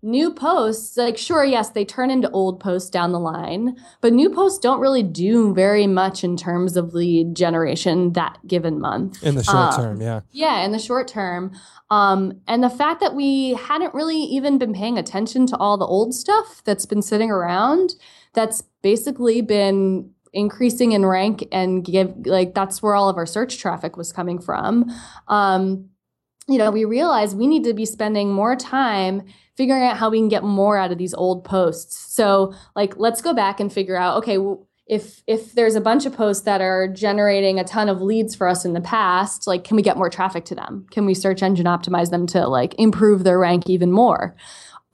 new 0.00 0.32
posts, 0.32 0.96
like 0.96 1.18
sure, 1.18 1.44
yes, 1.44 1.70
they 1.70 1.84
turn 1.84 2.08
into 2.08 2.30
old 2.30 2.60
posts 2.60 2.88
down 2.88 3.10
the 3.10 3.18
line, 3.18 3.76
but 4.00 4.12
new 4.12 4.30
posts 4.30 4.60
don't 4.60 4.78
really 4.78 5.02
do 5.02 5.52
very 5.52 5.88
much 5.88 6.22
in 6.22 6.36
terms 6.36 6.76
of 6.76 6.94
lead 6.94 7.34
generation 7.34 8.12
that 8.12 8.38
given 8.46 8.78
month. 8.78 9.24
In 9.24 9.34
the 9.34 9.42
short 9.42 9.56
um, 9.56 9.74
term, 9.74 10.00
yeah. 10.00 10.20
Yeah, 10.30 10.64
in 10.64 10.70
the 10.70 10.78
short 10.78 11.08
term. 11.08 11.50
Um, 11.90 12.40
and 12.46 12.62
the 12.62 12.70
fact 12.70 13.00
that 13.00 13.16
we 13.16 13.54
hadn't 13.54 13.92
really 13.92 14.20
even 14.20 14.56
been 14.56 14.72
paying 14.72 14.98
attention 14.98 15.48
to 15.48 15.56
all 15.56 15.76
the 15.76 15.84
old 15.84 16.14
stuff 16.14 16.62
that's 16.64 16.86
been 16.86 17.02
sitting 17.02 17.32
around, 17.32 17.94
that's 18.34 18.62
basically 18.82 19.40
been 19.40 20.12
increasing 20.32 20.92
in 20.92 21.04
rank 21.04 21.46
and 21.50 21.84
give 21.84 22.14
like 22.26 22.54
that's 22.54 22.82
where 22.82 22.94
all 22.94 23.08
of 23.08 23.16
our 23.16 23.26
search 23.26 23.58
traffic 23.58 23.96
was 23.96 24.12
coming 24.12 24.40
from. 24.40 24.90
Um, 25.28 25.90
you 26.48 26.58
know 26.58 26.70
we 26.70 26.84
realized 26.84 27.36
we 27.36 27.46
need 27.46 27.64
to 27.64 27.74
be 27.74 27.86
spending 27.86 28.32
more 28.32 28.56
time 28.56 29.22
figuring 29.56 29.82
out 29.82 29.96
how 29.96 30.10
we 30.10 30.18
can 30.18 30.28
get 30.28 30.42
more 30.42 30.76
out 30.76 30.90
of 30.90 30.98
these 30.98 31.14
old 31.14 31.44
posts. 31.44 32.14
So 32.14 32.54
like 32.74 32.96
let's 32.96 33.22
go 33.22 33.34
back 33.34 33.60
and 33.60 33.72
figure 33.72 33.96
out 33.96 34.16
okay 34.18 34.38
if 34.86 35.22
if 35.28 35.52
there's 35.52 35.76
a 35.76 35.80
bunch 35.80 36.06
of 36.06 36.12
posts 36.12 36.42
that 36.44 36.60
are 36.60 36.88
generating 36.88 37.60
a 37.60 37.64
ton 37.64 37.88
of 37.88 38.02
leads 38.02 38.34
for 38.34 38.48
us 38.48 38.64
in 38.64 38.72
the 38.72 38.80
past 38.80 39.46
like 39.46 39.62
can 39.62 39.76
we 39.76 39.82
get 39.82 39.96
more 39.96 40.10
traffic 40.10 40.44
to 40.46 40.54
them? 40.54 40.86
Can 40.90 41.06
we 41.06 41.14
search 41.14 41.42
engine 41.42 41.66
optimize 41.66 42.10
them 42.10 42.26
to 42.28 42.48
like 42.48 42.74
improve 42.78 43.22
their 43.22 43.38
rank 43.38 43.68
even 43.68 43.92
more 43.92 44.34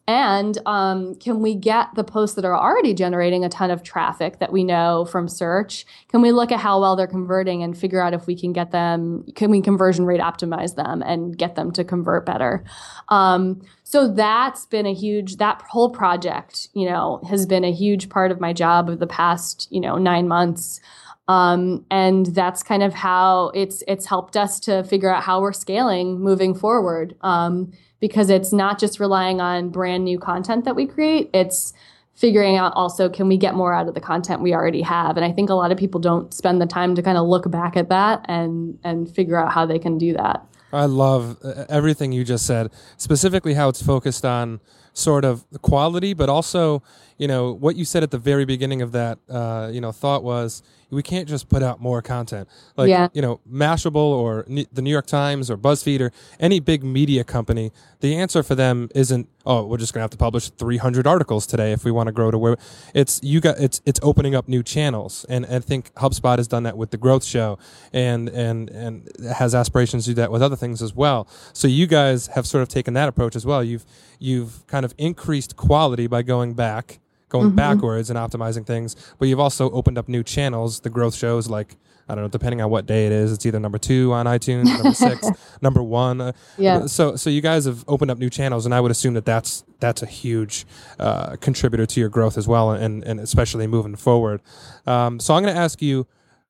and 0.08 0.56
um, 0.66 1.16
can 1.16 1.40
we 1.40 1.54
get 1.54 1.88
the 1.96 2.04
posts 2.04 2.36
that 2.36 2.44
are 2.44 2.56
already 2.56 2.94
generating 2.94 3.44
a 3.44 3.48
ton 3.48 3.72
of 3.72 3.82
traffic 3.82 4.38
that 4.38 4.52
we 4.52 4.62
know 4.62 5.04
from 5.04 5.26
search? 5.26 5.84
Can 6.08 6.22
we 6.22 6.30
look 6.30 6.52
at 6.52 6.60
how 6.60 6.80
well 6.80 6.94
they're 6.94 7.08
converting 7.08 7.64
and 7.64 7.76
figure 7.76 8.00
out 8.00 8.14
if 8.14 8.26
we 8.28 8.38
can 8.38 8.52
get 8.52 8.70
them, 8.70 9.24
can 9.34 9.50
we 9.50 9.60
conversion 9.60 10.06
rate 10.06 10.20
optimize 10.20 10.76
them 10.76 11.02
and 11.02 11.36
get 11.36 11.56
them 11.56 11.72
to 11.72 11.82
convert 11.82 12.24
better? 12.24 12.64
Um, 13.08 13.60
so 13.82 14.12
that's 14.12 14.66
been 14.66 14.86
a 14.86 14.94
huge, 14.94 15.36
that 15.36 15.62
whole 15.68 15.90
project, 15.90 16.68
you 16.72 16.88
know, 16.88 17.20
has 17.28 17.44
been 17.44 17.64
a 17.64 17.72
huge 17.72 18.08
part 18.08 18.30
of 18.30 18.40
my 18.40 18.52
job 18.52 18.88
of 18.88 19.00
the 19.00 19.06
past, 19.08 19.66
you 19.70 19.80
know, 19.80 19.96
nine 19.96 20.28
months. 20.28 20.80
Um, 21.28 21.84
and 21.90 22.26
that's 22.26 22.62
kind 22.62 22.82
of 22.82 22.94
how 22.94 23.48
it's 23.54 23.82
it's 23.88 24.06
helped 24.06 24.36
us 24.36 24.60
to 24.60 24.84
figure 24.84 25.12
out 25.12 25.24
how 25.24 25.40
we're 25.40 25.52
scaling 25.52 26.20
moving 26.20 26.54
forward. 26.54 27.16
Um, 27.22 27.72
because 27.98 28.28
it's 28.28 28.52
not 28.52 28.78
just 28.78 29.00
relying 29.00 29.40
on 29.40 29.70
brand 29.70 30.04
new 30.04 30.18
content 30.18 30.64
that 30.66 30.76
we 30.76 30.86
create, 30.86 31.30
it's 31.32 31.72
figuring 32.16 32.56
out 32.56 32.72
also 32.74 33.08
can 33.08 33.28
we 33.28 33.36
get 33.36 33.54
more 33.54 33.74
out 33.74 33.86
of 33.88 33.94
the 33.94 34.00
content 34.00 34.40
we 34.40 34.54
already 34.54 34.80
have 34.80 35.16
and 35.16 35.24
i 35.24 35.30
think 35.30 35.50
a 35.50 35.54
lot 35.54 35.70
of 35.70 35.76
people 35.76 36.00
don't 36.00 36.32
spend 36.32 36.60
the 36.60 36.66
time 36.66 36.94
to 36.94 37.02
kind 37.02 37.18
of 37.18 37.26
look 37.26 37.48
back 37.50 37.76
at 37.76 37.90
that 37.90 38.24
and 38.26 38.78
and 38.82 39.14
figure 39.14 39.36
out 39.36 39.52
how 39.52 39.66
they 39.66 39.78
can 39.78 39.98
do 39.98 40.14
that 40.14 40.42
i 40.72 40.86
love 40.86 41.36
uh, 41.44 41.66
everything 41.68 42.12
you 42.12 42.24
just 42.24 42.46
said 42.46 42.70
specifically 42.96 43.52
how 43.52 43.68
it's 43.68 43.82
focused 43.82 44.24
on 44.24 44.60
sort 44.94 45.26
of 45.26 45.44
quality 45.60 46.14
but 46.14 46.30
also 46.30 46.82
you 47.18 47.28
know 47.28 47.52
what 47.52 47.76
you 47.76 47.84
said 47.84 48.02
at 48.02 48.10
the 48.10 48.18
very 48.18 48.44
beginning 48.44 48.82
of 48.82 48.92
that 48.92 49.18
uh, 49.28 49.70
you 49.72 49.80
know 49.80 49.92
thought 49.92 50.22
was 50.22 50.62
we 50.90 51.02
can't 51.02 51.28
just 51.28 51.48
put 51.48 51.62
out 51.62 51.80
more 51.80 52.00
content. 52.00 52.48
Like, 52.76 52.88
yeah. 52.88 53.08
you 53.12 53.20
know, 53.20 53.40
Mashable 53.50 53.96
or 53.96 54.44
the 54.46 54.82
New 54.82 54.90
York 54.90 55.06
Times 55.06 55.50
or 55.50 55.56
BuzzFeed 55.56 56.00
or 56.00 56.12
any 56.38 56.60
big 56.60 56.84
media 56.84 57.24
company, 57.24 57.72
the 58.00 58.16
answer 58.16 58.42
for 58.42 58.54
them 58.54 58.88
isn't, 58.94 59.28
oh, 59.44 59.66
we're 59.66 59.78
just 59.78 59.92
going 59.92 60.00
to 60.00 60.04
have 60.04 60.10
to 60.10 60.16
publish 60.16 60.50
300 60.50 61.06
articles 61.06 61.46
today 61.46 61.72
if 61.72 61.84
we 61.84 61.90
want 61.90 62.06
to 62.06 62.12
grow 62.12 62.30
to 62.30 62.38
where 62.38 62.56
it's, 62.94 63.20
you 63.22 63.40
got, 63.40 63.58
it's, 63.58 63.80
it's 63.84 63.98
opening 64.02 64.34
up 64.34 64.46
new 64.48 64.62
channels. 64.62 65.26
And, 65.28 65.44
and 65.44 65.56
I 65.56 65.60
think 65.60 65.92
HubSpot 65.94 66.38
has 66.38 66.46
done 66.46 66.62
that 66.62 66.76
with 66.76 66.92
the 66.92 66.98
growth 66.98 67.24
show 67.24 67.58
and, 67.92 68.28
and, 68.28 68.70
and 68.70 69.08
has 69.36 69.54
aspirations 69.54 70.04
to 70.04 70.10
do 70.10 70.14
that 70.14 70.30
with 70.30 70.42
other 70.42 70.56
things 70.56 70.82
as 70.82 70.94
well. 70.94 71.26
So 71.52 71.66
you 71.66 71.88
guys 71.88 72.28
have 72.28 72.46
sort 72.46 72.62
of 72.62 72.68
taken 72.68 72.94
that 72.94 73.08
approach 73.08 73.34
as 73.34 73.44
well. 73.44 73.64
You've, 73.64 73.84
you've 74.20 74.64
kind 74.68 74.84
of 74.84 74.94
increased 74.98 75.56
quality 75.56 76.06
by 76.06 76.22
going 76.22 76.54
back 76.54 77.00
going 77.28 77.48
mm-hmm. 77.48 77.56
backwards 77.56 78.10
and 78.10 78.18
optimizing 78.18 78.66
things. 78.66 78.96
But 79.18 79.28
you've 79.28 79.40
also 79.40 79.70
opened 79.70 79.98
up 79.98 80.08
new 80.08 80.22
channels. 80.22 80.80
The 80.80 80.90
growth 80.90 81.14
shows 81.14 81.48
like 81.48 81.76
I 82.08 82.14
don't 82.14 82.22
know, 82.22 82.28
depending 82.28 82.60
on 82.60 82.70
what 82.70 82.86
day 82.86 83.06
it 83.06 83.12
is, 83.12 83.32
it's 83.32 83.44
either 83.46 83.58
number 83.58 83.78
two 83.78 84.12
on 84.12 84.26
iTunes, 84.26 84.66
number 84.66 84.92
six, 84.92 85.28
number 85.60 85.82
one. 85.82 86.20
Uh, 86.20 86.32
yeah. 86.56 86.86
So 86.86 87.16
so 87.16 87.30
you 87.30 87.40
guys 87.40 87.64
have 87.64 87.84
opened 87.88 88.10
up 88.10 88.18
new 88.18 88.30
channels, 88.30 88.64
and 88.64 88.74
I 88.74 88.80
would 88.80 88.92
assume 88.92 89.14
that 89.14 89.24
that's 89.24 89.64
that's 89.80 90.02
a 90.02 90.06
huge 90.06 90.66
uh, 90.98 91.36
contributor 91.36 91.84
to 91.86 92.00
your 92.00 92.08
growth 92.08 92.38
as 92.38 92.46
well, 92.46 92.70
and 92.70 93.02
and 93.02 93.18
especially 93.18 93.66
moving 93.66 93.96
forward. 93.96 94.40
Um, 94.86 95.18
so 95.18 95.34
I'm 95.34 95.42
going 95.42 95.54
to 95.54 95.60
ask 95.60 95.82
you 95.82 96.06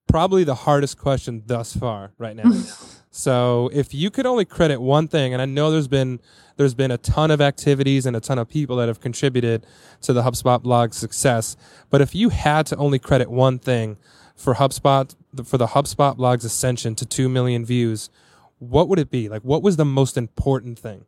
probably 0.08 0.44
the 0.44 0.54
hardest 0.54 0.98
question 0.98 1.42
thus 1.46 1.74
far 1.74 2.12
right 2.18 2.36
now. 2.36 2.50
so 3.16 3.70
if 3.72 3.94
you 3.94 4.10
could 4.10 4.26
only 4.26 4.44
credit 4.44 4.78
one 4.78 5.08
thing, 5.08 5.32
and 5.32 5.40
I 5.40 5.46
know 5.46 5.70
there's 5.70 5.88
been 5.88 6.20
there's 6.58 6.74
been 6.74 6.90
a 6.90 6.98
ton 6.98 7.30
of 7.30 7.40
activities 7.40 8.04
and 8.04 8.14
a 8.14 8.20
ton 8.20 8.38
of 8.38 8.46
people 8.46 8.76
that 8.76 8.88
have 8.88 9.00
contributed 9.00 9.64
to 10.02 10.12
the 10.12 10.22
HubSpot 10.22 10.62
blog 10.62 10.92
success. 10.92 11.56
But 11.88 12.02
if 12.02 12.14
you 12.14 12.28
had 12.28 12.66
to 12.66 12.76
only 12.76 12.98
credit 12.98 13.30
one 13.30 13.58
thing 13.58 13.96
for 14.34 14.56
HubSpot, 14.56 15.14
for 15.46 15.56
the 15.56 15.68
HubSpot 15.68 16.14
blog's 16.14 16.44
ascension 16.44 16.94
to 16.94 17.06
2 17.06 17.30
million 17.30 17.64
views, 17.64 18.10
what 18.58 18.86
would 18.88 18.98
it 18.98 19.10
be? 19.10 19.30
Like, 19.30 19.42
what 19.42 19.62
was 19.62 19.76
the 19.76 19.86
most 19.86 20.18
important 20.18 20.78
thing? 20.78 21.06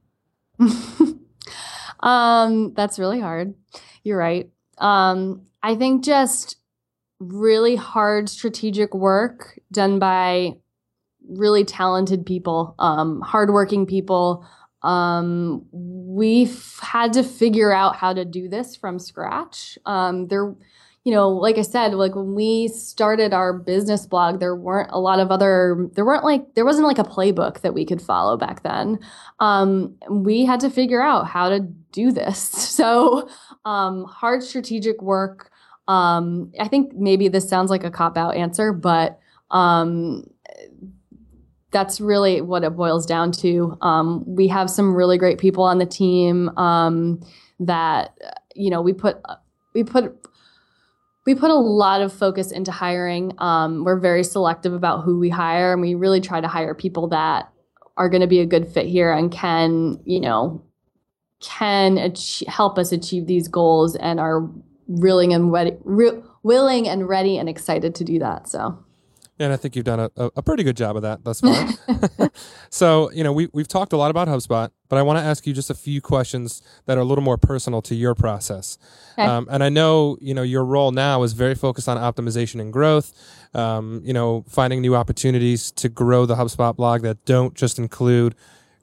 um, 2.01 2.73
that's 2.73 2.99
really 2.99 3.21
hard. 3.21 3.53
You're 4.03 4.19
right. 4.19 4.49
Um, 4.79 5.43
I 5.63 5.75
think 5.75 6.05
just 6.05 6.57
really 7.21 7.77
hard 7.77 8.31
strategic 8.31 8.95
work 8.95 9.59
done 9.71 9.99
by 9.99 10.57
really 11.29 11.65
talented 11.65 12.27
people, 12.27 12.75
um, 12.79 13.21
hardworking 13.21 13.87
people 13.87 14.45
um, 14.83 15.67
we've 15.73 16.79
had 16.81 17.13
to 17.15 17.23
figure 17.23 17.73
out 17.73 17.97
how 17.97 18.13
to 18.13 18.25
do 18.25 18.49
this 18.49 18.77
from 18.77 18.99
scratch. 18.99 19.79
Um, 19.87 20.29
there, 20.29 20.55
you 21.05 21.13
know, 21.13 21.31
like 21.31 21.59
I 21.59 21.63
said, 21.63 21.95
like 21.95 22.15
when 22.15 22.35
we 22.35 22.69
started 22.69 23.33
our 23.33 23.53
business 23.53 24.07
blog, 24.07 24.39
there 24.39 24.55
weren't 24.55 24.91
a 24.93 25.01
lot 25.01 25.19
of 25.19 25.31
other, 25.31 25.89
there 25.95 26.05
weren't 26.05 26.25
like, 26.25 26.55
there 26.55 26.65
wasn't 26.65 26.87
like 26.87 26.99
a 26.99 27.05
playbook 27.05 27.61
that 27.63 27.75
we 27.75 27.85
could 27.85 28.01
follow 28.01 28.37
back 28.37 28.63
then. 28.63 29.01
Um, 29.41 29.97
we 30.11 30.45
had 30.45 30.61
to 30.61 30.71
figure 30.71 31.03
out 31.03 31.27
how 31.27 31.49
to 31.49 31.61
do 31.61 32.13
this. 32.13 32.53
So, 32.79 33.29
um, 33.65 34.05
hard 34.05 34.45
strategic 34.45 35.03
work. 35.03 35.51
Um, 35.89 36.53
I 36.61 36.69
think 36.69 36.95
maybe 36.95 37.27
this 37.27 37.49
sounds 37.49 37.71
like 37.71 37.83
a 37.83 37.91
cop 37.91 38.17
out 38.17 38.37
answer, 38.37 38.73
but 38.73 39.19
um, 39.51 40.23
that's 41.71 42.01
really 42.01 42.41
what 42.41 42.65
it 42.65 42.77
boils 42.77 43.05
down 43.05 43.33
to. 43.33 43.77
Um, 43.83 44.25
we 44.27 44.49
have 44.49 44.71
some 44.71 44.95
really 44.95 45.19
great 45.19 45.39
people 45.39 45.65
on 45.65 45.79
the 45.79 45.87
team 45.87 46.49
um, 46.57 47.21
that 47.61 48.17
you 48.55 48.71
know 48.71 48.81
we 48.81 48.93
put 48.93 49.21
we 49.75 49.85
put 49.85 50.29
we 51.27 51.35
put 51.35 51.51
a 51.51 51.55
lot 51.55 52.01
of 52.01 52.13
focus 52.13 52.51
into 52.51 52.73
hiring. 52.73 53.35
Um, 53.39 53.85
we're 53.85 54.01
very 54.01 54.25
selective 54.25 54.73
about 54.73 55.03
who 55.05 55.19
we 55.19 55.29
hire, 55.29 55.73
and 55.73 55.83
we 55.83 55.95
really 55.95 56.21
try 56.21 56.41
to 56.41 56.49
hire 56.49 56.75
people 56.75 57.09
that 57.09 57.53
are 57.99 58.09
going 58.09 58.23
to 58.23 58.27
be 58.29 58.41
a 58.41 58.47
good 58.47 58.69
fit 58.69 58.87
here 58.87 59.13
and 59.13 59.31
can 59.31 60.01
you 60.05 60.21
know 60.21 60.63
can 61.41 61.99
ach- 61.99 62.45
help 62.49 62.79
us 62.79 62.93
achieve 62.93 63.27
these 63.27 63.47
goals 63.47 63.95
and 63.95 64.19
are 64.19 64.49
willing 64.87 65.33
and 65.33 65.53
ready, 65.53 65.77
re- 65.85 66.21
willing 66.43 66.89
and 66.89 67.09
ready 67.09 67.37
and 67.37 67.49
excited 67.49 67.95
to 67.95 68.05
do 68.05 68.19
that. 68.19 68.49
So. 68.49 68.85
And 69.39 69.53
I 69.53 69.57
think 69.57 69.77
you've 69.77 69.85
done 69.85 70.01
a, 70.01 70.11
a, 70.37 70.43
pretty 70.43 70.65
good 70.65 70.77
job 70.77 70.97
of 70.97 71.03
that 71.03 71.23
thus 71.23 71.41
far. 71.41 71.69
so, 72.71 73.11
you 73.13 73.23
know, 73.23 73.33
we, 73.33 73.49
we've 73.53 73.69
talked 73.69 73.93
a 73.93 73.97
lot 73.97 74.11
about 74.11 74.27
HubSpot, 74.27 74.71
but 74.89 74.97
I 74.97 75.03
want 75.03 75.19
to 75.19 75.25
ask 75.25 75.47
you 75.47 75.53
just 75.53 75.71
a 75.71 75.75
few 75.75 76.01
questions 76.01 76.61
that 76.87 76.99
are 76.99 77.03
a 77.03 77.05
little 77.05 77.23
more 77.23 77.37
personal 77.37 77.81
to 77.83 77.95
your 77.95 78.15
process. 78.15 78.79
Okay. 79.13 79.23
Um, 79.27 79.47
and 79.51 79.63
I 79.63 79.69
know, 79.69 80.19
you 80.21 80.35
know, 80.35 80.43
your 80.43 80.65
role 80.65 80.91
now 80.91 81.23
is 81.23 81.35
very 81.35 81.55
focused 81.55 81.89
on 81.89 81.97
optimization 81.97 82.61
and 82.61 82.73
growth, 82.73 83.13
um, 83.55 84.03
you 84.05 84.13
know, 84.13 84.45
finding 84.49 84.81
new 84.81 84.97
opportunities 84.97 85.71
to 85.73 85.89
grow 85.89 86.27
the 86.27 86.35
HubSpot 86.35 86.75
blog 86.75 87.03
that 87.03 87.25
don't 87.25 87.55
just 87.55 87.79
include 87.79 88.35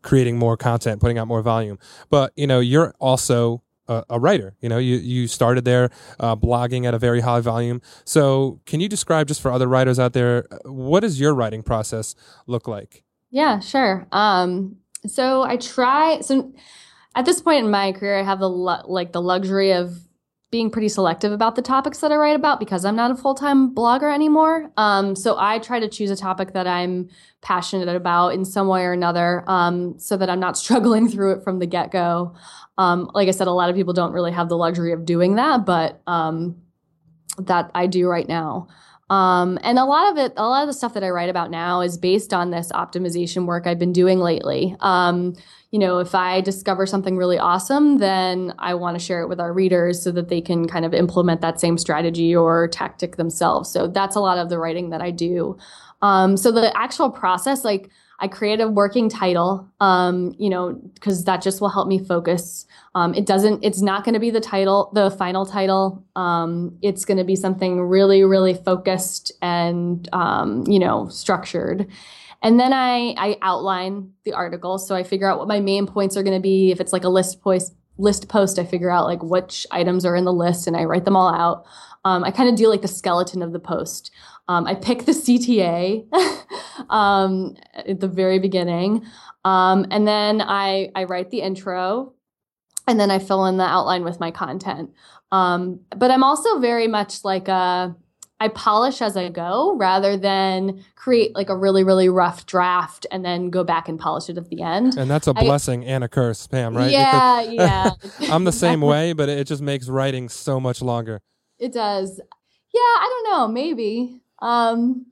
creating 0.04 0.38
more 0.38 0.56
content, 0.56 1.02
putting 1.02 1.18
out 1.18 1.28
more 1.28 1.42
volume. 1.42 1.80
But, 2.10 2.32
you 2.38 2.48
know, 2.48 2.62
you're 2.62 2.94
also 3.00 3.62
a, 3.88 4.20
writer. 4.20 4.56
You 4.62 4.70
know, 4.70 4.78
you, 4.78 4.98
you 4.98 5.28
started 5.28 5.66
there 5.66 5.90
uh, 6.20 6.36
blogging 6.36 6.86
at 6.86 6.94
a 6.94 7.00
very 7.00 7.22
high 7.22 7.40
volume. 7.40 7.82
So, 8.04 8.60
can 8.66 8.80
you 8.80 8.90
describe 8.90 9.28
just 9.28 9.42
for 9.42 9.52
other 9.52 9.68
writers 9.68 10.00
out 10.00 10.14
there, 10.14 10.48
uh, 10.52 10.72
what 10.72 11.02
does 11.02 11.20
your 11.20 11.34
writing 11.34 11.64
process 11.64 12.16
look 12.48 12.68
like? 12.68 13.04
Yeah, 13.32 13.60
sure. 13.60 14.08
Um, 14.12 14.78
so 15.08 15.44
I 15.44 15.58
try. 15.58 16.22
So 16.22 16.54
at 17.16 17.26
this 17.26 17.42
point 17.42 17.66
in 17.66 17.72
my 17.72 17.92
career, 17.92 18.20
I 18.20 18.24
have 18.24 18.40
the 18.40 18.50
like 18.50 19.12
the 19.12 19.22
luxury 19.22 19.72
of 19.72 20.00
being 20.52 20.70
pretty 20.70 20.88
selective 20.88 21.32
about 21.32 21.56
the 21.56 21.62
topics 21.62 22.00
that 22.00 22.12
I 22.12 22.16
write 22.16 22.36
about 22.36 22.60
because 22.60 22.86
I'm 22.86 22.96
not 22.96 23.12
a 23.12 23.16
full 23.16 23.36
time 23.36 23.74
blogger 23.74 24.14
anymore. 24.14 24.72
Um, 24.78 25.16
so 25.16 25.36
I 25.38 25.60
try 25.60 25.80
to 25.80 25.88
choose 25.88 26.12
a 26.12 26.16
topic 26.16 26.54
that 26.54 26.68
I'm 26.68 27.10
passionate 27.42 27.94
about 27.94 28.30
in 28.30 28.46
some 28.46 28.68
way 28.68 28.84
or 28.84 28.94
another, 28.94 29.44
um, 29.48 29.98
so 30.00 30.16
that 30.18 30.30
I'm 30.30 30.40
not 30.40 30.58
struggling 30.64 31.10
through 31.10 31.34
it 31.34 31.44
from 31.44 31.60
the 31.60 31.66
get 31.66 31.92
go. 31.92 32.36
Um, 32.78 33.10
like 33.14 33.28
I 33.28 33.32
said, 33.32 33.48
a 33.48 33.52
lot 33.52 33.70
of 33.70 33.76
people 33.76 33.94
don't 33.94 34.12
really 34.12 34.32
have 34.32 34.50
the 34.50 34.58
luxury 34.58 34.92
of 34.92 35.06
doing 35.06 35.36
that, 35.36 35.66
but 35.66 36.02
um, 36.08 36.62
that 37.40 37.72
I 37.74 37.88
do 37.88 38.08
right 38.08 38.28
now. 38.28 38.68
Um, 39.10 39.60
and 39.62 39.78
a 39.78 39.86
lot 39.86 40.12
of 40.12 40.18
it, 40.18 40.34
a 40.36 40.48
lot 40.48 40.64
of 40.64 40.68
the 40.68 40.74
stuff 40.74 40.96
that 40.96 41.04
I 41.04 41.10
write 41.10 41.30
about 41.30 41.52
now 41.52 41.82
is 41.82 41.98
based 41.98 42.34
on 42.34 42.50
this 42.50 42.72
optimization 42.72 43.46
work 43.46 43.68
I've 43.68 43.78
been 43.78 43.94
doing 43.94 44.20
lately. 44.20 44.76
You 45.76 45.80
know, 45.80 46.00
if 46.00 46.16
I 46.16 46.40
discover 46.40 46.86
something 46.86 47.18
really 47.18 47.38
awesome, 47.38 47.98
then 47.98 48.54
I 48.60 48.76
want 48.76 48.98
to 48.98 49.06
share 49.06 49.22
it 49.22 49.28
with 49.28 49.42
our 49.42 49.52
readers 49.52 50.02
so 50.02 50.10
that 50.14 50.30
they 50.30 50.40
can 50.40 50.70
kind 50.70 50.86
of 50.86 50.94
implement 50.94 51.42
that 51.42 51.60
same 51.60 51.78
strategy 51.78 52.34
or 52.34 52.70
tactic 52.70 53.18
themselves. 53.18 53.70
So 53.74 53.86
that's 53.86 54.16
a 54.16 54.22
lot 54.22 54.38
of 54.38 54.48
the 54.48 54.58
writing 54.58 54.92
that 54.92 55.02
I 55.02 55.12
do. 55.12 55.58
Um, 56.02 56.38
so 56.38 56.50
the 56.50 56.72
actual 56.78 57.10
process, 57.10 57.66
like, 57.66 57.90
I 58.22 58.30
create 58.30 58.62
a 58.62 58.70
working 58.70 59.10
title, 59.10 59.70
um, 59.82 60.34
you 60.38 60.50
know, 60.50 60.80
because 60.94 61.26
that 61.26 61.42
just 61.42 61.60
will 61.60 61.74
help 61.78 61.90
me 61.90 62.00
focus. 62.00 62.66
Um, 62.94 63.14
it 63.14 63.26
doesn't, 63.26 63.62
it's 63.62 63.82
not 63.82 64.06
going 64.06 64.14
to 64.14 64.22
be 64.22 64.32
the 64.32 64.40
title, 64.40 64.92
the 64.94 65.12
final 65.12 65.46
title. 65.46 66.06
Um, 66.16 66.78
it's 66.82 67.04
going 67.04 67.18
to 67.18 67.26
be 67.26 67.36
something 67.36 67.82
really, 67.82 68.24
really 68.24 68.54
focused 68.54 69.34
and, 69.42 70.08
um, 70.14 70.64
you 70.68 70.80
know, 70.80 71.10
structured. 71.10 71.88
And 72.42 72.60
then 72.60 72.74
I, 72.74 73.16
I 73.18 73.38
outline 73.42 74.12
the 74.24 74.34
article. 74.34 74.78
So 74.78 74.96
I 74.96 75.04
figure 75.04 75.30
out 75.30 75.40
what 75.40 75.48
my 75.48 75.60
main 75.60 75.88
points 75.88 76.16
are 76.18 76.24
going 76.24 76.38
to 76.38 76.42
be. 76.42 76.72
If 76.72 76.80
it's 76.80 76.94
like 76.94 77.04
a 77.04 77.10
list 77.10 77.42
post, 77.42 77.74
list 77.98 78.28
post, 78.28 78.60
I 78.60 78.66
figure 78.66 78.92
out 78.92 79.06
like 79.06 79.24
which 79.24 79.66
items 79.72 80.06
are 80.06 80.16
in 80.16 80.26
the 80.26 80.34
list 80.34 80.68
and 80.68 80.76
I 80.76 80.84
write 80.84 81.06
them 81.06 81.16
all 81.16 81.34
out. 81.34 81.66
Um, 82.06 82.24
I 82.24 82.32
kind 82.32 82.48
of 82.50 82.56
do 82.56 82.68
like 82.68 82.84
the 82.84 82.88
skeleton 82.88 83.42
of 83.42 83.52
the 83.52 83.60
post. 83.60 84.12
Um, 84.48 84.68
I 84.68 84.76
pick 84.76 85.06
the 85.06 85.12
CTA 85.12 86.06
um, 86.90 87.56
at 87.74 88.00
the 88.00 88.08
very 88.08 88.38
beginning, 88.38 89.04
um, 89.44 89.88
and 89.90 90.08
then 90.08 90.40
I 90.40 90.92
I 90.94 91.06
write 91.06 91.32
the 91.32 91.42
intro, 91.42 92.14
and 92.88 93.00
then 93.00 93.10
I 93.10 93.18
fill 93.18 93.46
in 93.46 93.58
the 93.58 93.64
outline 93.64 94.04
with 94.04 94.20
my 94.20 94.30
content. 94.30 94.92
Um, 95.32 95.80
but 95.98 96.12
I'm 96.12 96.24
also 96.24 96.60
very 96.60 96.88
much 96.88 97.24
like 97.24 97.48
a 97.48 97.96
I 98.40 98.50
polish 98.50 99.02
as 99.02 99.16
I 99.16 99.30
go 99.30 99.76
rather 99.78 100.18
than 100.18 100.84
create 100.96 101.34
like 101.36 101.50
a 101.50 101.56
really 101.56 101.84
really 101.84 102.10
rough 102.10 102.46
draft 102.46 103.06
and 103.10 103.24
then 103.24 103.50
go 103.50 103.64
back 103.64 103.88
and 103.88 103.98
polish 103.98 104.30
it 104.30 104.38
at 104.38 104.50
the 104.50 104.62
end. 104.62 104.98
And 104.98 105.10
that's 105.10 105.28
a 105.28 105.34
I- 105.36 105.42
blessing 105.44 105.86
and 105.86 106.04
a 106.04 106.08
curse, 106.10 106.46
Pam, 106.48 106.76
right? 106.76 106.92
Yeah, 106.92 107.42
yeah. 107.42 107.92
I'm 108.30 108.44
the 108.44 108.52
same 108.52 108.82
way, 108.82 109.14
but 109.14 109.30
it 109.30 109.48
just 109.48 109.62
makes 109.62 109.88
writing 109.88 110.28
so 110.30 110.60
much 110.60 110.82
longer. 110.82 111.22
It 111.60 111.72
does. 111.72 112.20
Yeah, 112.74 112.80
I 112.82 113.08
don't 113.24 113.32
know, 113.32 113.48
maybe. 113.48 114.22
Um 114.40 115.06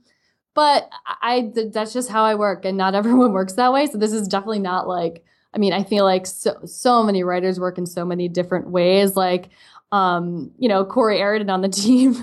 but 0.53 0.89
I 1.05 1.51
I- 1.55 1.69
that's 1.71 1.93
just 1.93 2.09
how 2.09 2.23
I 2.25 2.35
work 2.35 2.65
and 2.65 2.77
not 2.77 2.93
everyone 3.01 3.31
works 3.31 3.53
that 3.53 3.71
way. 3.71 3.85
So 3.87 3.97
this 3.97 4.11
is 4.13 4.27
definitely 4.27 4.59
not 4.59 4.87
like 4.87 5.23
I 5.55 5.59
mean, 5.59 5.71
I 5.71 5.83
feel 5.83 6.03
like 6.03 6.25
so 6.25 6.59
so 6.65 7.03
many 7.03 7.23
writers 7.23 7.59
work 7.59 7.77
in 7.77 7.85
so 7.85 8.03
many 8.03 8.27
different 8.27 8.69
ways 8.69 9.15
like 9.15 9.49
um, 9.93 10.49
you 10.57 10.67
know, 10.67 10.83
Corey 10.83 11.19
Eridon 11.19 11.51
on 11.51 11.61
the 11.61 11.69
team. 11.83 12.15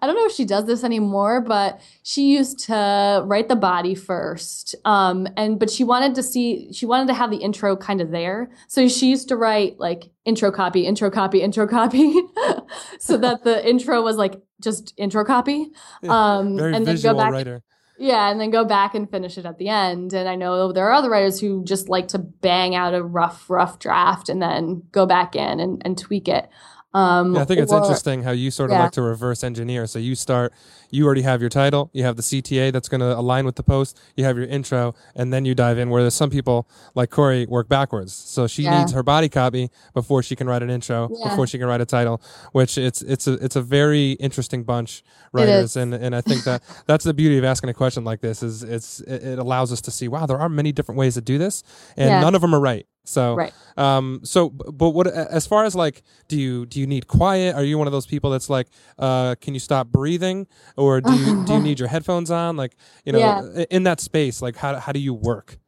I 0.00 0.06
don't 0.06 0.16
know 0.16 0.24
if 0.24 0.32
she 0.32 0.46
does 0.46 0.64
this 0.64 0.82
anymore, 0.82 1.42
but 1.42 1.78
she 2.02 2.32
used 2.32 2.58
to 2.66 3.22
write 3.26 3.48
the 3.48 3.56
body 3.56 3.94
first. 3.94 4.74
Um, 4.86 5.28
and 5.36 5.58
but 5.60 5.68
she 5.68 5.84
wanted 5.84 6.14
to 6.14 6.22
see 6.22 6.72
she 6.72 6.86
wanted 6.86 7.06
to 7.08 7.14
have 7.14 7.30
the 7.30 7.36
intro 7.36 7.76
kind 7.76 8.00
of 8.00 8.10
there. 8.10 8.50
So 8.66 8.88
she 8.88 9.10
used 9.10 9.28
to 9.28 9.36
write 9.36 9.78
like 9.78 10.10
intro 10.24 10.50
copy, 10.50 10.86
intro 10.86 11.10
copy, 11.10 11.42
intro 11.42 11.66
copy, 11.66 12.14
so 12.98 13.18
that 13.18 13.44
the 13.44 13.68
intro 13.68 14.00
was 14.02 14.16
like 14.16 14.40
just 14.62 14.94
intro 14.96 15.22
copy. 15.22 15.66
Um, 16.08 16.56
Very 16.56 16.74
and 16.74 16.86
then 16.86 16.96
go 16.96 17.14
back 17.14 17.32
writer. 17.32 17.62
yeah, 17.98 18.30
and 18.30 18.40
then 18.40 18.50
go 18.50 18.64
back 18.64 18.94
and 18.94 19.10
finish 19.10 19.36
it 19.36 19.44
at 19.44 19.58
the 19.58 19.68
end. 19.68 20.14
And 20.14 20.30
I 20.30 20.34
know 20.34 20.72
there 20.72 20.88
are 20.88 20.92
other 20.94 21.10
writers 21.10 21.38
who 21.38 21.62
just 21.62 21.90
like 21.90 22.08
to 22.08 22.18
bang 22.18 22.74
out 22.74 22.94
a 22.94 23.02
rough, 23.02 23.50
rough 23.50 23.78
draft 23.78 24.30
and 24.30 24.40
then 24.40 24.84
go 24.92 25.04
back 25.04 25.36
in 25.36 25.60
and, 25.60 25.82
and 25.84 25.98
tweak 25.98 26.26
it. 26.26 26.48
Um, 26.94 27.34
Yeah, 27.34 27.42
I 27.42 27.44
think 27.44 27.60
it's 27.60 27.70
or- 27.72 27.78
interesting 27.82 28.22
how 28.22 28.30
you 28.30 28.50
sort 28.50 28.70
of 28.70 28.76
yeah. 28.76 28.84
like 28.84 28.92
to 28.92 29.02
reverse 29.02 29.44
engineer. 29.44 29.86
So 29.86 29.98
you 29.98 30.14
start, 30.14 30.54
you 30.90 31.04
already 31.04 31.20
have 31.22 31.40
your 31.42 31.50
title, 31.50 31.90
you 31.92 32.02
have 32.04 32.16
the 32.16 32.22
CTA 32.22 32.72
that's 32.72 32.88
going 32.88 33.00
to 33.02 33.14
align 33.16 33.44
with 33.44 33.56
the 33.56 33.62
post, 33.62 33.98
you 34.16 34.24
have 34.24 34.38
your 34.38 34.46
intro, 34.46 34.94
and 35.14 35.30
then 35.32 35.44
you 35.44 35.54
dive 35.54 35.76
in. 35.78 35.90
Whereas 35.90 36.14
some 36.14 36.30
people, 36.30 36.66
like 36.94 37.10
Corey, 37.10 37.44
work 37.46 37.68
backwards. 37.68 38.14
So 38.14 38.46
she 38.46 38.62
Yeah. 38.62 38.78
needs 38.78 38.92
her 38.92 39.02
body 39.02 39.28
copy 39.28 39.70
before 39.92 40.22
she 40.22 40.34
can 40.34 40.46
write 40.46 40.62
an 40.62 40.70
intro, 40.70 41.10
Yeah. 41.12 41.28
before 41.28 41.46
she 41.46 41.58
can 41.58 41.66
write 41.66 41.82
a 41.82 41.86
title. 41.86 42.22
Which 42.52 42.78
it's 42.78 43.02
it's 43.02 43.26
a 43.26 43.34
it's 43.34 43.56
a 43.56 43.62
very 43.62 44.12
interesting 44.12 44.64
bunch 44.64 45.02
writers, 45.32 45.76
and 45.76 45.92
and 45.92 46.16
I 46.16 46.22
think 46.22 46.44
that 46.44 46.62
that's 46.86 47.04
the 47.04 47.12
beauty 47.14 47.36
of 47.36 47.44
asking 47.44 47.68
a 47.68 47.74
question 47.74 48.02
like 48.04 48.20
this 48.22 48.42
is 48.42 48.62
it's 48.62 49.00
it, 49.00 49.38
allows 49.38 49.72
us 49.72 49.82
to 49.82 49.90
see 49.90 50.08
wow 50.08 50.24
there 50.24 50.38
are 50.40 50.48
many 50.48 50.72
different 50.72 50.98
ways 50.98 51.14
to 51.14 51.20
do 51.20 51.36
this, 51.36 51.62
and 51.98 52.08
none 52.22 52.34
of 52.34 52.40
them 52.40 52.54
are 52.54 52.60
right. 52.60 52.86
So 53.08 53.34
Right. 53.36 53.52
um, 53.76 54.20
so, 54.22 54.50
but 54.50 54.90
what 54.90 55.06
as 55.06 55.46
far 55.46 55.64
as 55.64 55.74
like, 55.74 56.02
do 56.28 56.38
you 56.38 56.66
do 56.66 56.78
you 56.80 56.86
need 56.86 57.06
quiet? 57.08 57.54
Are 57.54 57.64
you 57.64 57.78
one 57.78 57.86
of 57.86 57.92
those 57.92 58.06
people 58.06 58.30
that's 58.30 58.50
like, 58.50 58.68
uh, 58.98 59.34
can 59.40 59.54
you 59.54 59.60
stop 59.60 59.88
breathing, 59.88 60.46
or 60.76 61.00
do 61.00 61.12
you 61.14 61.44
do 61.44 61.54
you 61.54 61.60
need 61.68 61.78
your 61.78 61.88
headphones 61.88 62.30
on? 62.30 62.56
Like, 62.56 62.76
you 63.04 63.12
know, 63.12 63.20
Yeah. 63.20 63.64
in 63.70 63.84
that 63.84 64.00
space, 64.00 64.42
like 64.42 64.56
how 64.56 64.76
how 64.76 64.92
do 64.92 65.00
you 65.00 65.14
work? 65.14 65.58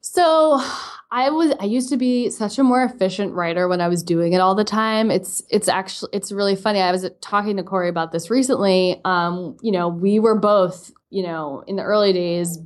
So 0.00 0.60
I 1.12 1.30
was 1.30 1.54
I 1.60 1.64
used 1.64 1.88
to 1.90 1.96
be 1.96 2.28
such 2.30 2.58
a 2.58 2.64
more 2.64 2.82
efficient 2.82 3.34
writer 3.34 3.68
when 3.68 3.80
I 3.80 3.88
was 3.88 4.02
doing 4.02 4.32
it 4.32 4.40
all 4.40 4.54
the 4.54 4.64
time. 4.64 5.10
It's 5.10 5.42
it's 5.48 5.68
actually 5.68 6.10
it's 6.12 6.32
really 6.32 6.56
funny. 6.56 6.80
I 6.80 6.90
was 6.90 7.08
talking 7.20 7.56
to 7.58 7.62
Corey 7.62 7.88
about 7.88 8.10
this 8.12 8.28
recently. 8.30 9.00
Um, 9.04 9.56
you 9.62 9.70
know, 9.70 9.88
we 9.88 10.18
were 10.18 10.38
both, 10.38 10.90
you 11.10 11.22
know, 11.22 11.62
in 11.66 11.76
the 11.76 11.82
early 11.82 12.12
days 12.12 12.58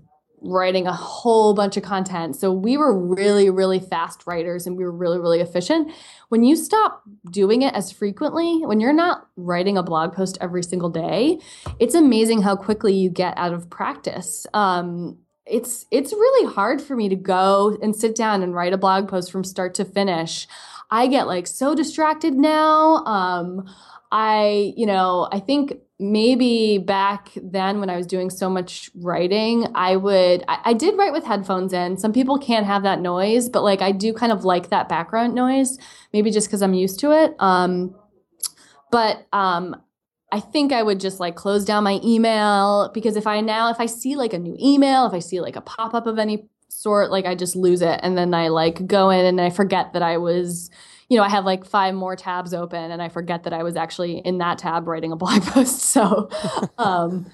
writing 0.47 0.87
a 0.87 0.93
whole 0.93 1.55
bunch 1.55 1.77
of 1.77 1.83
content. 1.83 2.37
So 2.37 2.53
we 2.53 2.77
were 2.77 2.97
really 2.97 3.51
really 3.51 3.81
fast 3.81 4.27
writers 4.27 4.67
and 4.67 4.77
we 4.77 4.85
were 4.85 4.93
really 4.93 5.19
really 5.19 5.41
efficient. 5.41 5.93
When 6.29 6.43
you 6.43 6.57
stop 6.57 7.03
doing 7.31 7.63
it 7.63 7.75
as 7.75 7.93
frequently, 7.93 8.61
when 8.65 8.81
you're 8.81 8.93
not 8.93 9.29
writing 9.37 9.77
a 9.77 9.83
blog 9.83 10.13
post 10.13 10.39
every 10.41 10.63
single 10.63 10.91
day, 10.91 11.39
it's 11.79 11.95
amazing 11.95 12.43
how 12.43 12.57
quickly 12.57 12.95
you 12.95 13.11
get 13.11 13.37
out 13.37 13.53
of 13.53 13.71
practice. 13.71 14.47
Um, 14.55 15.19
it's 15.47 15.87
it's 15.91 16.13
really 16.13 16.53
hard 16.53 16.83
for 16.83 16.97
me 16.97 17.09
to 17.09 17.17
go 17.17 17.79
and 17.81 17.95
sit 17.95 18.17
down 18.17 18.43
and 18.43 18.55
write 18.55 18.73
a 18.73 18.79
blog 18.79 19.09
post 19.09 19.31
from 19.31 19.45
start 19.45 19.75
to 19.75 19.85
finish. 19.85 20.49
I 20.91 21.07
get 21.07 21.27
like 21.27 21.47
so 21.47 21.75
distracted 21.75 22.35
now. 22.35 23.05
Um, 23.05 23.69
I, 24.13 24.73
you 24.77 24.87
know, 24.87 25.29
I 25.33 25.41
think 25.41 25.75
maybe 25.99 26.77
back 26.79 27.31
then 27.37 27.81
when 27.81 27.89
I 27.89 27.97
was 27.97 28.07
doing 28.07 28.29
so 28.29 28.51
much 28.51 28.91
writing, 28.97 29.67
I 29.75 29.97
would, 29.97 30.45
I, 30.47 30.59
I 30.67 30.73
did 30.75 30.97
write 30.99 31.13
with 31.13 31.25
headphones 31.25 31.73
in. 31.73 31.97
Some 31.97 32.13
people 32.13 32.39
can't 32.39 32.67
have 32.67 32.83
that 32.83 33.01
noise, 33.01 33.49
but 33.49 33.63
like 33.63 33.81
I 33.81 33.93
do 33.93 34.13
kind 34.13 34.31
of 34.31 34.45
like 34.45 34.69
that 34.69 34.89
background 34.89 35.35
noise, 35.35 35.79
maybe 36.13 36.31
just 36.31 36.49
because 36.49 36.61
I'm 36.61 36.75
used 36.75 37.01
to 37.01 37.13
it. 37.13 37.35
Um, 37.39 37.95
but 38.91 39.27
um, 39.33 39.75
I 40.31 40.41
think 40.41 40.73
I 40.73 40.83
would 40.83 41.01
just 41.01 41.19
like 41.19 41.35
close 41.35 41.65
down 41.65 41.85
my 41.85 41.99
email 42.05 42.91
because 42.93 43.17
if 43.17 43.27
I 43.27 43.41
now, 43.41 43.71
if 43.71 43.81
I 43.81 43.87
see 43.87 44.17
like 44.17 44.35
a 44.35 44.39
new 44.39 44.57
email, 44.61 45.07
if 45.07 45.15
I 45.15 45.21
see 45.21 45.41
like 45.41 45.57
a 45.57 45.63
pop 45.63 45.95
up 45.95 46.07
of 46.07 46.19
any 46.19 46.49
sort, 46.69 47.11
like 47.11 47.25
I 47.25 47.35
just 47.35 47.57
lose 47.57 47.81
it. 47.81 48.01
And 48.03 48.19
then 48.19 48.35
I 48.35 48.49
like 48.49 48.87
go 48.87 49.09
in 49.09 49.25
and 49.25 49.41
I 49.41 49.49
forget 49.49 49.95
that 49.95 50.03
I 50.03 50.19
was, 50.19 50.71
you 51.09 51.17
know, 51.17 51.23
I 51.23 51.29
have 51.29 51.45
like 51.45 51.65
five 51.65 51.95
more 51.95 52.17
tabs 52.17 52.53
open 52.53 52.91
and 52.91 53.01
I 53.01 53.09
forget 53.09 53.45
that 53.45 53.53
I 53.53 53.63
was 53.63 53.77
actually 53.77 54.19
in 54.19 54.39
that 54.39 54.59
tab 54.59 54.89
writing 54.89 55.13
a 55.13 55.17
blog 55.23 55.43
post. 55.43 55.81
So, 55.81 56.29
um, 56.79 57.31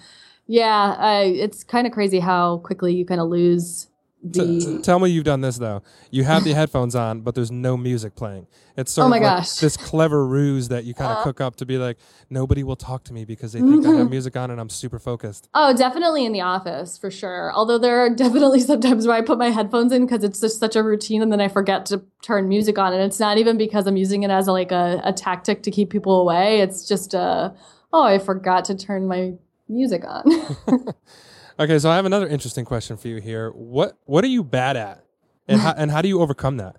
yeah, 0.46 0.96
I, 0.98 1.22
it's 1.22 1.64
kind 1.64 1.86
of 1.86 1.92
crazy 1.92 2.18
how 2.18 2.58
quickly 2.58 2.94
you 2.94 3.06
kind 3.06 3.20
of 3.20 3.28
lose 3.28 3.88
the 4.24 4.60
T- 4.60 4.78
tell 4.82 4.98
me 5.00 5.10
you've 5.10 5.24
done 5.24 5.40
this 5.40 5.56
though. 5.58 5.82
You 6.10 6.22
have 6.24 6.44
the 6.44 6.52
headphones 6.54 6.94
on, 6.94 7.22
but 7.22 7.34
there's 7.34 7.50
no 7.50 7.76
music 7.76 8.14
playing. 8.14 8.46
It's 8.76 8.92
sort 8.92 9.02
Oh 9.04 9.06
of 9.06 9.10
my 9.10 9.16
like 9.18 9.38
gosh. 9.38 9.54
this 9.56 9.76
clever 9.76 10.24
ruse 10.24 10.68
that 10.68 10.84
you 10.84 10.94
kind 10.94 11.10
of 11.10 11.18
Uh. 11.18 11.22
cook 11.24 11.40
up 11.40 11.56
to 11.56 11.66
be 11.66 11.76
like, 11.76 11.98
nobody 12.30 12.62
will 12.62 12.76
talk 12.76 13.02
to 13.04 13.12
me 13.12 13.24
because 13.24 13.52
they 13.52 13.58
think 13.60 13.84
I 13.84 13.88
Mm-hmm. 13.88 13.98
have 13.98 14.10
music 14.10 14.36
on 14.36 14.50
and 14.52 14.60
I'm 14.60 14.68
super 14.68 14.98
focused. 15.00 15.48
Oh, 15.54 15.74
definitely 15.74 16.24
in 16.24 16.32
the 16.32 16.40
office 16.40 16.96
for 16.96 17.10
sure. 17.10 17.52
Although 17.52 17.78
there 17.78 17.98
are 17.98 18.10
definitely 18.14 18.60
sometimes 18.60 19.06
where 19.06 19.16
I 19.16 19.22
put 19.22 19.38
my 19.38 19.50
headphones 19.50 19.90
in 19.92 20.06
because 20.06 20.22
it's 20.22 20.40
just 20.40 20.60
such 20.60 20.76
a 20.76 20.82
routine 20.82 21.20
and 21.20 21.32
then 21.32 21.40
I 21.40 21.48
forget 21.48 21.84
to 21.86 22.02
turn 22.22 22.48
music 22.48 22.78
on. 22.78 22.92
And 22.92 23.02
it's 23.02 23.18
not 23.20 23.38
even 23.38 23.58
because 23.58 23.86
I'm 23.88 23.96
using 23.96 24.22
it 24.22 24.30
as 24.30 24.46
a, 24.46 24.52
like 24.52 24.70
a, 24.72 25.00
a 25.04 25.12
tactic 25.12 25.64
to 25.64 25.70
keep 25.72 25.90
people 25.90 26.20
away. 26.20 26.60
It's 26.60 26.86
just 26.86 27.14
uh 27.14 27.50
oh, 27.92 28.04
I 28.04 28.18
forgot 28.18 28.64
to 28.66 28.76
turn 28.76 29.08
my 29.08 29.32
music 29.68 30.04
on. 30.06 30.24
Okay, 31.58 31.78
so 31.78 31.90
I 31.90 31.96
have 31.96 32.06
another 32.06 32.26
interesting 32.26 32.64
question 32.64 32.96
for 32.96 33.08
you 33.08 33.16
here. 33.16 33.50
What 33.50 33.98
what 34.04 34.24
are 34.24 34.28
you 34.28 34.42
bad 34.42 34.76
at, 34.76 35.04
and 35.46 35.60
how, 35.60 35.74
and 35.76 35.90
how 35.90 36.02
do 36.02 36.08
you 36.08 36.20
overcome 36.20 36.56
that? 36.58 36.76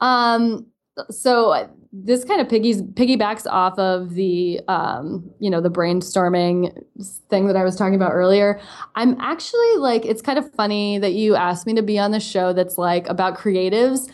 Um, 0.00 0.66
so 1.10 1.68
this 1.92 2.24
kind 2.24 2.40
of 2.40 2.48
piggies 2.48 2.82
piggybacks 2.82 3.46
off 3.46 3.78
of 3.78 4.14
the 4.14 4.60
um, 4.68 5.30
you 5.40 5.50
know, 5.50 5.60
the 5.60 5.70
brainstorming 5.70 6.84
thing 7.28 7.46
that 7.46 7.56
I 7.56 7.64
was 7.64 7.76
talking 7.76 7.94
about 7.94 8.12
earlier. 8.12 8.60
I'm 8.94 9.20
actually 9.20 9.76
like 9.76 10.04
it's 10.04 10.22
kind 10.22 10.38
of 10.38 10.52
funny 10.54 10.98
that 10.98 11.12
you 11.12 11.34
asked 11.34 11.66
me 11.66 11.74
to 11.74 11.82
be 11.82 11.98
on 11.98 12.12
the 12.12 12.20
show 12.20 12.52
that's 12.52 12.78
like 12.78 13.08
about 13.08 13.36
creatives. 13.36 14.10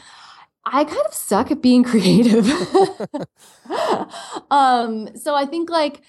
I 0.64 0.84
kind 0.84 1.06
of 1.06 1.14
suck 1.14 1.50
at 1.50 1.62
being 1.62 1.84
creative. 1.84 2.48
um, 4.50 5.14
so 5.16 5.34
I 5.34 5.46
think 5.46 5.70
like 5.70 6.02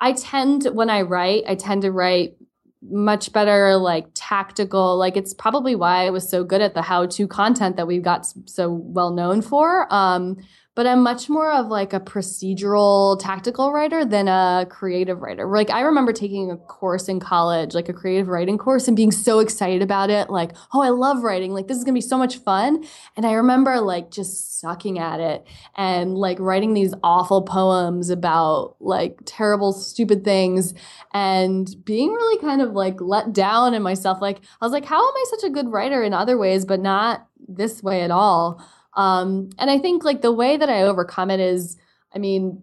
I 0.00 0.12
tend 0.12 0.64
when 0.72 0.90
I 0.90 1.02
write, 1.02 1.44
I 1.48 1.54
tend 1.54 1.82
to 1.82 1.92
write 1.92 2.36
much 2.82 3.32
better 3.32 3.76
like 3.76 4.06
tactical. 4.14 4.96
Like 4.96 5.16
it's 5.16 5.34
probably 5.34 5.74
why 5.74 6.06
i 6.06 6.10
was 6.10 6.28
so 6.28 6.44
good 6.44 6.60
at 6.60 6.74
the 6.74 6.82
how-to 6.82 7.26
content 7.26 7.76
that 7.76 7.86
we've 7.86 8.02
got 8.02 8.26
so 8.46 8.70
well 8.70 9.10
known 9.10 9.42
for. 9.42 9.92
Um 9.92 10.36
but 10.76 10.86
i'm 10.86 11.02
much 11.02 11.28
more 11.28 11.50
of 11.50 11.66
like 11.66 11.92
a 11.92 11.98
procedural 11.98 13.18
tactical 13.18 13.72
writer 13.72 14.04
than 14.04 14.28
a 14.28 14.66
creative 14.68 15.20
writer. 15.22 15.48
Like 15.48 15.70
i 15.70 15.80
remember 15.80 16.12
taking 16.12 16.50
a 16.52 16.56
course 16.56 17.08
in 17.08 17.18
college 17.18 17.74
like 17.74 17.88
a 17.88 17.92
creative 17.92 18.28
writing 18.28 18.58
course 18.58 18.86
and 18.86 18.96
being 18.96 19.10
so 19.10 19.40
excited 19.40 19.82
about 19.82 20.10
it 20.10 20.30
like 20.30 20.52
oh 20.72 20.82
i 20.82 20.90
love 20.90 21.24
writing. 21.24 21.52
Like 21.52 21.66
this 21.66 21.78
is 21.78 21.82
going 21.82 21.94
to 21.94 21.98
be 21.98 22.06
so 22.06 22.18
much 22.18 22.36
fun. 22.36 22.84
And 23.16 23.26
i 23.26 23.32
remember 23.32 23.80
like 23.80 24.10
just 24.10 24.60
sucking 24.60 24.98
at 24.98 25.18
it 25.18 25.44
and 25.76 26.16
like 26.16 26.38
writing 26.38 26.74
these 26.74 26.94
awful 27.02 27.42
poems 27.42 28.10
about 28.10 28.76
like 28.78 29.18
terrible 29.24 29.72
stupid 29.72 30.24
things 30.24 30.74
and 31.12 31.74
being 31.84 32.12
really 32.12 32.40
kind 32.40 32.60
of 32.60 32.72
like 32.72 33.00
let 33.00 33.32
down 33.32 33.74
in 33.74 33.82
myself. 33.82 34.20
Like 34.20 34.40
i 34.60 34.64
was 34.64 34.72
like 34.72 34.84
how 34.84 34.98
am 34.98 35.14
i 35.14 35.24
such 35.30 35.44
a 35.44 35.52
good 35.52 35.68
writer 35.68 36.02
in 36.02 36.12
other 36.12 36.36
ways 36.36 36.66
but 36.66 36.80
not 36.80 37.26
this 37.48 37.82
way 37.82 38.02
at 38.02 38.10
all 38.10 38.62
um 38.96 39.50
and 39.58 39.70
i 39.70 39.78
think 39.78 40.04
like 40.04 40.22
the 40.22 40.32
way 40.32 40.56
that 40.56 40.68
i 40.68 40.82
overcome 40.82 41.30
it 41.30 41.40
is 41.40 41.76
i 42.14 42.18
mean 42.18 42.62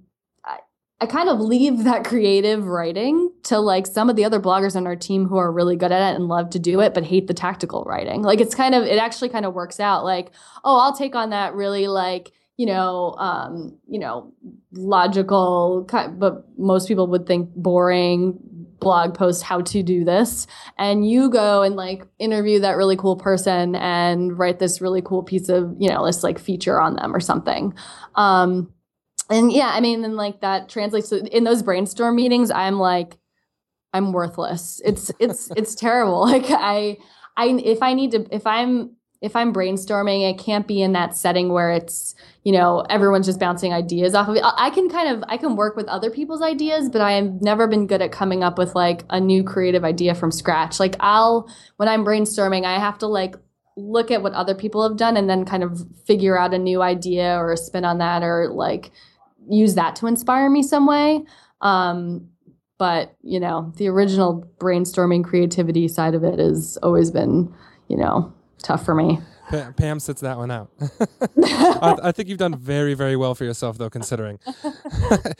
I, 1.01 1.05
kind 1.05 1.27
of 1.27 1.41
leave 1.41 1.83
that 1.83 2.05
creative 2.05 2.65
writing 2.65 3.29
to 3.43 3.59
like 3.59 3.87
some 3.87 4.09
of 4.09 4.15
the 4.15 4.23
other 4.23 4.39
bloggers 4.39 4.73
on 4.77 4.87
our 4.87 4.95
team 4.95 5.27
who 5.27 5.35
are 5.35 5.51
really 5.51 5.75
good 5.75 5.91
at 5.91 6.13
it 6.13 6.15
and 6.15 6.29
love 6.29 6.51
to 6.51 6.59
do 6.59 6.79
it 6.79 6.93
but 6.93 7.03
hate 7.03 7.27
the 7.27 7.33
tactical 7.33 7.83
writing. 7.83 8.21
Like 8.21 8.39
it's 8.39 8.55
kind 8.55 8.73
of 8.73 8.85
it 8.85 8.97
actually 8.97 9.27
kind 9.27 9.45
of 9.45 9.53
works 9.53 9.81
out 9.81 10.05
like 10.05 10.31
oh 10.63 10.79
i'll 10.79 10.95
take 10.95 11.13
on 11.13 11.31
that 11.31 11.55
really 11.55 11.87
like 11.87 12.31
you 12.57 12.65
know 12.65 13.15
um 13.17 13.77
you 13.87 13.99
know 13.99 14.31
logical 14.71 15.87
but 16.17 16.45
most 16.57 16.87
people 16.87 17.07
would 17.07 17.25
think 17.25 17.49
boring 17.55 18.39
blog 18.83 19.13
post 19.15 19.43
how 19.43 19.61
to 19.61 19.81
do 19.81 20.03
this. 20.03 20.45
And 20.77 21.09
you 21.09 21.29
go 21.29 21.61
and 21.63 21.75
like 21.75 22.05
interview 22.19 22.59
that 22.59 22.77
really 22.77 22.95
cool 22.95 23.15
person 23.15 23.75
and 23.75 24.37
write 24.37 24.59
this 24.59 24.81
really 24.81 25.01
cool 25.01 25.23
piece 25.23 25.49
of 25.49 25.75
you 25.79 25.89
know 25.89 26.05
this 26.05 26.23
like 26.23 26.39
feature 26.39 26.79
on 26.79 26.95
them 26.95 27.15
or 27.15 27.19
something. 27.19 27.73
Um 28.15 28.73
and 29.29 29.53
yeah 29.53 29.69
i 29.73 29.79
mean 29.79 30.03
and 30.03 30.17
like 30.17 30.41
that 30.41 30.67
translates 30.67 31.07
to 31.07 31.25
in 31.35 31.45
those 31.45 31.63
brainstorm 31.63 32.13
meetings 32.13 32.51
i'm 32.51 32.77
like 32.77 33.17
i'm 33.93 34.11
worthless. 34.11 34.81
It's 34.83 35.11
it's 35.19 35.49
it's 35.55 35.75
terrible. 35.75 36.21
Like 36.33 36.45
i 36.49 36.97
i 37.37 37.47
if 37.47 37.81
i 37.81 37.93
need 37.93 38.11
to 38.11 38.27
if 38.31 38.45
i'm 38.47 38.95
if 39.23 39.35
i'm 39.35 39.53
brainstorming 39.53 40.29
it 40.29 40.37
can't 40.37 40.67
be 40.67 40.81
in 40.81 40.91
that 40.91 41.15
setting 41.15 41.51
where 41.51 41.71
it's 41.71 42.13
you 42.43 42.51
know 42.51 42.81
everyone's 42.89 43.25
just 43.25 43.39
bouncing 43.39 43.73
ideas 43.73 44.13
off 44.13 44.27
of 44.27 44.35
it. 44.35 44.43
I 44.43 44.69
can 44.69 44.89
kind 44.89 45.09
of 45.09 45.23
i 45.27 45.37
can 45.37 45.55
work 45.55 45.75
with 45.75 45.87
other 45.87 46.11
people's 46.11 46.41
ideas 46.41 46.89
but 46.89 47.01
i 47.01 47.13
have 47.13 47.41
never 47.41 47.67
been 47.67 47.87
good 47.87 48.01
at 48.01 48.11
coming 48.11 48.43
up 48.43 48.57
with 48.57 48.75
like 48.75 49.03
a 49.09 49.19
new 49.19 49.43
creative 49.43 49.83
idea 49.83 50.13
from 50.13 50.31
scratch. 50.31 50.79
Like 50.79 50.95
i'll 50.99 51.49
when 51.77 51.89
i'm 51.89 52.05
brainstorming 52.05 52.65
i 52.65 52.77
have 52.77 52.99
to 52.99 53.07
like 53.07 53.35
look 53.75 54.11
at 54.11 54.21
what 54.21 54.33
other 54.33 54.53
people 54.53 54.87
have 54.87 54.97
done 54.97 55.17
and 55.17 55.29
then 55.29 55.45
kind 55.45 55.63
of 55.63 55.81
figure 56.05 56.37
out 56.37 56.53
a 56.53 56.59
new 56.59 56.81
idea 56.81 57.35
or 57.37 57.51
a 57.51 57.57
spin 57.57 57.85
on 57.85 57.97
that 57.97 58.21
or 58.21 58.49
like 58.49 58.91
use 59.49 59.75
that 59.75 59.95
to 59.95 60.05
inspire 60.07 60.49
me 60.49 60.61
some 60.61 60.85
way. 60.85 61.23
Um 61.61 62.29
but 62.77 63.15
you 63.21 63.39
know 63.39 63.71
the 63.77 63.87
original 63.87 64.45
brainstorming 64.57 65.23
creativity 65.23 65.87
side 65.87 66.13
of 66.13 66.23
it 66.23 66.39
has 66.39 66.77
always 66.83 67.09
been 67.09 67.53
you 67.87 67.95
know 67.95 68.33
tough 68.63 68.83
for 68.85 68.95
me 68.95 69.19
Pa- 69.49 69.71
Pam 69.75 69.99
sits 69.99 70.21
that 70.21 70.37
one 70.37 70.49
out. 70.51 70.71
I, 71.43 71.95
I 72.03 72.11
think 72.13 72.29
you've 72.29 72.37
done 72.37 72.57
very, 72.57 72.93
very 72.93 73.17
well 73.17 73.35
for 73.35 73.43
yourself, 73.43 73.77
though, 73.77 73.89
considering 73.89 74.39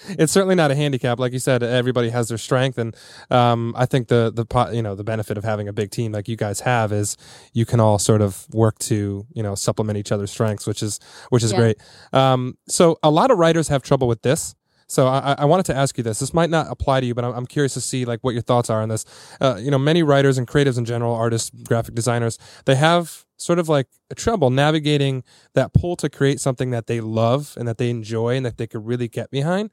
it's 0.09 0.32
certainly 0.32 0.55
not 0.55 0.71
a 0.71 0.76
handicap. 0.76 1.19
Like 1.19 1.32
you 1.34 1.39
said, 1.39 1.63
everybody 1.63 2.09
has 2.09 2.28
their 2.28 2.38
strength, 2.38 2.78
and 2.78 2.95
um, 3.32 3.74
I 3.78 3.86
think 3.86 4.09
the 4.09 4.32
the 4.34 4.45
po- 4.45 4.71
you 4.71 4.82
know 4.82 4.93
the 4.95 5.05
benefit 5.05 5.38
of 5.38 5.45
having 5.45 5.67
a 5.69 5.74
big 5.74 5.89
team 5.91 6.11
like 6.11 6.28
you 6.28 6.36
guys 6.36 6.59
have 6.59 6.91
is 6.91 7.15
you 7.53 7.65
can 7.65 7.80
all 7.80 7.97
sort 7.97 8.21
of 8.21 8.45
work 8.53 8.78
to 8.80 9.26
you 9.34 9.41
know 9.41 9.55
supplement 9.55 9.97
each 9.97 10.11
other's 10.11 10.32
strengths, 10.32 10.67
which 10.67 10.84
is 10.84 10.99
which 11.30 11.43
is 11.43 11.51
Yeah. 11.53 11.57
great. 11.59 11.78
Um, 12.11 12.57
so 12.67 12.99
a 13.03 13.09
lot 13.09 13.32
of 13.32 13.38
writers 13.38 13.69
have 13.69 13.84
trouble 13.84 14.07
with 14.09 14.21
this. 14.21 14.53
So 14.88 15.07
I, 15.07 15.36
I- 15.38 15.45
wanted 15.45 15.65
to 15.67 15.75
ask 15.75 15.97
you 15.97 16.03
this. 16.03 16.19
This 16.19 16.34
might 16.34 16.49
not 16.49 16.67
apply 16.69 16.99
to 17.01 17.05
you, 17.05 17.13
but 17.15 17.23
I'm, 17.23 17.34
I'm 17.34 17.45
curious 17.47 17.73
to 17.75 17.81
see 17.81 18.05
like 18.05 18.19
what 18.21 18.34
your 18.34 18.41
thoughts 18.43 18.69
are 18.69 18.81
on 18.81 18.89
this. 18.89 19.05
Uh, 19.41 19.55
you 19.59 19.71
know, 19.71 19.77
many 19.77 20.03
writers 20.03 20.38
and 20.38 20.47
creatives 20.47 20.77
in 20.77 20.86
general, 20.86 21.13
artists, 21.15 21.49
graphic 21.67 21.95
designers, 21.95 22.38
they 22.65 22.75
have 22.75 23.25
sort 23.38 23.59
of 23.59 23.67
like 23.69 23.88
a 24.09 24.15
trouble 24.15 24.49
navigating 24.49 25.23
that 25.53 25.73
pull 25.73 25.95
to 25.97 26.09
create 26.09 26.39
something 26.39 26.71
that 26.71 26.88
they 26.88 27.01
love 27.01 27.53
and 27.57 27.67
that 27.67 27.77
they 27.77 27.89
enjoy 27.89 28.36
and 28.38 28.45
that 28.45 28.57
they 28.57 28.67
could 28.67 28.86
really 28.86 29.07
get 29.07 29.29
behind. 29.31 29.69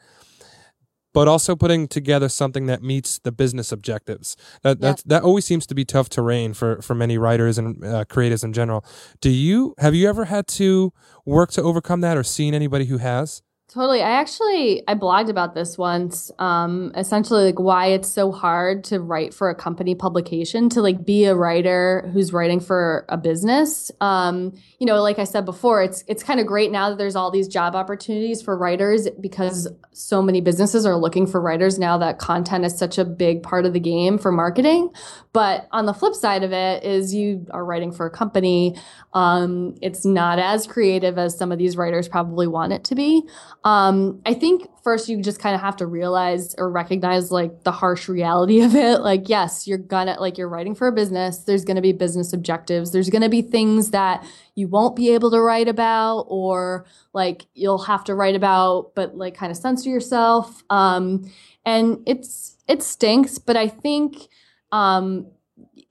But 1.12 1.26
also 1.26 1.56
putting 1.56 1.88
together 1.88 2.28
something 2.28 2.66
that 2.66 2.82
meets 2.84 3.18
the 3.18 3.32
business 3.32 3.72
objectives. 3.72 4.36
That 4.62 4.78
Yeah. 4.80 4.88
that's, 4.90 5.02
that 5.04 5.22
always 5.24 5.44
seems 5.44 5.66
to 5.66 5.74
be 5.74 5.84
tough 5.84 6.08
terrain 6.08 6.54
for 6.54 6.80
for 6.82 6.94
many 6.94 7.18
writers 7.18 7.58
and 7.58 7.84
uh, 7.84 8.04
creatives 8.04 8.44
in 8.44 8.52
general. 8.52 8.84
Do 9.20 9.28
you 9.30 9.74
have 9.78 9.92
you 9.92 10.08
ever 10.08 10.26
had 10.26 10.46
to 10.58 10.92
work 11.26 11.50
to 11.52 11.62
overcome 11.62 12.00
that, 12.02 12.16
or 12.16 12.22
seen 12.22 12.54
anybody 12.54 12.84
who 12.84 12.98
has? 12.98 13.42
Totally. 13.72 14.02
I 14.02 14.10
actually 14.10 14.82
I 14.88 14.96
blogged 14.96 15.28
about 15.28 15.54
this 15.54 15.78
once. 15.78 16.32
Um, 16.40 16.90
essentially, 16.96 17.44
like 17.44 17.60
why 17.60 17.86
it's 17.86 18.08
so 18.08 18.32
hard 18.32 18.82
to 18.84 18.98
write 18.98 19.32
for 19.32 19.48
a 19.48 19.54
company 19.54 19.94
publication 19.94 20.68
to 20.70 20.82
like 20.82 21.06
be 21.06 21.26
a 21.26 21.36
writer 21.36 22.10
who's 22.12 22.32
writing 22.32 22.58
for 22.58 23.04
a 23.08 23.16
business. 23.16 23.92
Um, 24.00 24.58
you 24.80 24.86
know, 24.86 25.00
like 25.00 25.20
I 25.20 25.24
said 25.24 25.44
before, 25.44 25.84
it's 25.84 26.02
it's 26.08 26.24
kind 26.24 26.40
of 26.40 26.48
great 26.48 26.72
now 26.72 26.88
that 26.88 26.98
there's 26.98 27.14
all 27.14 27.30
these 27.30 27.46
job 27.46 27.76
opportunities 27.76 28.42
for 28.42 28.58
writers 28.58 29.08
because 29.20 29.68
so 29.92 30.20
many 30.20 30.40
businesses 30.40 30.84
are 30.84 30.96
looking 30.96 31.28
for 31.28 31.40
writers 31.40 31.78
now 31.78 31.96
that 31.98 32.18
content 32.18 32.64
is 32.64 32.76
such 32.76 32.98
a 32.98 33.04
big 33.04 33.44
part 33.44 33.66
of 33.66 33.72
the 33.72 33.80
game 33.80 34.18
for 34.18 34.32
marketing. 34.32 34.90
But 35.32 35.68
on 35.70 35.86
the 35.86 35.94
flip 35.94 36.14
side 36.14 36.42
of 36.42 36.52
it 36.52 36.82
is 36.82 37.14
you 37.14 37.46
are 37.52 37.64
writing 37.64 37.92
for 37.92 38.06
a 38.06 38.10
company. 38.10 38.76
Um, 39.12 39.76
it's 39.80 40.04
not 40.04 40.40
as 40.40 40.66
creative 40.66 41.18
as 41.18 41.38
some 41.38 41.52
of 41.52 41.58
these 41.58 41.76
writers 41.76 42.08
probably 42.08 42.48
want 42.48 42.72
it 42.72 42.82
to 42.84 42.96
be. 42.96 43.22
Um, 43.62 44.22
I 44.24 44.32
think 44.32 44.68
first 44.82 45.08
you 45.10 45.20
just 45.20 45.38
kind 45.38 45.54
of 45.54 45.60
have 45.60 45.76
to 45.76 45.86
realize 45.86 46.54
or 46.56 46.70
recognize 46.70 47.30
like 47.30 47.62
the 47.62 47.72
harsh 47.72 48.08
reality 48.08 48.62
of 48.62 48.74
it. 48.74 49.00
Like, 49.00 49.28
yes, 49.28 49.66
you're 49.66 49.78
gonna 49.78 50.16
like 50.18 50.38
you're 50.38 50.48
writing 50.48 50.74
for 50.74 50.88
a 50.88 50.92
business. 50.92 51.38
There's 51.38 51.64
gonna 51.64 51.82
be 51.82 51.92
business 51.92 52.32
objectives. 52.32 52.92
There's 52.92 53.10
gonna 53.10 53.28
be 53.28 53.42
things 53.42 53.90
that 53.90 54.24
you 54.54 54.66
won't 54.68 54.96
be 54.96 55.10
able 55.10 55.30
to 55.32 55.40
write 55.40 55.68
about, 55.68 56.26
or 56.28 56.86
like 57.12 57.46
you'll 57.54 57.82
have 57.82 58.04
to 58.04 58.14
write 58.14 58.34
about, 58.34 58.94
but 58.94 59.16
like 59.16 59.34
kind 59.34 59.50
of 59.50 59.58
censor 59.58 59.90
yourself. 59.90 60.62
Um, 60.70 61.30
and 61.66 61.98
it's 62.06 62.56
it 62.66 62.82
stinks, 62.82 63.38
but 63.38 63.56
I 63.56 63.68
think 63.68 64.28
um, 64.72 65.26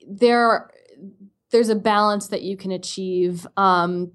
there 0.08 0.70
there's 1.50 1.68
a 1.68 1.76
balance 1.76 2.28
that 2.28 2.42
you 2.42 2.56
can 2.56 2.72
achieve. 2.72 3.46
Um, 3.56 4.12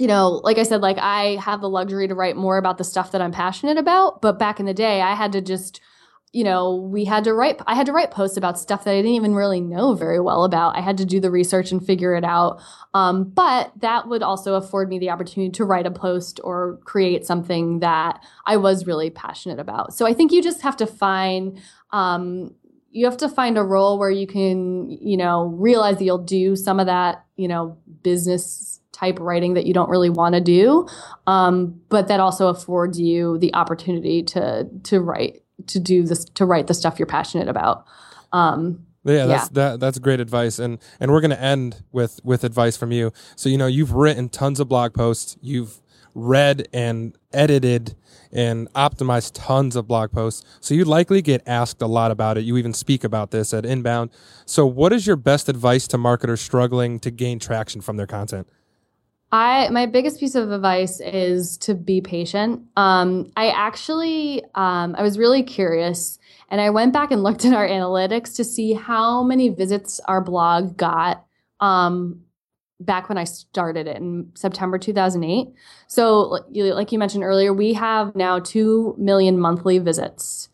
you 0.00 0.06
know, 0.06 0.40
like 0.42 0.56
I 0.56 0.62
said, 0.62 0.80
like 0.80 0.96
I 0.96 1.36
have 1.44 1.60
the 1.60 1.68
luxury 1.68 2.08
to 2.08 2.14
write 2.14 2.34
more 2.34 2.56
about 2.56 2.78
the 2.78 2.84
stuff 2.84 3.12
that 3.12 3.20
I'm 3.20 3.32
passionate 3.32 3.76
about. 3.76 4.22
But 4.22 4.38
back 4.38 4.58
in 4.58 4.64
the 4.64 4.72
day, 4.72 5.02
I 5.02 5.14
had 5.14 5.30
to 5.32 5.42
just, 5.42 5.78
you 6.32 6.42
know, 6.42 6.74
we 6.76 7.04
had 7.04 7.24
to 7.24 7.34
write, 7.34 7.60
I 7.66 7.74
had 7.74 7.84
to 7.84 7.92
write 7.92 8.10
posts 8.10 8.38
about 8.38 8.58
stuff 8.58 8.84
that 8.84 8.92
I 8.92 8.96
didn't 8.96 9.10
even 9.10 9.34
really 9.34 9.60
know 9.60 9.92
very 9.94 10.18
well 10.18 10.44
about. 10.44 10.74
I 10.74 10.80
had 10.80 10.96
to 10.98 11.04
do 11.04 11.20
the 11.20 11.30
research 11.30 11.70
and 11.70 11.84
figure 11.84 12.14
it 12.14 12.24
out. 12.24 12.62
Um, 12.94 13.24
but 13.24 13.72
that 13.80 14.08
would 14.08 14.22
also 14.22 14.54
afford 14.54 14.88
me 14.88 14.98
the 14.98 15.10
opportunity 15.10 15.52
to 15.52 15.66
write 15.66 15.84
a 15.84 15.90
post 15.90 16.40
or 16.42 16.78
create 16.86 17.26
something 17.26 17.80
that 17.80 18.24
I 18.46 18.56
was 18.56 18.86
really 18.86 19.10
passionate 19.10 19.58
about. 19.58 19.92
So 19.92 20.06
I 20.06 20.14
think 20.14 20.32
you 20.32 20.42
just 20.42 20.62
have 20.62 20.78
to 20.78 20.86
find, 20.86 21.60
um, 21.90 22.54
you 22.90 23.04
have 23.04 23.18
to 23.18 23.28
find 23.28 23.58
a 23.58 23.62
role 23.62 23.98
where 23.98 24.10
you 24.10 24.26
can, 24.26 24.90
you 24.90 25.18
know, 25.18 25.48
realize 25.48 25.98
that 25.98 26.04
you'll 26.04 26.16
do 26.16 26.56
some 26.56 26.80
of 26.80 26.86
that, 26.86 27.26
you 27.36 27.48
know, 27.48 27.76
business 28.02 28.79
type 29.00 29.18
writing 29.18 29.54
that 29.54 29.66
you 29.66 29.74
don't 29.74 29.88
really 29.88 30.10
want 30.10 30.34
to 30.34 30.40
do, 30.40 30.86
um, 31.26 31.80
but 31.88 32.08
that 32.08 32.20
also 32.20 32.48
affords 32.48 33.00
you 33.00 33.38
the 33.38 33.54
opportunity 33.54 34.22
to 34.22 34.68
to 34.84 35.00
write 35.00 35.42
to 35.66 35.78
do 35.78 36.02
this 36.02 36.24
to 36.24 36.44
write 36.44 36.66
the 36.66 36.74
stuff 36.74 36.98
you're 36.98 37.06
passionate 37.06 37.48
about. 37.48 37.84
Um, 38.32 38.86
yeah, 39.04 39.26
that's 39.26 39.48
that 39.50 39.80
that's 39.80 39.98
great 39.98 40.20
advice, 40.20 40.58
and 40.58 40.78
and 40.98 41.10
we're 41.10 41.22
gonna 41.22 41.34
end 41.36 41.82
with 41.92 42.20
with 42.22 42.44
advice 42.44 42.76
from 42.76 42.92
you. 42.92 43.12
So 43.36 43.48
you 43.48 43.56
know 43.56 43.66
you've 43.66 43.92
written 43.92 44.28
tons 44.28 44.60
of 44.60 44.68
blog 44.68 44.92
posts, 44.92 45.36
you've 45.40 45.80
read 46.14 46.68
and 46.72 47.16
edited 47.32 47.94
and 48.32 48.72
optimized 48.74 49.32
tons 49.34 49.76
of 49.76 49.88
blog 49.88 50.12
posts, 50.12 50.44
so 50.60 50.74
you 50.74 50.84
likely 50.84 51.22
get 51.22 51.42
asked 51.46 51.80
a 51.80 51.86
lot 51.86 52.10
about 52.10 52.36
it. 52.36 52.42
You 52.42 52.58
even 52.58 52.74
speak 52.74 53.02
about 53.02 53.30
this 53.30 53.54
at 53.54 53.64
Inbound. 53.64 54.10
So, 54.44 54.66
what 54.66 54.92
is 54.92 55.06
your 55.06 55.16
best 55.16 55.48
advice 55.48 55.86
to 55.88 55.98
marketers 55.98 56.42
struggling 56.42 57.00
to 57.00 57.10
gain 57.10 57.38
traction 57.38 57.80
from 57.80 57.96
their 57.96 58.06
content? 58.06 58.46
I 59.32 59.68
my 59.70 59.86
biggest 59.86 60.18
piece 60.18 60.34
of 60.34 60.50
advice 60.50 61.00
is 61.00 61.56
to 61.58 61.74
be 61.74 62.00
patient. 62.00 62.62
Um, 62.76 63.30
I 63.36 63.50
actually 63.50 64.42
um, 64.54 64.94
I 64.98 65.02
was 65.02 65.18
really 65.18 65.42
curious 65.42 66.18
and 66.50 66.60
I 66.60 66.70
went 66.70 66.92
back 66.92 67.10
and 67.10 67.22
looked 67.24 67.44
at 67.44 67.54
our 67.54 67.66
analytics 67.66 68.34
to 68.36 68.44
see 68.44 68.72
how 68.72 69.22
many 69.22 69.48
visits 69.48 70.00
our 70.06 70.20
blog 70.20 70.76
got 70.76 71.24
um, 71.60 72.22
back 72.80 73.08
when 73.08 73.18
I 73.18 73.24
started 73.24 73.86
it 73.86 73.96
in 73.96 74.32
September 74.34 74.78
2008. 74.78 75.48
So, 75.86 76.40
like 76.50 76.92
you 76.92 76.98
mentioned 76.98 77.22
earlier, 77.22 77.52
we 77.52 77.74
have 77.74 78.16
now 78.16 78.38
2 78.38 78.96
million 78.98 79.38
monthly 79.38 79.78
visits. 79.78 80.48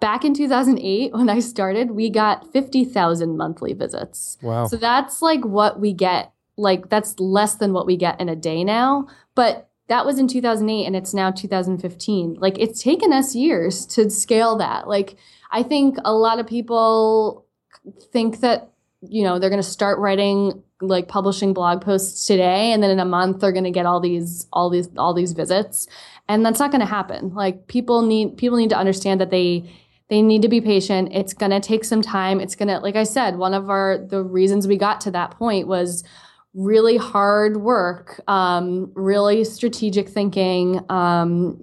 Back 0.00 0.24
in 0.24 0.34
2008, 0.34 1.12
when 1.14 1.28
I 1.28 1.40
started, 1.40 1.90
we 1.90 2.10
got 2.10 2.52
50,000 2.52 3.36
monthly 3.36 3.72
visits. 3.72 4.38
Wow. 4.42 4.66
So 4.66 4.76
that's 4.76 5.20
like 5.20 5.44
what 5.44 5.80
we 5.80 5.92
get. 5.92 6.32
Like, 6.60 6.88
that's 6.88 7.18
less 7.18 7.54
than 7.54 7.72
what 7.72 7.86
we 7.86 7.96
get 7.96 8.20
in 8.20 8.28
a 8.28 8.36
day 8.36 8.64
now. 8.64 9.08
But 9.34 9.68
that 9.88 10.06
was 10.06 10.18
in 10.18 10.28
2008 10.28 10.86
and 10.86 10.94
it's 10.94 11.14
now 11.14 11.30
2015. 11.30 12.34
Like, 12.34 12.58
it's 12.58 12.82
taken 12.82 13.12
us 13.12 13.34
years 13.34 13.86
to 13.86 14.08
scale 14.10 14.56
that. 14.58 14.86
Like, 14.86 15.16
I 15.50 15.62
think 15.62 15.96
a 16.04 16.12
lot 16.12 16.38
of 16.38 16.46
people 16.46 17.46
think 18.12 18.40
that, 18.40 18.70
you 19.02 19.24
know, 19.24 19.38
they're 19.38 19.50
going 19.50 19.62
to 19.62 19.68
start 19.68 19.98
writing 19.98 20.62
like 20.80 21.08
publishing 21.08 21.52
blog 21.52 21.82
posts 21.82 22.26
today 22.26 22.72
and 22.72 22.82
then 22.82 22.90
in 22.90 23.00
a 23.00 23.04
month 23.04 23.40
they're 23.40 23.52
going 23.52 23.64
to 23.64 23.70
get 23.70 23.86
all 23.86 24.00
these 24.00 24.46
all 24.52 24.70
these 24.70 24.88
all 24.96 25.12
these 25.12 25.32
visits 25.32 25.86
and 26.28 26.44
that's 26.44 26.58
not 26.58 26.70
going 26.70 26.80
to 26.80 26.86
happen 26.86 27.34
like 27.34 27.66
people 27.66 28.02
need 28.02 28.36
people 28.36 28.56
need 28.56 28.70
to 28.70 28.76
understand 28.76 29.20
that 29.20 29.30
they 29.30 29.70
they 30.08 30.22
need 30.22 30.42
to 30.42 30.48
be 30.48 30.60
patient 30.60 31.10
it's 31.12 31.34
going 31.34 31.50
to 31.50 31.60
take 31.60 31.84
some 31.84 32.00
time 32.00 32.40
it's 32.40 32.54
going 32.54 32.68
to 32.68 32.78
like 32.78 32.96
i 32.96 33.04
said 33.04 33.36
one 33.36 33.52
of 33.52 33.68
our 33.68 33.98
the 33.98 34.22
reasons 34.22 34.66
we 34.66 34.76
got 34.76 35.00
to 35.00 35.10
that 35.10 35.32
point 35.32 35.68
was 35.68 36.02
really 36.54 36.96
hard 36.96 37.58
work 37.58 38.20
um, 38.28 38.90
really 38.94 39.44
strategic 39.44 40.08
thinking 40.08 40.80
um, 40.88 41.60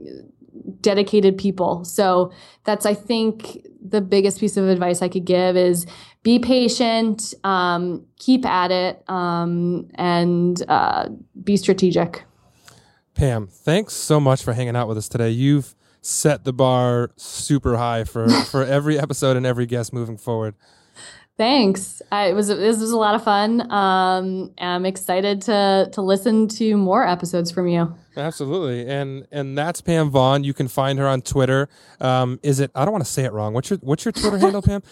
dedicated 0.81 1.37
people 1.37 1.83
so 1.83 2.31
that's 2.63 2.85
i 2.85 2.93
think 2.93 3.65
the 3.89 4.01
biggest 4.01 4.39
piece 4.39 4.57
of 4.57 4.67
advice 4.67 5.01
I 5.01 5.09
could 5.09 5.25
give 5.25 5.55
is 5.55 5.85
be 6.23 6.39
patient, 6.39 7.33
um, 7.43 8.05
keep 8.19 8.45
at 8.45 8.71
it, 8.71 9.03
um, 9.09 9.89
and 9.95 10.61
uh, 10.67 11.09
be 11.43 11.57
strategic. 11.57 12.23
Pam, 13.13 13.47
thanks 13.47 13.93
so 13.93 14.19
much 14.19 14.43
for 14.43 14.53
hanging 14.53 14.75
out 14.75 14.87
with 14.87 14.97
us 14.97 15.07
today. 15.07 15.29
You've 15.29 15.75
set 16.01 16.43
the 16.43 16.53
bar 16.53 17.11
super 17.15 17.77
high 17.77 18.03
for, 18.03 18.29
for 18.29 18.63
every 18.63 18.99
episode 18.99 19.37
and 19.37 19.45
every 19.45 19.65
guest 19.65 19.93
moving 19.93 20.17
forward. 20.17 20.55
Thanks. 21.37 22.01
I, 22.11 22.29
it 22.29 22.33
was 22.33 22.47
this 22.47 22.79
was 22.79 22.91
a 22.91 22.97
lot 22.97 23.13
of 23.13 23.23
fun. 23.23 23.71
Um, 23.71 24.51
I'm 24.57 24.85
excited 24.85 25.43
to 25.43 25.89
to 25.93 26.01
listen 26.01 26.47
to 26.49 26.75
more 26.77 27.07
episodes 27.07 27.51
from 27.51 27.67
you. 27.67 27.93
Absolutely, 28.17 28.89
and 28.89 29.27
and 29.31 29.57
that's 29.57 29.81
Pam 29.81 30.09
Vaughan. 30.09 30.43
You 30.43 30.53
can 30.53 30.67
find 30.67 30.97
her 30.97 31.07
on 31.07 31.21
Twitter. 31.21 31.69
Um, 32.01 32.39
is 32.41 32.59
it? 32.59 32.71
I 32.73 32.83
don't 32.83 32.91
want 32.91 33.05
to 33.05 33.09
say 33.09 33.23
it 33.23 33.31
wrong. 33.31 33.53
What's 33.53 33.69
your 33.69 33.79
What's 33.79 34.03
your 34.05 34.11
Twitter 34.11 34.37
handle, 34.37 34.61
Pam? 34.61 34.81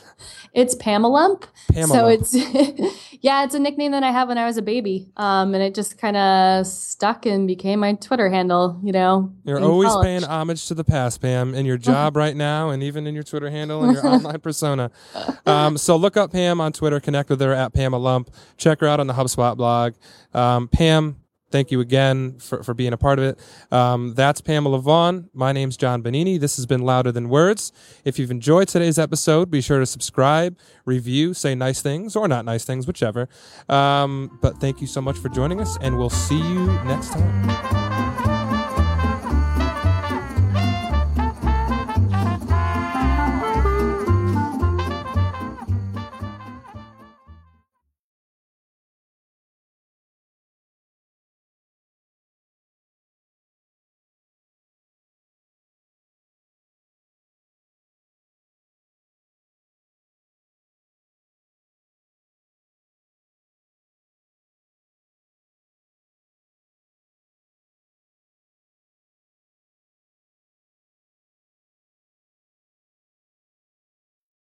It's 0.54 0.74
Pamalump. 0.76 1.44
Pamalump. 1.74 1.88
So 1.88 2.08
it's 2.08 2.34
yeah, 3.22 3.44
it's 3.44 3.56
a 3.56 3.60
nickname 3.60 3.92
that 3.92 4.04
I 4.04 4.12
have 4.12 4.30
when 4.30 4.38
I 4.38 4.46
was 4.46 4.56
a 4.56 4.62
baby, 4.62 5.12
um, 5.18 5.54
and 5.54 5.62
it 5.62 5.76
just 5.76 5.98
kind 5.98 6.16
of 6.16 6.66
stuck 6.66 7.26
and 7.26 7.46
became 7.46 7.82
my 7.82 7.94
Twitter 7.94 8.30
handle. 8.30 8.80
You 8.82 8.94
know, 8.94 9.34
you're 9.44 9.60
always 9.60 9.90
college. 9.90 10.06
paying 10.06 10.24
homage 10.24 10.68
to 10.68 10.74
the 10.74 10.86
past, 10.86 11.22
Pam, 11.22 11.54
in 11.54 11.66
your 11.66 11.78
job 11.78 12.16
right 12.18 12.36
now, 12.36 12.70
and 12.70 12.84
even 12.84 13.06
in 13.06 13.14
your 13.16 13.24
Twitter 13.24 13.50
handle 13.50 13.84
and 13.84 13.94
your 13.94 14.08
online 14.08 14.40
persona. 14.40 14.92
Um, 15.46 15.78
so 15.78 15.98
look 15.98 16.16
up 16.16 16.32
Pam 16.32 16.62
on 16.62 16.72
Twitter. 16.72 17.00
Connect 17.02 17.30
with 17.30 17.42
her 17.42 17.54
at 17.54 17.74
Pamalump. 17.74 18.30
Check 18.58 18.80
her 18.80 18.88
out 18.88 19.02
on 19.02 19.08
the 19.08 19.14
HubSpot 19.14 19.58
blog. 19.58 19.94
Um, 20.34 20.68
Pam, 20.70 21.18
thank 21.56 21.72
you 21.72 21.80
again 21.80 22.38
for, 22.38 22.64
for 22.64 22.74
being 22.74 22.92
a 22.92 22.98
part 22.98 23.18
of 23.18 23.24
it. 23.24 23.40
Um, 23.72 24.14
that's 24.14 24.42
Pamela 24.42 24.78
Vaughan. 24.80 25.30
My 25.34 25.54
name's 25.54 25.78
John 25.78 26.04
Bonini. 26.04 26.38
This 26.38 26.58
has 26.58 26.66
been 26.66 26.82
Louder 26.82 27.14
Than 27.14 27.30
Words. 27.30 27.72
If 28.04 28.20
you've 28.20 28.30
enjoyed 28.30 28.68
today's 28.68 29.00
episode, 29.00 29.50
be 29.50 29.62
sure 29.62 29.80
to 29.80 29.86
subscribe, 29.86 30.60
review, 30.84 31.34
say 31.34 31.56
nice 31.56 31.82
things 31.82 32.18
or 32.18 32.28
not 32.28 32.44
nice 32.44 32.66
things, 32.66 32.88
whichever. 32.88 33.30
Um, 33.70 34.38
but 34.42 34.58
thank 34.58 34.82
you 34.82 34.88
so 34.88 35.00
much 35.00 35.18
for 35.18 35.30
joining 35.30 35.62
us, 35.62 35.78
and 35.80 35.98
we'll 35.98 36.10
see 36.10 36.38
you 36.38 36.66
next 36.84 37.14
time. 37.14 38.15